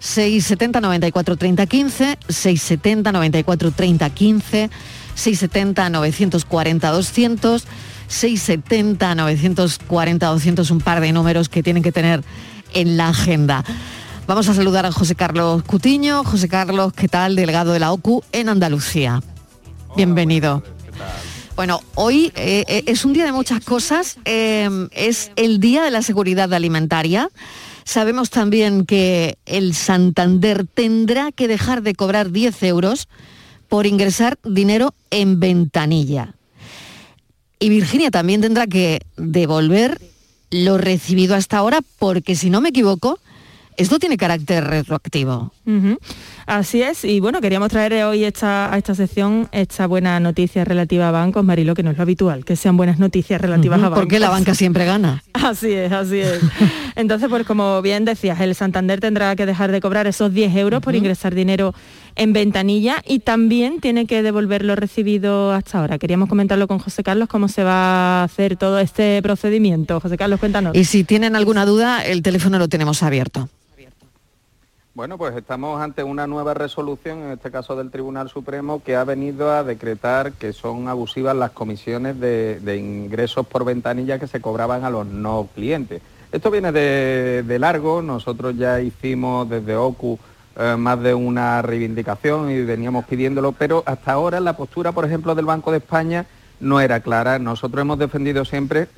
670 0.00 0.80
94 0.82 1.36
30 1.36 1.66
15, 1.66 2.18
670 2.28 3.12
94 3.12 3.70
30 3.70 4.10
15, 4.10 4.70
670 5.20 5.90
940 5.90 6.90
200, 6.90 7.64
670 8.08 9.14
940 9.14 10.26
200, 10.26 10.70
un 10.70 10.80
par 10.80 11.00
de 11.00 11.12
números 11.12 11.48
que 11.50 11.62
tienen 11.62 11.82
que 11.82 11.92
tener 11.92 12.24
en 12.72 12.96
la 12.96 13.08
agenda. 13.08 13.62
Vamos 14.26 14.48
a 14.48 14.54
saludar 14.54 14.86
a 14.86 14.92
José 14.92 15.14
Carlos 15.14 15.62
Cutiño. 15.64 16.24
José 16.24 16.48
Carlos, 16.48 16.94
¿qué 16.94 17.08
tal? 17.08 17.36
Delegado 17.36 17.72
de 17.72 17.80
la 17.80 17.92
OCU 17.92 18.22
en 18.32 18.48
Andalucía. 18.48 19.20
Bienvenido. 19.94 20.62
Bueno, 21.54 21.82
hoy 21.96 22.32
eh, 22.36 22.64
eh, 22.68 22.84
es 22.86 23.04
un 23.04 23.12
día 23.12 23.26
de 23.26 23.32
muchas 23.32 23.62
cosas. 23.62 24.16
Eh, 24.24 24.88
es 24.92 25.32
el 25.36 25.60
Día 25.60 25.82
de 25.82 25.90
la 25.90 26.00
Seguridad 26.00 26.54
Alimentaria. 26.54 27.28
Sabemos 27.84 28.30
también 28.30 28.86
que 28.86 29.36
el 29.44 29.74
Santander 29.74 30.66
tendrá 30.66 31.32
que 31.32 31.48
dejar 31.48 31.82
de 31.82 31.94
cobrar 31.94 32.30
10 32.30 32.62
euros 32.62 33.08
por 33.70 33.86
ingresar 33.86 34.36
dinero 34.44 34.92
en 35.10 35.40
ventanilla. 35.40 36.34
Y 37.60 37.68
Virginia 37.68 38.10
también 38.10 38.40
tendrá 38.40 38.66
que 38.66 39.00
devolver 39.16 40.00
lo 40.50 40.76
recibido 40.76 41.36
hasta 41.36 41.58
ahora 41.58 41.78
porque, 41.98 42.34
si 42.34 42.50
no 42.50 42.60
me 42.60 42.70
equivoco, 42.70 43.20
esto 43.80 43.98
tiene 43.98 44.16
carácter 44.16 44.64
retroactivo. 44.64 45.52
Así 46.46 46.82
es, 46.82 47.04
y 47.04 47.20
bueno, 47.20 47.40
queríamos 47.40 47.68
traer 47.68 48.04
hoy 48.04 48.24
esta, 48.24 48.72
a 48.72 48.78
esta 48.78 48.94
sección 48.94 49.48
esta 49.52 49.86
buena 49.86 50.18
noticia 50.18 50.64
relativa 50.64 51.08
a 51.08 51.10
bancos, 51.12 51.44
Marilo, 51.44 51.74
que 51.74 51.82
no 51.82 51.90
es 51.90 51.96
lo 51.96 52.02
habitual, 52.02 52.44
que 52.44 52.56
sean 52.56 52.76
buenas 52.76 52.98
noticias 52.98 53.40
relativas 53.40 53.78
a 53.78 53.82
bancos. 53.82 54.00
Porque 54.00 54.18
la 54.18 54.30
banca 54.30 54.54
siempre 54.54 54.84
gana. 54.84 55.22
Así 55.32 55.72
es, 55.72 55.90
así 55.90 56.18
es. 56.18 56.40
Entonces, 56.96 57.28
pues 57.30 57.46
como 57.46 57.80
bien 57.80 58.04
decías, 58.04 58.40
el 58.40 58.54
Santander 58.54 59.00
tendrá 59.00 59.34
que 59.36 59.46
dejar 59.46 59.72
de 59.72 59.80
cobrar 59.80 60.06
esos 60.06 60.34
10 60.34 60.54
euros 60.56 60.82
por 60.82 60.94
ingresar 60.94 61.34
dinero 61.34 61.74
en 62.16 62.32
ventanilla 62.32 63.02
y 63.06 63.20
también 63.20 63.80
tiene 63.80 64.06
que 64.06 64.22
devolver 64.22 64.64
lo 64.64 64.76
recibido 64.76 65.52
hasta 65.52 65.78
ahora. 65.78 65.98
Queríamos 65.98 66.28
comentarlo 66.28 66.68
con 66.68 66.78
José 66.78 67.02
Carlos, 67.02 67.28
cómo 67.28 67.48
se 67.48 67.64
va 67.64 68.20
a 68.20 68.24
hacer 68.24 68.56
todo 68.56 68.78
este 68.78 69.22
procedimiento. 69.22 69.98
José 70.00 70.18
Carlos, 70.18 70.40
cuéntanos. 70.40 70.76
Y 70.76 70.84
si 70.84 71.04
tienen 71.04 71.36
alguna 71.36 71.64
duda, 71.64 72.04
el 72.04 72.22
teléfono 72.22 72.58
lo 72.58 72.68
tenemos 72.68 73.02
abierto. 73.02 73.48
Bueno, 74.92 75.18
pues 75.18 75.36
estamos 75.36 75.80
ante 75.80 76.02
una 76.02 76.26
nueva 76.26 76.52
resolución, 76.52 77.18
en 77.18 77.30
este 77.30 77.52
caso 77.52 77.76
del 77.76 77.92
Tribunal 77.92 78.28
Supremo, 78.28 78.82
que 78.82 78.96
ha 78.96 79.04
venido 79.04 79.52
a 79.52 79.62
decretar 79.62 80.32
que 80.32 80.52
son 80.52 80.88
abusivas 80.88 81.36
las 81.36 81.52
comisiones 81.52 82.18
de, 82.18 82.76
ingresos 82.76 83.46
por 83.46 83.64
ventanilla 83.64 84.18
que 84.18 84.26
se 84.26 84.40
cobraban 84.40 84.84
a 84.84 84.90
los 84.90 85.06
no 85.06 85.48
clientes. 85.54 86.02
Esto 86.32 86.50
viene 86.50 86.72
de, 86.72 87.44
de 87.46 87.58
largo, 87.60 88.02
nosotros 88.02 88.56
ya 88.56 88.80
hicimos 88.80 89.48
desde 89.48 89.76
OCU 89.76 90.18
eh, 90.56 90.74
más 90.76 91.00
de 91.00 91.14
una 91.14 91.62
reivindicación 91.62 92.50
y 92.50 92.60
veníamos 92.62 93.04
pidiéndolo, 93.04 93.52
pero 93.52 93.84
hasta 93.86 94.10
ahora 94.10 94.40
la 94.40 94.56
postura, 94.56 94.90
por 94.90 95.04
ejemplo, 95.04 95.36
del 95.36 95.44
Banco 95.44 95.70
de 95.70 95.78
España 95.78 96.26
no 96.58 96.80
era 96.80 96.98
clara. 96.98 97.38
Nosotros 97.38 97.82
hemos 97.82 97.98
defendido 98.00 98.44
siempre 98.44 98.88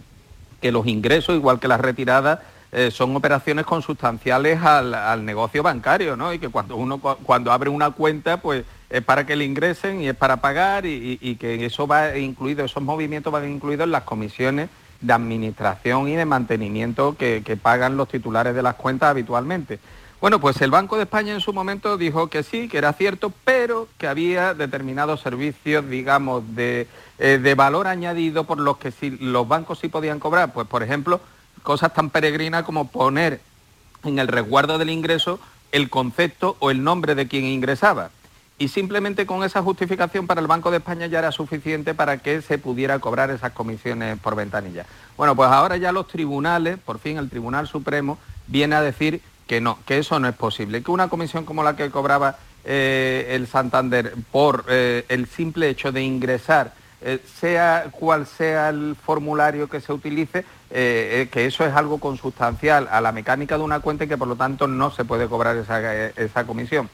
que 0.62 0.72
los 0.72 0.86
ingresos, 0.86 1.36
igual 1.36 1.60
que 1.60 1.68
las 1.68 1.82
retiradas, 1.82 2.38
eh, 2.72 2.90
son 2.90 3.14
operaciones 3.14 3.66
consustanciales 3.66 4.62
al, 4.62 4.94
al 4.94 5.24
negocio 5.24 5.62
bancario, 5.62 6.16
¿no? 6.16 6.32
Y 6.32 6.38
que 6.38 6.48
cuando 6.48 6.76
uno 6.76 6.98
cu- 6.98 7.16
cuando 7.22 7.52
abre 7.52 7.68
una 7.70 7.90
cuenta, 7.90 8.38
pues 8.38 8.64
es 8.90 9.02
para 9.02 9.24
que 9.26 9.36
le 9.36 9.44
ingresen 9.44 10.00
y 10.00 10.08
es 10.08 10.16
para 10.16 10.38
pagar 10.38 10.86
y, 10.86 11.18
y- 11.20 11.30
y 11.30 11.36
que 11.36 11.64
eso 11.66 11.86
va 11.86 12.16
incluido, 12.16 12.64
esos 12.64 12.82
movimientos 12.82 13.32
van 13.32 13.50
incluidos 13.50 13.84
en 13.84 13.92
las 13.92 14.04
comisiones 14.04 14.68
de 15.00 15.12
administración 15.12 16.08
y 16.08 16.16
de 16.16 16.24
mantenimiento 16.24 17.16
que, 17.18 17.42
que 17.44 17.56
pagan 17.56 17.96
los 17.96 18.08
titulares 18.08 18.54
de 18.54 18.62
las 18.62 18.76
cuentas 18.76 19.10
habitualmente. 19.10 19.78
Bueno, 20.20 20.38
pues 20.40 20.60
el 20.62 20.70
Banco 20.70 20.96
de 20.96 21.02
España 21.02 21.32
en 21.34 21.40
su 21.40 21.52
momento 21.52 21.98
dijo 21.98 22.28
que 22.28 22.44
sí, 22.44 22.68
que 22.68 22.78
era 22.78 22.92
cierto, 22.92 23.32
pero 23.44 23.88
que 23.98 24.06
había 24.06 24.54
determinados 24.54 25.20
servicios, 25.20 25.88
digamos, 25.90 26.54
de, 26.54 26.86
eh, 27.18 27.38
de 27.42 27.54
valor 27.56 27.88
añadido 27.88 28.44
por 28.44 28.58
los 28.60 28.76
que 28.78 28.92
sí, 28.92 29.10
los 29.20 29.48
bancos 29.48 29.80
sí 29.80 29.88
podían 29.88 30.20
cobrar. 30.20 30.52
Pues, 30.52 30.68
por 30.68 30.84
ejemplo, 30.84 31.20
cosas 31.62 31.92
tan 31.94 32.10
peregrinas 32.10 32.64
como 32.64 32.88
poner 32.88 33.40
en 34.04 34.18
el 34.18 34.28
resguardo 34.28 34.78
del 34.78 34.90
ingreso 34.90 35.40
el 35.70 35.88
concepto 35.88 36.56
o 36.60 36.70
el 36.70 36.84
nombre 36.84 37.14
de 37.14 37.28
quien 37.28 37.44
ingresaba. 37.44 38.10
Y 38.58 38.68
simplemente 38.68 39.26
con 39.26 39.42
esa 39.42 39.62
justificación 39.62 40.26
para 40.26 40.40
el 40.40 40.46
Banco 40.46 40.70
de 40.70 40.76
España 40.76 41.06
ya 41.06 41.18
era 41.18 41.32
suficiente 41.32 41.94
para 41.94 42.18
que 42.18 42.42
se 42.42 42.58
pudiera 42.58 42.98
cobrar 42.98 43.30
esas 43.30 43.52
comisiones 43.52 44.18
por 44.20 44.36
ventanilla. 44.36 44.86
Bueno, 45.16 45.34
pues 45.34 45.50
ahora 45.50 45.76
ya 45.78 45.90
los 45.90 46.06
tribunales, 46.06 46.78
por 46.78 46.98
fin 46.98 47.16
el 47.16 47.30
Tribunal 47.30 47.66
Supremo, 47.66 48.18
viene 48.46 48.76
a 48.76 48.82
decir 48.82 49.20
que 49.46 49.60
no, 49.60 49.78
que 49.84 49.98
eso 49.98 50.20
no 50.20 50.28
es 50.28 50.36
posible, 50.36 50.82
que 50.82 50.90
una 50.90 51.08
comisión 51.08 51.44
como 51.44 51.64
la 51.64 51.74
que 51.74 51.90
cobraba 51.90 52.36
eh, 52.64 53.28
el 53.30 53.48
Santander 53.48 54.14
por 54.30 54.64
eh, 54.68 55.04
el 55.08 55.26
simple 55.26 55.68
hecho 55.68 55.90
de 55.90 56.02
ingresar, 56.02 56.74
eh, 57.04 57.20
sea 57.40 57.86
cual 57.90 58.26
sea 58.26 58.68
el 58.68 58.94
formulario 58.94 59.68
que 59.68 59.80
se 59.80 59.92
utilice, 59.92 60.40
eh, 60.70 61.22
eh, 61.22 61.28
que 61.32 61.46
eso 61.46 61.66
es 61.66 61.74
algo 61.74 61.98
consustancial 61.98 62.88
a 62.92 63.00
la 63.00 63.10
mecánica 63.10 63.58
de 63.58 63.64
una 63.64 63.80
cuenta 63.80 64.04
y 64.04 64.08
que 64.08 64.16
por 64.16 64.28
lo 64.28 64.36
tanto 64.36 64.68
no 64.68 64.92
se 64.92 65.04
puede 65.04 65.26
cobrar 65.26 65.56
esa, 65.56 66.44
comisión. 66.44 66.88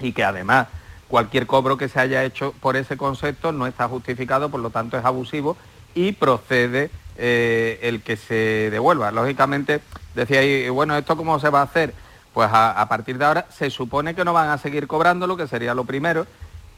Y 0.00 0.12
que 0.12 0.24
además 0.24 0.66
cualquier 1.06 1.46
cobro 1.46 1.76
que 1.76 1.88
se 1.88 2.00
haya 2.00 2.24
hecho 2.24 2.52
por 2.60 2.76
ese 2.76 2.96
concepto 2.96 3.52
no 3.52 3.68
está 3.68 3.86
justificado, 3.86 4.48
por 4.48 4.58
lo 4.58 4.70
tanto 4.70 4.98
es 4.98 5.04
abusivo 5.04 5.56
y 5.94 6.12
procede 6.12 6.90
el 7.16 8.02
que 8.02 8.16
se 8.16 8.70
devuelva. 8.72 9.12
Lógicamente, 9.12 9.82
decía 10.16 10.40
ahí, 10.40 10.68
bueno, 10.68 10.96
¿esto 10.96 11.16
cómo 11.16 11.38
se 11.38 11.50
va 11.50 11.60
a 11.60 11.64
hacer? 11.64 11.94
Pues 12.32 12.50
a, 12.50 12.72
a 12.72 12.88
partir 12.88 13.18
de 13.18 13.24
ahora 13.24 13.46
se 13.50 13.70
supone 13.70 14.16
que 14.16 14.24
no 14.24 14.32
van 14.32 14.48
a 14.48 14.58
seguir 14.58 14.88
cobrándolo, 14.88 15.36
que 15.36 15.46
sería 15.46 15.74
lo 15.74 15.84
primero, 15.84 16.26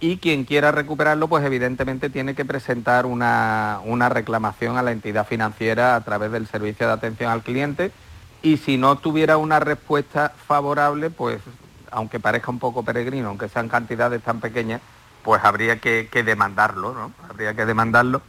y 0.00 0.18
quien 0.18 0.44
quiera 0.44 0.72
recuperarlo, 0.72 1.28
pues 1.28 1.44
evidentemente 1.44 2.10
tiene 2.10 2.34
que 2.34 2.44
presentar 2.44 3.06
una, 3.06 3.80
una 3.84 4.08
reclamación 4.08 4.76
a 4.76 4.82
la 4.82 4.92
entidad 4.92 5.26
financiera 5.26 5.96
a 5.96 6.00
través 6.02 6.30
del 6.32 6.46
servicio 6.46 6.86
de 6.86 6.92
atención 6.92 7.30
al 7.30 7.42
cliente 7.42 7.92
y 8.42 8.58
si 8.58 8.76
no 8.76 8.96
tuviera 8.96 9.38
una 9.38 9.58
respuesta 9.58 10.32
favorable, 10.46 11.10
pues 11.10 11.40
aunque 11.90 12.20
parezca 12.20 12.50
un 12.50 12.58
poco 12.58 12.82
peregrino, 12.82 13.28
aunque 13.28 13.48
sean 13.48 13.68
cantidades 13.68 14.22
tan 14.22 14.40
pequeñas, 14.40 14.82
pues 15.22 15.42
habría 15.42 15.80
que, 15.80 16.08
que 16.12 16.22
demandarlo, 16.22 16.92
¿no? 16.92 17.12
Habría 17.28 17.54
que 17.54 17.64
demandarlo. 17.64 18.20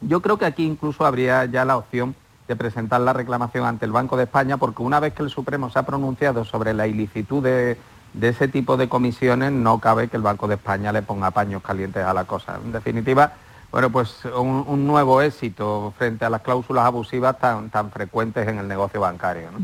Yo 0.00 0.20
creo 0.20 0.36
que 0.36 0.46
aquí 0.46 0.64
incluso 0.64 1.06
habría 1.06 1.44
ya 1.46 1.64
la 1.64 1.76
opción 1.76 2.14
de 2.48 2.56
presentar 2.56 3.00
la 3.00 3.12
reclamación 3.12 3.64
ante 3.64 3.86
el 3.86 3.92
Banco 3.92 4.16
de 4.16 4.24
España, 4.24 4.56
porque 4.56 4.82
una 4.82 5.00
vez 5.00 5.14
que 5.14 5.22
el 5.22 5.30
Supremo 5.30 5.70
se 5.70 5.78
ha 5.78 5.84
pronunciado 5.84 6.44
sobre 6.44 6.74
la 6.74 6.86
ilicitud 6.86 7.42
de, 7.42 7.78
de 8.14 8.28
ese 8.28 8.48
tipo 8.48 8.76
de 8.76 8.88
comisiones, 8.88 9.52
no 9.52 9.80
cabe 9.80 10.08
que 10.08 10.16
el 10.16 10.22
Banco 10.22 10.48
de 10.48 10.54
España 10.54 10.92
le 10.92 11.02
ponga 11.02 11.30
paños 11.32 11.62
calientes 11.62 12.04
a 12.04 12.14
la 12.14 12.24
cosa. 12.24 12.58
En 12.64 12.72
definitiva, 12.72 13.34
bueno, 13.70 13.90
pues 13.90 14.24
un, 14.24 14.64
un 14.68 14.86
nuevo 14.86 15.20
éxito 15.20 15.92
frente 15.98 16.24
a 16.24 16.30
las 16.30 16.42
cláusulas 16.42 16.84
abusivas 16.84 17.38
tan, 17.38 17.70
tan 17.70 17.90
frecuentes 17.90 18.46
en 18.46 18.58
el 18.58 18.68
negocio 18.68 19.00
bancario. 19.00 19.50
¿no? 19.50 19.58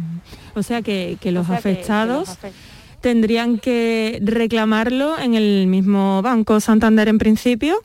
O 0.54 0.62
sea 0.64 0.82
que, 0.82 1.16
que 1.20 1.30
los 1.30 1.48
afectados 1.48 2.36
tendrían 3.00 3.58
que 3.58 4.18
reclamarlo 4.22 5.16
en 5.16 5.34
el 5.34 5.68
mismo 5.68 6.22
Banco 6.22 6.58
Santander 6.58 7.06
en 7.06 7.18
principio. 7.18 7.76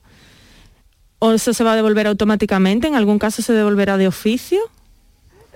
¿O 1.20 1.32
eso 1.32 1.54
se 1.54 1.64
va 1.64 1.74
a 1.74 1.76
devolver 1.76 2.08
automáticamente? 2.08 2.88
¿En 2.88 2.96
algún 2.96 3.20
caso 3.20 3.42
se 3.42 3.54
devolverá 3.54 3.98
de 3.98 4.08
oficio? 4.08 4.60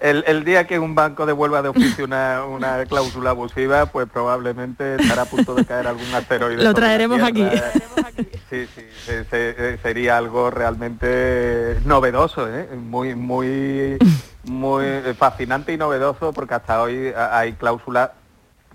El, 0.02 0.24
el 0.28 0.44
día 0.46 0.66
que 0.66 0.80
un 0.80 0.96
banco 0.96 1.26
devuelva 1.26 1.62
de 1.62 1.70
oficio 1.70 2.06
una, 2.06 2.44
una 2.46 2.86
cláusula 2.86 3.32
abusiva, 3.32 3.88
pues 3.88 4.08
probablemente 4.12 4.96
estará 4.96 5.24
a 5.24 5.26
punto 5.26 5.56
de 5.56 5.66
caer 5.66 5.88
algún 5.88 6.14
asteroide. 6.14 6.64
Lo 7.48 7.52
traeremos 7.60 8.04
aquí. 8.04 8.34
Sí, 8.50 8.68
sí, 8.76 8.86
se- 9.06 9.26
se- 9.26 9.78
sería 9.84 10.18
algo 10.18 10.50
realmente 10.52 11.80
novedoso, 11.86 12.48
¿eh? 12.48 12.68
muy, 12.76 13.14
muy, 13.16 13.98
muy 14.46 14.86
fascinante 15.18 15.74
y 15.74 15.78
novedoso, 15.78 16.34
porque 16.34 16.54
hasta 16.56 16.82
hoy 16.82 17.14
ha- 17.16 17.38
hay 17.38 17.54
cláusulas 17.54 18.12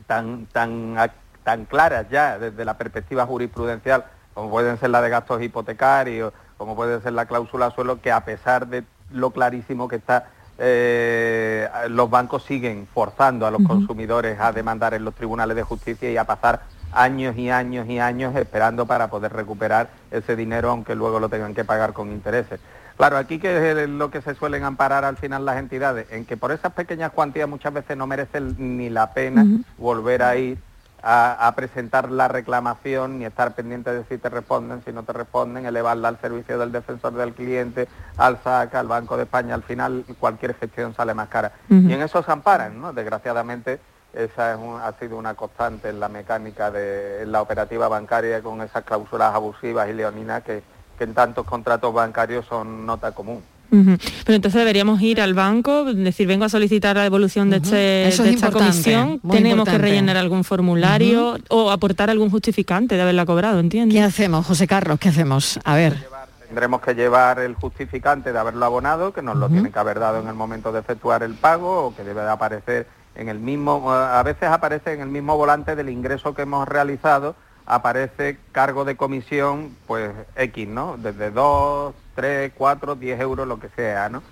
tan, 0.07 0.47
tan, 0.53 0.97
tan 1.43 1.64
claras 1.64 2.07
ya 2.11 2.39
desde 2.39 2.64
la 2.64 2.77
perspectiva 2.77 3.27
jurisprudencial, 3.27 4.05
como 4.35 4.51
pueden 4.51 4.79
ser 4.79 4.91
la 4.91 5.01
de 5.03 5.11
gastos 5.11 5.43
hipotecarios, 5.43 6.33
como 6.57 6.77
puede 6.77 7.01
ser 7.01 7.12
la 7.14 7.27
cláusula 7.27 7.70
suelo, 7.70 8.01
que 8.01 8.12
a 8.12 8.25
pesar 8.25 8.66
de 8.68 8.85
lo 9.11 9.31
clarísimo 9.31 9.89
que 9.89 9.97
está, 9.97 10.29
eh, 10.59 11.68
los 11.88 12.09
bancos 12.09 12.44
siguen 12.44 12.86
forzando 12.92 13.46
a 13.46 13.50
los 13.50 13.62
consumidores 13.62 14.38
a 14.38 14.52
demandar 14.52 14.94
en 14.94 15.05
los 15.05 15.14
tribunales 15.14 15.57
de 15.57 15.62
justicia 15.62 16.11
y 16.11 16.16
a 16.16 16.24
pasar 16.24 16.62
años 16.92 17.36
y 17.36 17.50
años 17.50 17.88
y 17.88 17.98
años 17.98 18.36
esperando 18.36 18.86
para 18.86 19.09
poder 19.09 19.32
recuperar 19.32 19.88
ese 20.11 20.36
dinero, 20.36 20.70
aunque 20.70 20.94
luego 20.94 21.18
lo 21.18 21.28
tengan 21.28 21.55
que 21.55 21.64
pagar 21.64 21.92
con 21.92 22.12
intereses. 22.12 22.61
Claro, 22.96 23.16
aquí 23.16 23.40
que 23.40 23.72
es 23.72 23.88
lo 23.88 24.11
que 24.11 24.22
se 24.22 24.36
suelen 24.36 24.62
amparar 24.62 25.05
al 25.05 25.16
final 25.16 25.44
las 25.44 25.59
entidades, 25.59 26.07
en 26.11 26.24
que 26.24 26.36
por 26.36 26.52
esas 26.52 26.72
pequeñas 26.72 27.11
cuantías 27.11 27.48
muchas 27.48 27.74
veces 27.74 27.96
no 27.96 28.07
merece 28.07 28.40
ni 28.40 28.88
la 28.88 29.12
pena 29.12 29.44
volver 29.76 30.22
a 30.22 30.36
ir 30.36 30.59
a, 31.05 31.46
a 31.46 31.55
presentar 31.55 32.11
la 32.11 32.28
reclamación 32.28 33.18
ni 33.18 33.26
estar 33.26 33.55
pendiente 33.55 33.92
de 33.92 34.05
si 34.05 34.16
te 34.18 34.28
responden, 34.30 34.82
si 34.84 34.92
no 34.92 35.02
te 35.02 35.12
responden, 35.12 35.66
elevarla 35.66 36.09
al 36.09 36.18
servicio 36.20 36.59
del 36.59 36.72
defensor 36.72 37.12
del 37.12 37.34
cliente, 37.34 37.86
al 38.16 38.38
SAC, 38.42 38.74
al 38.74 38.88
Banco 38.88 39.16
de 39.16 39.24
España, 39.24 39.55
al 39.55 39.62
final 39.62 40.05
cualquier 40.18 40.55
gestión 40.55 40.94
sale 40.94 41.12
más 41.14 41.28
cara. 41.28 41.52
Y 41.90 41.92
en 41.92 42.02
eso 42.02 42.22
se 42.22 42.32
amparan, 42.32 42.80
¿no? 42.80 42.92
Desgraciadamente 42.92 43.80
esa 44.14 44.52
es 44.52 44.59
un- 44.59 44.80
ha 44.80 44.92
sido 44.92 45.18
una 45.18 45.34
constante 45.34 45.88
en 45.90 46.00
la 46.00 46.09
mecánica 46.09 46.70
de 46.70 47.22
en 47.22 47.32
la 47.32 47.42
operativa 47.42 47.88
bancaria 47.88 48.42
con 48.42 48.62
esas 48.62 48.84
cláusulas 48.84 49.34
abusivas 49.34 49.88
y 49.88 49.92
leoninas 49.92 50.42
que, 50.42 50.62
que 50.96 51.05
en 51.05 51.14
tantos 51.14 51.44
contratos 51.44 51.92
bancarios 51.92 52.46
son 52.46 52.86
nota 52.86 53.12
común. 53.12 53.42
Pero 53.70 54.36
entonces 54.36 54.58
deberíamos 54.58 55.00
ir 55.02 55.20
al 55.20 55.34
banco, 55.34 55.84
decir, 55.84 56.26
vengo 56.28 56.44
a 56.44 56.48
solicitar 56.48 56.96
la 56.96 57.02
devolución 57.02 57.50
de, 57.50 57.56
este- 57.56 58.08
Eso 58.08 58.22
de 58.22 58.30
es 58.30 58.34
esta 58.36 58.50
comisión, 58.50 59.20
tenemos 59.30 59.68
que 59.68 59.78
rellenar 59.78 60.16
algún 60.16 60.44
formulario 60.44 61.38
o 61.48 61.70
aportar 61.70 62.10
algún 62.10 62.30
justificante 62.30 62.94
de 62.96 63.02
haberla 63.02 63.26
cobrado, 63.26 63.58
¿entiendes? 63.60 63.98
¿Qué 63.98 64.02
hacemos, 64.02 64.46
José 64.46 64.66
Carlos? 64.66 64.98
¿Qué 64.98 65.08
hacemos? 65.08 65.58
A 65.64 65.74
ver. 65.74 66.08
Tendremos 66.46 66.82
que 66.82 66.94
llevar 66.94 67.40
el 67.40 67.54
justificante 67.54 68.32
de 68.32 68.38
haberlo 68.38 68.64
abonado, 68.64 69.12
que 69.12 69.22
nos 69.22 69.36
lo 69.36 69.48
tienen 69.48 69.72
que 69.72 69.78
haber 69.78 69.98
dado 69.98 70.20
en 70.20 70.28
el 70.28 70.34
momento 70.34 70.70
de 70.70 70.80
efectuar 70.80 71.24
el 71.24 71.34
pago 71.34 71.86
o 71.86 71.96
que 71.96 72.04
debe 72.04 72.20
de 72.22 72.30
aparecer 72.30 72.86
en 73.16 73.28
el 73.28 73.40
mismo, 73.40 73.90
a 73.92 74.22
veces 74.22 74.48
aparece 74.48 74.92
en 74.92 75.00
el 75.00 75.08
mismo 75.08 75.36
volante 75.36 75.74
del 75.74 75.88
ingreso 75.88 76.32
que 76.34 76.42
hemos 76.42 76.68
realizado, 76.68 77.34
aparece 77.66 78.38
cargo 78.52 78.84
de 78.84 78.96
comisión, 78.96 79.70
pues 79.86 80.12
X, 80.36 80.68
¿no? 80.68 80.96
Desde 80.96 81.30
2, 81.32 81.94
3, 82.14 82.52
4, 82.56 82.94
10 82.94 83.20
euros, 83.20 83.46
lo 83.46 83.58
que 83.58 83.68
sea, 83.70 84.08
¿no? 84.08 84.22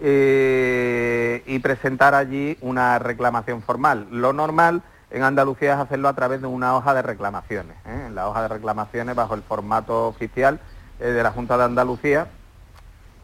Eh, 0.00 1.42
y 1.46 1.58
presentar 1.60 2.14
allí 2.14 2.58
una 2.60 2.98
reclamación 2.98 3.62
formal. 3.62 4.06
Lo 4.10 4.32
normal 4.32 4.82
en 5.10 5.22
Andalucía 5.22 5.74
es 5.74 5.80
hacerlo 5.80 6.08
a 6.08 6.14
través 6.14 6.40
de 6.40 6.46
una 6.46 6.76
hoja 6.76 6.92
de 6.92 7.02
reclamaciones, 7.02 7.76
¿eh? 7.86 8.10
la 8.12 8.28
hoja 8.28 8.42
de 8.42 8.48
reclamaciones 8.48 9.14
bajo 9.14 9.34
el 9.34 9.42
formato 9.42 10.08
oficial 10.08 10.60
eh, 11.00 11.06
de 11.06 11.22
la 11.22 11.30
Junta 11.30 11.56
de 11.56 11.64
Andalucía. 11.64 12.26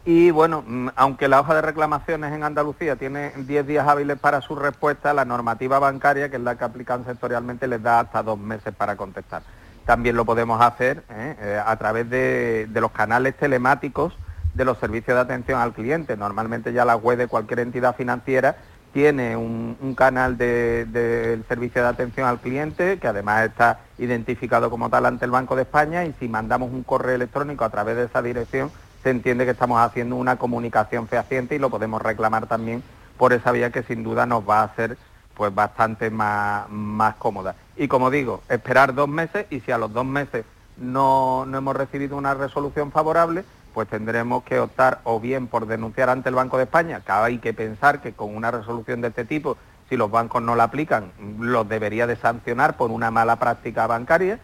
Y 0.05 0.31
bueno, 0.31 0.63
mm, 0.65 0.89
aunque 0.95 1.27
la 1.27 1.39
hoja 1.39 1.55
de 1.55 1.61
reclamaciones 1.61 2.33
en 2.33 2.43
Andalucía 2.43 2.95
tiene 2.95 3.31
10 3.35 3.67
días 3.67 3.87
hábiles 3.87 4.17
para 4.17 4.41
su 4.41 4.55
respuesta, 4.55 5.13
la 5.13 5.25
normativa 5.25 5.79
bancaria, 5.79 6.29
que 6.29 6.37
es 6.37 6.41
la 6.41 6.57
que 6.57 6.63
aplican 6.63 7.05
sectorialmente, 7.05 7.67
les 7.67 7.83
da 7.83 7.99
hasta 7.99 8.23
dos 8.23 8.39
meses 8.39 8.73
para 8.73 8.95
contestar. 8.95 9.43
También 9.85 10.15
lo 10.15 10.25
podemos 10.25 10.61
hacer 10.61 11.03
¿eh? 11.09 11.35
Eh, 11.39 11.61
a 11.63 11.75
través 11.77 12.09
de, 12.09 12.67
los 12.73 12.91
canales 12.91 13.35
telemáticos 13.35 14.13
de 14.53 14.65
los 14.65 14.77
servicios 14.77 15.15
de 15.15 15.21
atención 15.21 15.59
al 15.59 15.73
cliente. 15.73 16.15
Normalmente 16.15 16.73
ya 16.73 16.85
la 16.85 16.95
web 16.95 17.17
de 17.17 17.27
cualquier 17.27 17.59
entidad 17.59 17.95
financiera 17.95 18.57
tiene 18.93 19.35
un, 19.35 19.95
canal 19.97 20.37
de- 20.37 20.85
del 20.85 21.43
servicio 21.45 21.81
de 21.81 21.89
atención 21.89 22.27
al 22.27 22.39
cliente 22.39 22.99
que 22.99 23.07
además 23.07 23.45
está 23.45 23.79
identificado 23.97 24.69
como 24.69 24.89
tal 24.89 25.05
ante 25.07 25.25
el 25.25 25.31
Banco 25.31 25.55
de 25.55 25.63
España 25.63 26.05
y 26.05 26.13
si 26.19 26.27
mandamos 26.27 26.71
un 26.71 26.83
correo 26.83 27.15
electrónico 27.15 27.65
a 27.65 27.69
través 27.69 27.95
de 27.95 28.03
esa 28.05 28.21
dirección 28.21 28.71
se 29.01 29.09
entiende 29.09 29.45
que 29.45 29.51
estamos 29.51 29.79
haciendo 29.81 30.15
una 30.15 30.37
comunicación 30.37 31.07
fehaciente 31.07 31.55
y 31.55 31.59
lo 31.59 31.69
podemos 31.69 32.01
reclamar 32.01 32.47
también 32.47 32.83
por 33.17 33.33
esa 33.33 33.51
vía 33.51 33.71
que 33.71 33.83
sin 33.83 34.03
duda 34.03 34.25
nos 34.25 34.47
va 34.47 34.61
a 34.61 34.63
hacer 34.65 34.97
pues 35.35 35.53
bastante 35.53 36.09
más, 36.09 36.69
más 36.69 37.15
cómoda. 37.15 37.55
Y 37.75 37.87
como 37.87 38.11
digo, 38.11 38.41
esperar 38.49 38.93
dos 38.93 39.07
meses 39.07 39.45
y 39.49 39.59
si 39.61 39.71
a 39.71 39.77
los 39.77 39.91
dos 39.93 40.05
meses 40.05 40.45
no, 40.77 41.45
no 41.45 41.57
hemos 41.57 41.75
recibido 41.75 42.17
una 42.17 42.33
resolución 42.33 42.91
favorable, 42.91 43.43
pues 43.73 43.87
tendremos 43.87 44.43
que 44.43 44.59
optar 44.59 45.01
o 45.03 45.19
bien 45.19 45.47
por 45.47 45.65
denunciar 45.65 46.09
ante 46.09 46.29
el 46.29 46.35
Banco 46.35 46.57
de 46.57 46.63
España, 46.63 47.01
que 47.05 47.11
hay 47.11 47.37
que 47.39 47.53
pensar 47.53 48.01
que 48.01 48.13
con 48.13 48.35
una 48.35 48.51
resolución 48.51 49.01
de 49.01 49.07
este 49.07 49.25
tipo, 49.25 49.57
si 49.89 49.97
los 49.97 50.11
bancos 50.11 50.41
no 50.41 50.55
la 50.55 50.65
aplican, 50.65 51.11
los 51.39 51.67
debería 51.67 52.05
de 52.07 52.15
sancionar 52.15 52.77
por 52.77 52.91
una 52.91 53.11
mala 53.11 53.37
práctica 53.37 53.87
bancaria, 53.87 54.39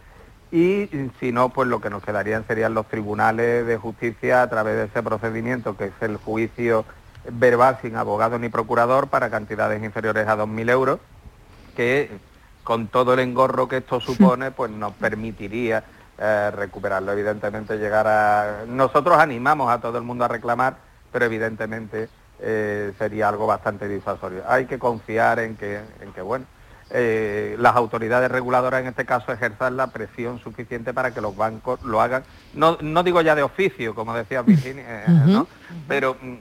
y 0.52 0.90
si 1.20 1.32
no, 1.32 1.50
pues 1.50 1.68
lo 1.68 1.80
que 1.80 1.92
nos 1.92 2.04
quedarían 2.04 2.46
serían 2.48 2.74
los 2.74 2.88
tribunales 2.88 3.68
de 3.68 3.78
justicia 3.78 4.42
a 4.42 4.50
través 4.50 4.76
de 4.78 4.86
ese 4.86 5.04
procedimiento, 5.04 5.78
que 5.78 5.86
es 5.86 5.94
el 6.02 6.18
juicio 6.18 6.86
verbal 7.32 7.78
sin 7.84 7.96
abogado 7.96 8.40
ni 8.40 8.50
procurador 8.50 9.10
para 9.10 9.30
cantidades 9.30 9.84
inferiores 9.84 10.28
a 10.28 10.36
2.000 10.36 10.72
euros, 10.72 11.00
que 11.76 12.10
con 12.70 12.86
todo 12.86 13.16
el 13.16 13.20
engorro 13.22 13.68
que 13.68 13.78
esto 13.78 14.00
supone, 14.00 14.52
pues 14.52 14.70
nos 14.70 14.94
permitiría 14.94 15.84
eh, 16.20 16.52
recuperarlo. 16.52 17.12
Evidentemente 17.12 17.80
llegar 17.80 18.06
a... 18.06 18.66
Nosotros 18.68 19.18
animamos 19.18 19.72
a 19.72 19.82
todo 19.82 19.98
el 19.98 20.04
mundo 20.04 20.24
a 20.24 20.28
reclamar, 20.28 20.78
pero 21.12 21.26
evidentemente 21.26 22.10
eh, 22.40 22.94
sería 23.00 23.28
algo 23.28 23.48
bastante 23.48 23.88
disuasorio. 23.88 24.44
Hay 24.48 24.68
que 24.68 24.78
confiar 24.78 25.40
en 25.40 25.56
que, 25.58 25.82
en 26.00 26.14
que 26.14 26.22
bueno, 26.22 26.46
eh, 26.92 27.56
las 27.58 27.76
autoridades 27.76 28.30
reguladoras 28.30 28.82
en 28.82 28.88
este 28.90 29.04
caso 29.04 29.32
ejerzan 29.32 29.76
la 29.76 29.88
presión 29.88 30.38
suficiente 30.38 30.94
para 30.94 31.12
que 31.12 31.22
los 31.22 31.36
bancos 31.36 31.82
lo 31.82 32.02
hagan, 32.02 32.24
no, 32.54 32.78
no 32.82 33.02
digo 33.02 33.22
ya 33.22 33.34
de 33.34 33.42
oficio, 33.42 33.96
como 33.96 34.14
decía 34.14 34.44
Virginia, 34.44 35.06
¿no? 35.08 35.48
pero 35.88 36.18
mm, 36.22 36.36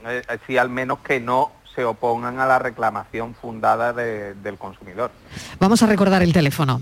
sí 0.45 0.59
al 0.59 0.69
menos 0.69 0.99
que 0.99 1.19
no 1.19 1.58
se 1.75 1.85
opongan 1.85 2.39
a 2.39 2.45
la 2.45 2.59
reclamación 2.59 3.35
fundada 3.35 3.93
de- 3.93 4.33
del 4.35 4.57
consumidor. 4.57 5.11
Vamos 5.59 5.81
a 5.83 5.87
recordar 5.87 6.21
el 6.23 6.33
teléfono. 6.33 6.81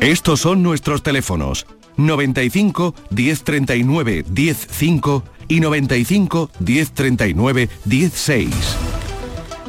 Estos 0.00 0.40
son 0.40 0.62
nuestros 0.62 1.02
teléfonos 1.02 1.66
95 1.96 2.94
1039 3.10 4.24
105 4.34 5.22
y 5.48 5.60
95 5.60 6.50
1039 6.58 7.68
16. 7.84 8.76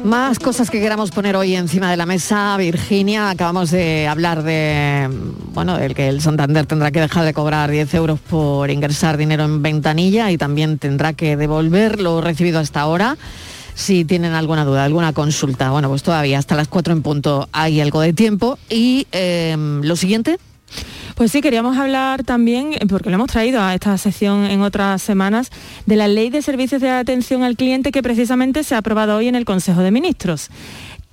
Más 0.06 0.38
cosas 0.38 0.70
que 0.70 0.78
queramos 0.80 1.10
poner 1.10 1.34
hoy 1.34 1.56
encima 1.56 1.90
de 1.90 1.96
la 1.96 2.06
mesa, 2.06 2.56
Virginia. 2.56 3.28
Acabamos 3.28 3.72
de 3.72 4.06
hablar 4.06 4.44
de, 4.44 5.10
bueno, 5.52 5.76
del 5.78 5.96
que 5.96 6.06
el 6.06 6.20
Santander 6.20 6.64
tendrá 6.64 6.92
que 6.92 7.00
dejar 7.00 7.24
de 7.24 7.34
cobrar 7.34 7.72
10 7.72 7.92
euros 7.94 8.20
por 8.20 8.70
ingresar 8.70 9.16
dinero 9.16 9.42
en 9.42 9.62
ventanilla 9.62 10.30
y 10.30 10.38
también 10.38 10.78
tendrá 10.78 11.12
que 11.14 11.36
devolver 11.36 12.00
lo 12.00 12.20
recibido 12.20 12.60
hasta 12.60 12.82
ahora. 12.82 13.16
Si 13.74 14.04
tienen 14.04 14.34
alguna 14.34 14.64
duda, 14.64 14.84
alguna 14.84 15.12
consulta, 15.12 15.72
bueno, 15.72 15.88
pues 15.88 16.04
todavía 16.04 16.38
hasta 16.38 16.54
las 16.54 16.68
4 16.68 16.92
en 16.92 17.02
punto 17.02 17.48
hay 17.50 17.80
algo 17.80 18.00
de 18.00 18.12
tiempo. 18.12 18.60
Y 18.70 19.08
eh, 19.10 19.56
lo 19.58 19.96
siguiente. 19.96 20.38
Pues 21.16 21.32
sí, 21.32 21.40
queríamos 21.40 21.78
hablar 21.78 22.24
también, 22.24 22.74
eh, 22.74 22.80
porque 22.86 23.08
lo 23.08 23.14
hemos 23.14 23.28
traído 23.28 23.62
a 23.62 23.72
esta 23.72 23.96
sección 23.96 24.44
en 24.44 24.60
otras 24.60 25.00
semanas, 25.00 25.50
de 25.86 25.96
la 25.96 26.08
Ley 26.08 26.28
de 26.28 26.42
Servicios 26.42 26.82
de 26.82 26.90
Atención 26.90 27.42
al 27.42 27.56
Cliente 27.56 27.90
que 27.90 28.02
precisamente 28.02 28.62
se 28.62 28.74
ha 28.74 28.78
aprobado 28.78 29.16
hoy 29.16 29.26
en 29.28 29.34
el 29.34 29.46
Consejo 29.46 29.80
de 29.80 29.90
Ministros. 29.90 30.50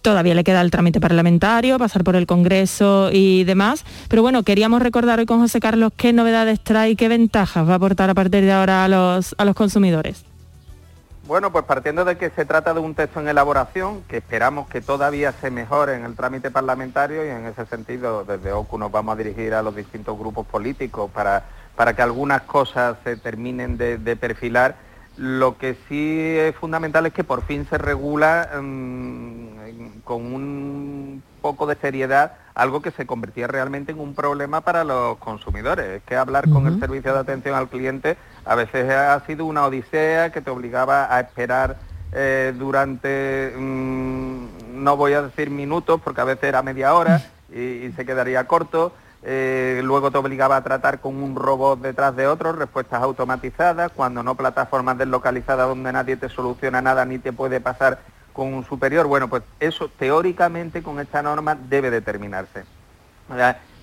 Todavía 0.02 0.36
le 0.36 0.44
queda 0.44 0.60
el 0.60 0.72
trámite 0.72 1.00
parlamentario, 1.00 1.80
pasar 1.80 2.04
por 2.04 2.18
el 2.18 2.26
Congreso 2.28 3.12
y 3.14 3.46
demás. 3.46 3.86
Pero 4.10 4.22
bueno, 4.22 4.44
queríamos 4.44 4.82
recordar 4.82 5.20
hoy 5.20 5.26
con 5.26 5.40
José 5.40 5.62
Carlos 5.62 5.94
qué 5.96 6.12
novedades 6.12 6.60
trae 6.60 6.92
y 6.92 6.96
qué 6.98 7.08
ventajas 7.08 7.66
va 7.66 7.72
a 7.72 7.76
aportar 7.78 8.10
a 8.10 8.14
partir 8.14 8.44
de 8.44 8.52
ahora 8.52 8.84
a 8.84 8.90
los, 8.90 9.34
a 9.38 9.46
los 9.46 9.56
consumidores. 9.56 10.26
Bueno, 11.26 11.54
pues 11.54 11.64
partiendo 11.64 12.04
de 12.04 12.18
que 12.18 12.32
se 12.32 12.44
trata 12.44 12.74
de 12.74 12.82
un 12.82 12.96
texto 12.96 13.22
en 13.22 13.30
elaboración, 13.30 14.04
que 14.10 14.18
esperamos 14.18 14.68
que 14.68 14.82
todavía 14.82 15.32
se 15.32 15.52
mejore 15.52 15.96
en 15.96 16.04
el 16.04 16.18
trámite 16.18 16.52
parlamentario 16.52 17.26
y 17.26 17.30
en 17.30 17.46
ese 17.46 17.66
sentido 17.66 18.26
desde 18.26 18.52
OCU 18.52 18.78
nos 18.78 18.92
vamos 18.92 19.14
a 19.14 19.18
dirigir 19.18 19.54
a 19.54 19.62
los 19.62 19.74
distintos 19.74 20.20
grupos 20.20 20.46
políticos 20.46 21.10
para, 21.14 21.46
para 21.78 21.96
que 21.96 22.02
algunas 22.02 22.42
cosas 22.42 22.98
se 23.06 23.16
terminen 23.16 23.78
de, 23.78 24.18
perfilar. 24.18 24.76
Lo 25.16 25.58
que 25.58 25.78
sí 25.88 26.20
es 26.38 26.58
fundamental 26.58 27.06
es 27.06 27.14
que 27.14 27.24
por 27.24 27.44
fin 27.44 27.66
se 27.70 27.78
regula 27.78 28.50
mm, 28.62 30.00
con 30.04 30.34
un 30.34 31.24
poco 31.44 31.68
de 31.68 31.76
seriedad 31.76 32.32
algo 32.56 32.82
que 32.82 32.92
se 32.92 33.06
convertía 33.06 33.48
realmente 33.48 33.92
en 33.92 34.00
un 34.00 34.16
problema 34.16 34.62
para 34.62 34.84
los 34.84 35.18
consumidores. 35.18 35.86
Es 35.98 36.04
que 36.04 36.16
hablar 36.16 36.50
con 36.50 36.66
el 36.68 36.80
servicio 36.80 37.14
de 37.14 37.20
atención 37.20 37.54
al 37.54 37.68
cliente 37.68 38.18
a 38.46 38.56
veces 38.56 38.90
ha 38.90 39.20
sido 39.26 39.46
una 39.46 39.66
odisea 39.66 40.32
que 40.32 40.42
te 40.42 40.50
obligaba 40.50 41.14
a 41.14 41.20
esperar 41.20 41.78
eh, 42.14 42.54
durante, 42.58 43.54
mm, 43.58 44.84
no 44.84 44.96
voy 44.98 45.14
a 45.14 45.24
decir 45.24 45.50
minutos, 45.50 46.00
porque 46.04 46.22
a 46.22 46.26
veces 46.26 46.46
era 46.46 46.62
media 46.62 46.94
hora 46.94 47.22
y, 47.52 47.92
se 47.96 48.06
quedaría 48.06 48.48
corto. 48.48 48.94
Eh, 49.26 49.82
luego 49.84 50.12
te 50.12 50.18
obligaba 50.18 50.58
a 50.58 50.64
tratar 50.64 51.00
con 51.00 51.16
un 51.16 51.36
robot 51.36 51.80
detrás 51.80 52.16
de 52.16 52.28
otro, 52.28 52.52
respuestas 52.52 53.02
automatizadas, 53.02 53.92
cuando 53.94 54.22
no 54.22 54.36
plataformas 54.36 54.98
deslocalizadas 54.98 55.68
donde 55.68 55.94
nadie 55.94 56.18
te 56.18 56.30
soluciona 56.30 56.82
nada 56.82 57.06
ni 57.06 57.20
te 57.20 57.32
puede 57.32 57.62
pasar 57.62 58.00
con 58.34 58.54
un 58.54 58.66
superior. 58.66 59.08
Bueno, 59.08 59.30
pues 59.30 59.44
eso 59.60 59.90
teóricamente 59.90 60.84
con 60.84 61.00
esta 61.00 61.22
norma 61.22 61.56
debe 61.56 61.90
determinarse. 61.90 62.66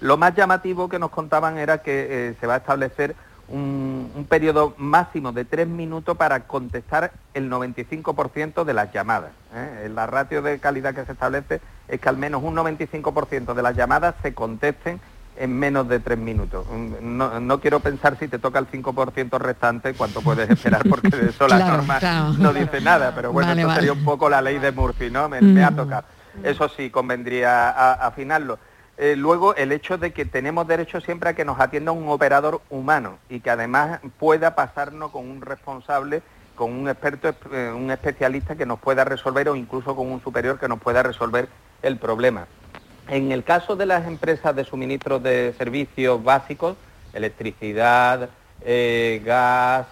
Lo 0.01 0.17
más 0.17 0.35
llamativo 0.35 0.89
que 0.89 0.99
nos 0.99 1.11
contaban 1.11 1.59
era 1.59 1.79
que 1.79 2.29
eh, 2.29 2.35
se 2.41 2.47
va 2.47 2.55
a 2.55 2.59
establecer 2.59 3.15
un, 3.49 4.27
periodo 4.29 4.75
máximo 4.77 5.33
de 5.33 5.45
tres 5.45 5.67
minutos 5.67 6.17
para 6.17 6.41
contestar 6.41 7.13
el 7.35 7.51
95% 7.51 8.65
de 8.65 8.75
las 8.75 8.93
llamadas. 8.93 9.33
¿eh? 9.55 9.91
La 9.93 10.07
ratio 10.07 10.41
de 10.43 10.59
calidad 10.59 10.95
que 10.95 11.05
se 11.05 11.13
establece 11.13 11.61
es 11.89 12.01
que 12.01 12.09
al 12.09 12.17
menos 12.17 12.43
un 12.43 12.55
95% 12.55 13.55
de 13.55 13.63
las 13.63 13.77
llamadas 13.77 14.15
se 14.23 14.35
contesten 14.35 15.01
en 15.41 15.59
menos 15.59 15.89
de 15.89 16.01
tres 16.01 16.19
minutos. 16.19 16.67
No, 17.01 17.61
quiero 17.61 17.81
pensar 17.81 18.19
si 18.19 18.29
te 18.29 18.39
toca 18.39 18.59
el 18.59 18.71
5% 18.71 19.39
restante 19.39 19.95
cuánto 19.95 20.21
puedes 20.21 20.51
esperar, 20.51 20.83
porque 20.89 21.09
de 21.09 21.31
eso 21.31 21.49
la 21.49 21.59
norma 21.59 21.99
no 22.39 22.53
dice 22.53 22.83
nada, 22.83 23.15
pero 23.15 23.33
bueno, 23.33 23.53
esto 23.53 23.75
sería 23.75 23.93
un 23.95 24.05
poco 24.05 24.29
la 24.29 24.43
ley 24.43 24.59
de 24.59 24.71
Murphy, 24.71 25.11
¿no? 25.11 25.31
Me, 25.31 25.39
ha 25.65 25.71
mm. 25.71 25.77
tocado. 25.77 26.05
Eso 26.43 26.69
sí, 26.69 26.91
convendría 26.91 27.71
afinarlo. 27.95 28.59
Eh, 28.99 29.17
luego, 29.17 29.55
el 29.57 29.73
hecho 29.73 29.97
de 29.97 30.13
que 30.13 30.27
tenemos 30.27 30.69
derecho 30.69 31.01
siempre 31.01 31.31
a 31.31 31.35
que 31.35 31.47
nos 31.47 31.59
atienda 31.59 31.91
un 31.91 32.11
operador 32.11 32.61
humano 32.69 33.17
y 33.31 33.41
que 33.41 33.49
además 33.49 34.01
pueda 34.19 34.55
pasarnos 34.55 35.11
con 35.11 35.27
un 35.27 35.41
responsable, 35.41 36.21
con 36.55 36.71
un 36.71 36.87
experto, 36.87 37.35
eh, 37.51 37.73
un 37.75 37.91
especialista 37.91 38.57
que 38.57 38.67
nos 38.67 38.79
pueda 38.79 39.05
resolver 39.05 39.49
o 39.49 39.57
incluso 39.57 39.97
con 39.97 40.13
un 40.13 40.23
superior 40.23 40.61
que 40.61 40.69
nos 40.69 40.81
pueda 40.81 41.03
resolver 41.03 41.49
el 41.81 41.97
problema. 41.97 42.47
En 43.11 43.33
el 43.33 43.43
caso 43.43 43.75
de 43.75 43.87
las 43.87 44.07
empresas 44.07 44.55
de 44.55 44.65
suministro 44.65 45.19
de 45.19 45.53
servicios 45.59 46.23
básicos, 46.23 46.77
electricidad, 47.13 48.31
eh, 48.63 49.21
gas, 49.25 49.89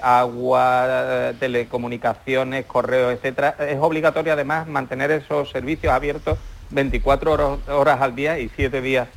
agua, 0.00 1.32
telecomunicaciones, 1.40 2.64
correo, 2.66 3.10
etcétera, 3.10 3.56
es 3.58 3.78
obligatorio 3.80 4.34
además 4.34 4.68
mantener 4.68 5.10
esos 5.10 5.50
servicios 5.50 5.92
abiertos 5.92 6.38
24 6.70 7.58
horas, 7.70 8.00
al 8.00 8.14
día 8.14 8.38
y 8.38 8.48
7 8.48 8.80
días 8.80 9.08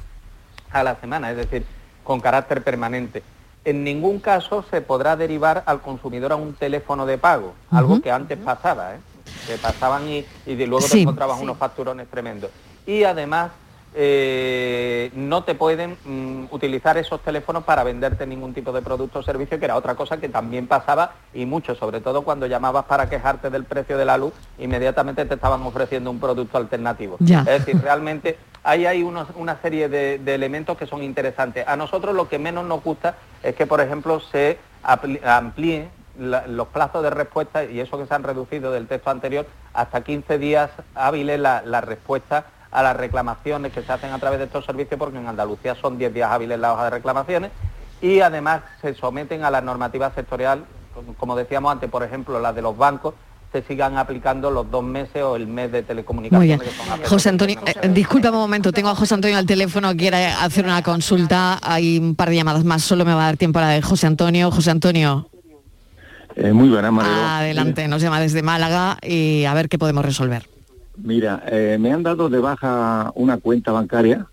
a 0.71 0.81
la 0.81 0.95
semana, 0.95 1.29
es 1.29 1.37
decir, 1.37 1.63
con 2.03 2.19
carácter 2.19 2.63
permanente. 2.63 3.21
En 3.65 3.83
ningún 3.83 4.19
caso 4.19 4.65
se 4.71 4.81
podrá 4.81 5.15
derivar 5.15 5.61
al 5.67 5.81
consumidor 5.81 6.31
a 6.31 6.37
un 6.37 6.55
teléfono 6.55 7.05
de 7.05 7.19
pago, 7.19 7.53
algo 7.69 8.01
que 8.01 8.09
antes 8.09 8.39
pasaba, 8.39 8.95
¿eh? 8.95 8.99
que 9.45 9.57
pasaban 9.57 10.07
y, 10.07 10.25
luego 10.47 10.87
te 10.87 11.01
encontrabas 11.01 11.39
unos 11.39 11.57
facturones 11.57 12.07
tremendos. 12.07 12.49
Y 12.87 13.03
además 13.03 13.51
eh, 13.99 15.09
no 15.15 15.43
te 15.43 15.55
pueden 15.55 15.97
mm, 16.05 16.45
utilizar 16.51 16.99
esos 16.99 17.19
teléfonos 17.21 17.63
para 17.63 17.83
venderte 17.83 18.27
ningún 18.27 18.53
tipo 18.53 18.71
de 18.71 18.83
producto 18.83 19.19
o 19.19 19.23
servicio, 19.23 19.57
que 19.57 19.65
era 19.65 19.75
otra 19.75 19.95
cosa 19.95 20.17
que 20.17 20.29
también 20.29 20.67
pasaba 20.67 21.13
y 21.33 21.47
mucho, 21.47 21.73
sobre 21.73 21.99
todo 21.99 22.21
cuando 22.21 22.45
llamabas 22.45 22.85
para 22.85 23.09
quejarte 23.09 23.49
del 23.49 23.63
precio 23.63 23.97
de 23.97 24.05
la 24.05 24.17
luz, 24.17 24.33
inmediatamente 24.59 25.25
te 25.25 25.33
estaban 25.33 25.63
ofreciendo 25.63 26.11
un 26.11 26.19
producto 26.19 26.59
alternativo. 26.59 27.17
Es 27.19 27.45
decir, 27.45 27.81
realmente 27.81 28.37
ahí 28.63 28.85
hay 28.85 29.01
una 29.01 29.61
serie 29.63 29.89
de, 29.89 30.21
elementos 30.27 30.77
que 30.77 30.85
son 30.85 31.01
interesantes. 31.01 31.67
A 31.67 31.75
nosotros 31.75 32.13
lo 32.13 32.29
que 32.29 32.37
menos 32.37 32.65
nos 32.65 32.83
gusta 32.83 33.15
es 33.41 33.55
que, 33.55 33.65
por 33.65 33.81
ejemplo, 33.81 34.19
se 34.19 34.59
amplíen 35.25 35.89
los 36.19 36.67
plazos 36.67 37.01
de 37.01 37.09
respuesta 37.09 37.63
y 37.63 37.79
eso 37.79 37.97
que 37.97 38.05
se 38.05 38.13
han 38.13 38.23
reducido 38.23 38.71
del 38.71 38.87
texto 38.87 39.09
anterior 39.09 39.47
hasta 39.73 40.01
15 40.01 40.37
días 40.37 40.69
hábiles 40.95 41.39
la, 41.39 41.61
la 41.63 41.81
respuesta 41.81 42.45
a 42.71 42.83
las 42.83 42.97
reclamaciones 42.97 43.71
que 43.71 43.81
se 43.81 43.91
hacen 43.91 44.11
a 44.11 44.19
través 44.19 44.39
de 44.39 44.45
estos 44.45 44.65
servicios, 44.65 44.97
porque 44.99 45.17
en 45.17 45.27
Andalucía 45.27 45.75
son 45.75 45.97
10 45.97 46.13
días 46.13 46.31
hábiles 46.31 46.59
la 46.59 46.73
hoja 46.73 46.85
de 46.85 46.89
reclamaciones, 46.91 47.51
y 48.01 48.19
además 48.19 48.61
se 48.81 48.93
someten 48.93 49.43
a 49.43 49.51
la 49.51 49.61
normativa 49.61 50.11
sectorial, 50.13 50.65
como 51.17 51.35
decíamos 51.35 51.71
antes, 51.71 51.89
por 51.89 52.03
ejemplo, 52.03 52.39
la 52.39 52.53
de 52.53 52.61
los 52.61 52.77
bancos, 52.77 53.13
se 53.51 53.61
sigan 53.63 53.97
aplicando 53.97 54.51
los 54.51 54.69
dos 54.69 54.83
meses 54.83 55.23
o 55.23 55.35
el 55.35 55.47
mes 55.47 55.71
de 55.71 55.81
telecomunicaciones. 55.81 56.69
José 57.05 57.29
Antonio, 57.29 57.59
eh, 57.65 57.87
disculpa 57.89 58.29
un 58.29 58.35
momento, 58.35 58.71
tengo 58.71 58.89
a 58.89 58.95
José 58.95 59.13
Antonio 59.13 59.37
al 59.37 59.45
teléfono, 59.45 59.95
quiere 59.95 60.27
hacer 60.27 60.65
una 60.65 60.81
consulta, 60.83 61.59
hay 61.63 61.97
un 61.97 62.15
par 62.15 62.29
de 62.29 62.35
llamadas 62.35 62.65
más, 62.65 62.83
solo 62.83 63.05
me 63.05 63.13
va 63.13 63.23
a 63.23 63.25
dar 63.27 63.37
tiempo 63.37 63.59
a 63.59 63.63
la 63.63 63.69
de 63.69 63.81
José 63.81 64.07
Antonio. 64.07 64.51
José 64.51 64.71
Antonio. 64.71 65.29
Eh, 66.35 66.51
muy 66.51 66.69
buena, 66.69 66.91
María. 66.91 67.39
Adelante, 67.39 67.87
nos 67.87 68.01
llama 68.01 68.19
desde 68.19 68.43
Málaga 68.43 68.97
y 69.01 69.45
a 69.45 69.53
ver 69.53 69.69
qué 69.69 69.79
podemos 69.79 70.05
resolver. 70.05 70.56
Mira, 71.03 71.43
eh, 71.47 71.77
me 71.79 71.93
han 71.93 72.03
dado 72.03 72.29
de 72.29 72.39
baja 72.39 73.11
una 73.15 73.37
cuenta 73.37 73.71
bancaria 73.71 74.25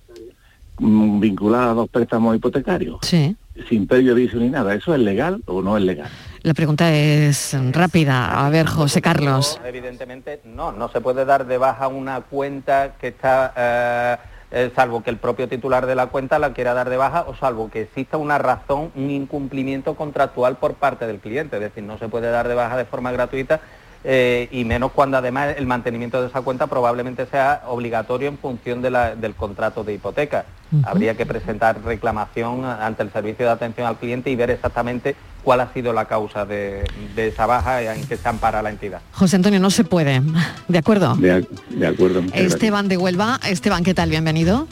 mm, 0.79 1.21
vinculada 1.21 1.71
a 1.71 1.75
dos 1.75 1.89
préstamos 1.89 2.35
hipotecarios. 2.37 2.99
Sí. 3.03 3.37
Sin 3.69 3.87
previo 3.87 4.13
aviso 4.13 4.39
ni 4.39 4.49
nada. 4.49 4.75
¿Eso 4.75 4.95
es 4.95 5.01
legal 5.01 5.43
o 5.47 5.63
no 5.63 5.77
es 5.77 5.85
legal? 5.85 6.11
La 6.43 6.55
pregunta 6.55 6.93
es 6.93 7.57
rápida. 7.71 8.45
A 8.45 8.51
ver, 8.51 8.67
José 8.67 9.01
Carlos. 9.01 9.61
evidentemente 9.65 10.41
no, 10.45 10.73
no 10.73 10.89
se 10.89 11.01
puede 11.01 11.25
dar 11.25 11.47
de 11.47 11.59
baja 11.59 11.89
una 11.89 12.21
cuenta 12.23 12.95
que 13.01 13.09
está, 13.09 13.53
eh, 13.57 14.17
eh, 14.51 14.73
salvo 14.75 15.03
que 15.03 15.11
el 15.11 15.19
propio 15.19 15.49
titular 15.49 15.87
de 15.87 15.95
la 15.95 16.09
cuenta 16.09 16.39
la 16.39 16.53
quiera 16.53 16.75
dar 16.75 16.91
de 16.91 16.97
baja 16.97 17.25
o 17.29 17.37
salvo 17.37 17.71
que 17.71 17.83
exista 17.83 18.17
una 18.17 18.39
razón, 18.39 18.91
un 18.95 19.11
incumplimiento 19.11 19.95
contractual 19.95 20.57
por 20.57 20.75
parte 20.75 21.07
del 21.07 21.19
cliente. 21.19 21.57
Es 21.57 21.63
decir, 21.63 21.85
no 21.85 21.99
se 21.99 22.09
puede 22.09 22.31
dar 22.31 22.49
de 22.49 22.55
baja 22.55 22.77
de 22.77 22.85
forma 22.85 23.13
gratuita 23.13 23.61
eh, 24.07 24.49
y 24.51 24.65
menos 24.65 24.93
cuando 24.93 25.17
además 25.17 25.55
el 25.57 25.67
mantenimiento 25.67 26.21
de 26.21 26.29
esa 26.29 26.43
cuenta 26.43 26.67
probablemente 26.67 27.25
sea 27.25 27.63
obligatorio 27.67 28.29
en 28.29 28.37
función 28.37 28.83
del 28.83 29.35
contrato 29.35 29.83
de 29.83 29.95
hipoteca. 29.95 30.45
Habría 30.85 31.17
que 31.17 31.25
presentar 31.25 31.83
reclamación 31.83 32.65
ante 32.65 33.03
el 33.03 33.13
servicio 33.13 33.47
de 33.47 33.53
atención 33.53 33.87
al 33.87 33.97
cliente 33.97 34.29
y 34.31 34.37
ver 34.37 34.51
exactamente 34.51 35.15
cuál 35.43 35.61
ha 35.61 35.73
sido 35.73 35.93
la 35.93 36.07
causa 36.07 36.45
de, 36.45 36.85
esa 37.17 37.47
baja 37.47 37.81
en 37.95 38.07
que 38.07 38.17
se 38.17 38.29
ampara 38.29 38.61
la 38.61 38.71
entidad. 38.71 39.01
José 39.13 39.37
Antonio, 39.37 39.61
no 39.61 39.71
se 39.71 39.85
puede. 39.85 40.21
¿De 40.69 40.79
acuerdo? 40.79 41.15
De, 41.17 41.47
acuerdo. 41.87 42.23
Esteban 42.35 42.89
de 42.89 42.97
Huelva. 42.97 43.41
Esteban, 43.49 43.85
¿qué 43.85 43.95
tal? 43.95 44.11
Bienvenido. 44.11 44.67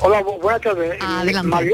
Hola, 0.00 0.22
buenas 0.40 0.60
tardes. 0.60 0.98
Adelante. 1.00 1.72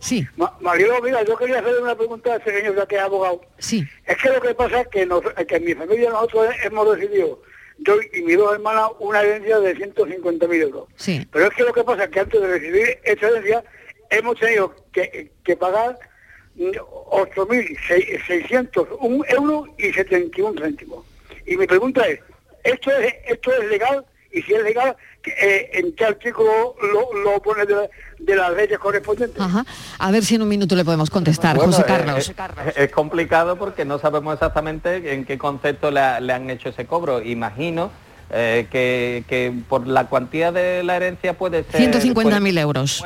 Sí. 0.00 0.26
mira, 0.36 1.22
yo 1.24 1.36
quería 1.36 1.58
hacerle 1.58 1.80
una 1.80 1.96
pregunta 1.96 2.32
a 2.32 2.36
ese 2.36 2.58
señor 2.58 2.76
ya 2.76 2.86
que 2.86 2.96
es 2.96 3.02
abogado. 3.02 3.40
Sí. 3.58 3.86
Es 4.06 4.16
que 4.16 4.30
lo 4.30 4.40
que 4.40 4.54
pasa 4.54 4.82
es 4.82 4.88
que, 4.88 5.02
en 5.02 5.64
mi 5.64 5.74
familia 5.74 6.10
nosotros 6.10 6.54
hemos 6.62 6.96
decidido, 6.96 7.42
yo 7.78 7.96
y 8.12 8.22
mis 8.22 8.36
dos 8.36 8.54
hermanas, 8.54 8.90
una 8.98 9.22
herencia 9.22 9.58
de 9.60 9.76
150.000 9.76 10.62
euros. 10.62 10.88
Sí. 10.96 11.26
Pero 11.32 11.46
es 11.46 11.54
que 11.54 11.62
lo 11.64 11.72
que 11.72 11.84
pasa 11.84 12.04
es 12.04 12.10
que 12.10 12.20
antes 12.20 12.40
de 12.40 12.46
recibir 12.46 12.98
esa 13.04 13.28
herencia 13.28 13.64
hemos 14.10 14.38
tenido 14.38 14.74
que, 14.92 15.32
que 15.44 15.56
pagar 15.56 15.98
8.601 16.58 19.24
euros 19.28 19.68
y 19.78 19.92
71 19.92 20.60
céntimos. 20.60 21.06
Y 21.46 21.56
mi 21.56 21.66
pregunta 21.66 22.06
es, 22.06 22.20
¿esto 22.64 22.90
es, 22.98 23.14
esto 23.26 23.52
es 23.52 23.64
legal? 23.68 24.04
Y 24.30 24.42
si 24.42 24.52
es 24.54 24.62
legal, 24.62 24.96
eh, 25.40 25.70
en 25.74 25.92
qué 25.92 26.04
artículo 26.04 26.74
lo, 27.24 27.40
pone 27.42 27.64
de, 27.66 28.36
las 28.36 28.52
leyes 28.54 28.78
correspondientes. 28.78 29.42
A 29.98 30.10
ver 30.10 30.24
si 30.24 30.34
en 30.34 30.42
un 30.42 30.48
minuto 30.48 30.74
le 30.74 30.84
podemos 30.84 31.10
contestar, 31.10 31.56
José 31.56 31.84
Carlos. 31.84 32.32
Es, 32.76 32.90
complicado 32.90 33.56
porque 33.56 33.84
no 33.84 33.98
sabemos 33.98 34.34
exactamente 34.34 35.12
en 35.12 35.24
qué 35.24 35.38
concepto 35.38 35.90
le, 35.90 36.00
han 36.00 36.50
hecho 36.50 36.70
ese 36.70 36.86
cobro. 36.86 37.22
Imagino 37.22 37.90
eh, 38.30 38.66
que, 38.70 39.54
por 39.68 39.86
la 39.86 40.06
cuantía 40.06 40.52
de 40.52 40.82
la 40.82 40.96
herencia 40.96 41.34
puede 41.34 41.64
ser... 41.64 41.92
150.000 41.92 42.58
euros. 42.58 43.04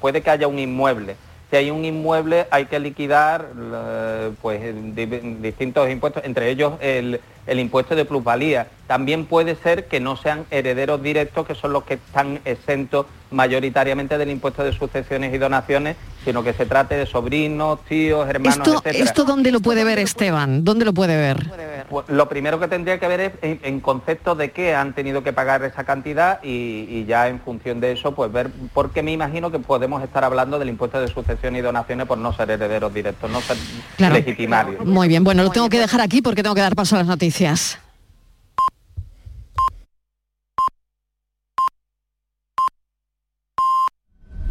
puede 0.00 0.22
que 0.22 0.30
haya 0.30 0.46
un 0.46 0.58
inmueble. 0.58 1.16
si 1.50 1.56
hay 1.56 1.70
un 1.70 1.84
inmueble 1.84 2.46
hay 2.50 2.66
que 2.66 2.78
liquidar 2.78 3.48
eh, 3.56 4.30
pues 4.40 4.60
di- 4.94 5.06
distintos 5.06 5.90
impuestos, 5.90 6.22
entre 6.24 6.50
ellos 6.50 6.74
el, 6.80 7.20
el 7.46 7.58
impuesto 7.58 7.94
de 7.94 8.04
plusvalía. 8.04 8.68
También 8.86 9.24
puede 9.26 9.56
ser 9.56 9.86
que 9.86 10.00
no 10.00 10.16
sean 10.16 10.44
herederos 10.50 11.02
directos, 11.02 11.46
que 11.46 11.54
son 11.54 11.72
los 11.72 11.84
que 11.84 11.94
están 11.94 12.40
exentos 12.44 13.06
mayoritariamente 13.30 14.18
del 14.18 14.30
impuesto 14.30 14.62
de 14.62 14.72
sucesiones 14.72 15.32
y 15.34 15.38
donaciones, 15.38 15.96
sino 16.24 16.44
que 16.44 16.52
se 16.52 16.66
trate 16.66 16.96
de 16.96 17.06
sobrinos, 17.06 17.80
tíos, 17.88 18.28
hermanos, 18.28 18.58
Esto, 18.58 18.72
etcétera. 18.78 19.04
¿Esto 19.04 19.24
dónde 19.24 19.50
lo 19.50 19.60
puede 19.60 19.84
ver 19.84 19.98
Esteban? 19.98 20.64
¿Dónde 20.64 20.84
lo 20.84 20.92
puede 20.92 21.16
ver? 21.16 21.50
Pues 21.88 22.08
lo 22.08 22.28
primero 22.28 22.60
que 22.60 22.68
tendría 22.68 22.98
que 23.00 23.08
ver 23.08 23.20
es 23.20 23.32
en, 23.42 23.60
en 23.62 23.80
concepto 23.80 24.34
de 24.34 24.50
qué 24.50 24.74
han 24.74 24.92
tenido 24.94 25.22
que 25.22 25.32
pagar 25.32 25.64
esa 25.64 25.84
cantidad 25.84 26.42
y, 26.42 26.86
y 26.88 27.04
ya 27.06 27.28
en 27.28 27.40
función 27.40 27.80
de 27.80 27.92
eso, 27.92 28.14
pues 28.14 28.30
ver, 28.30 28.50
porque 28.74 29.02
me 29.02 29.12
imagino 29.12 29.50
que 29.50 29.58
podemos 29.58 30.02
estar 30.02 30.24
hablando 30.24 30.58
del 30.58 30.68
impuesto 30.68 31.00
de 31.00 31.08
sucesión 31.08 31.56
y 31.56 31.60
donaciones 31.62 32.06
por 32.06 32.18
no 32.18 32.32
ser 32.34 32.50
herederos 32.50 32.92
directos, 32.92 33.30
no 33.30 33.40
ser 33.40 33.56
Claro. 33.96 34.14
legitimarios. 34.14 34.84
Muy 34.84 35.08
bien, 35.08 35.24
bueno, 35.24 35.42
lo 35.42 35.50
tengo 35.50 35.68
que 35.70 35.78
dejar 35.78 36.00
aquí 36.02 36.20
porque 36.22 36.42
tengo 36.42 36.54
que 36.54 36.60
dar 36.60 36.74
paso 36.76 36.96
a 36.96 36.98
las 36.98 37.08
noticias. 37.32 37.78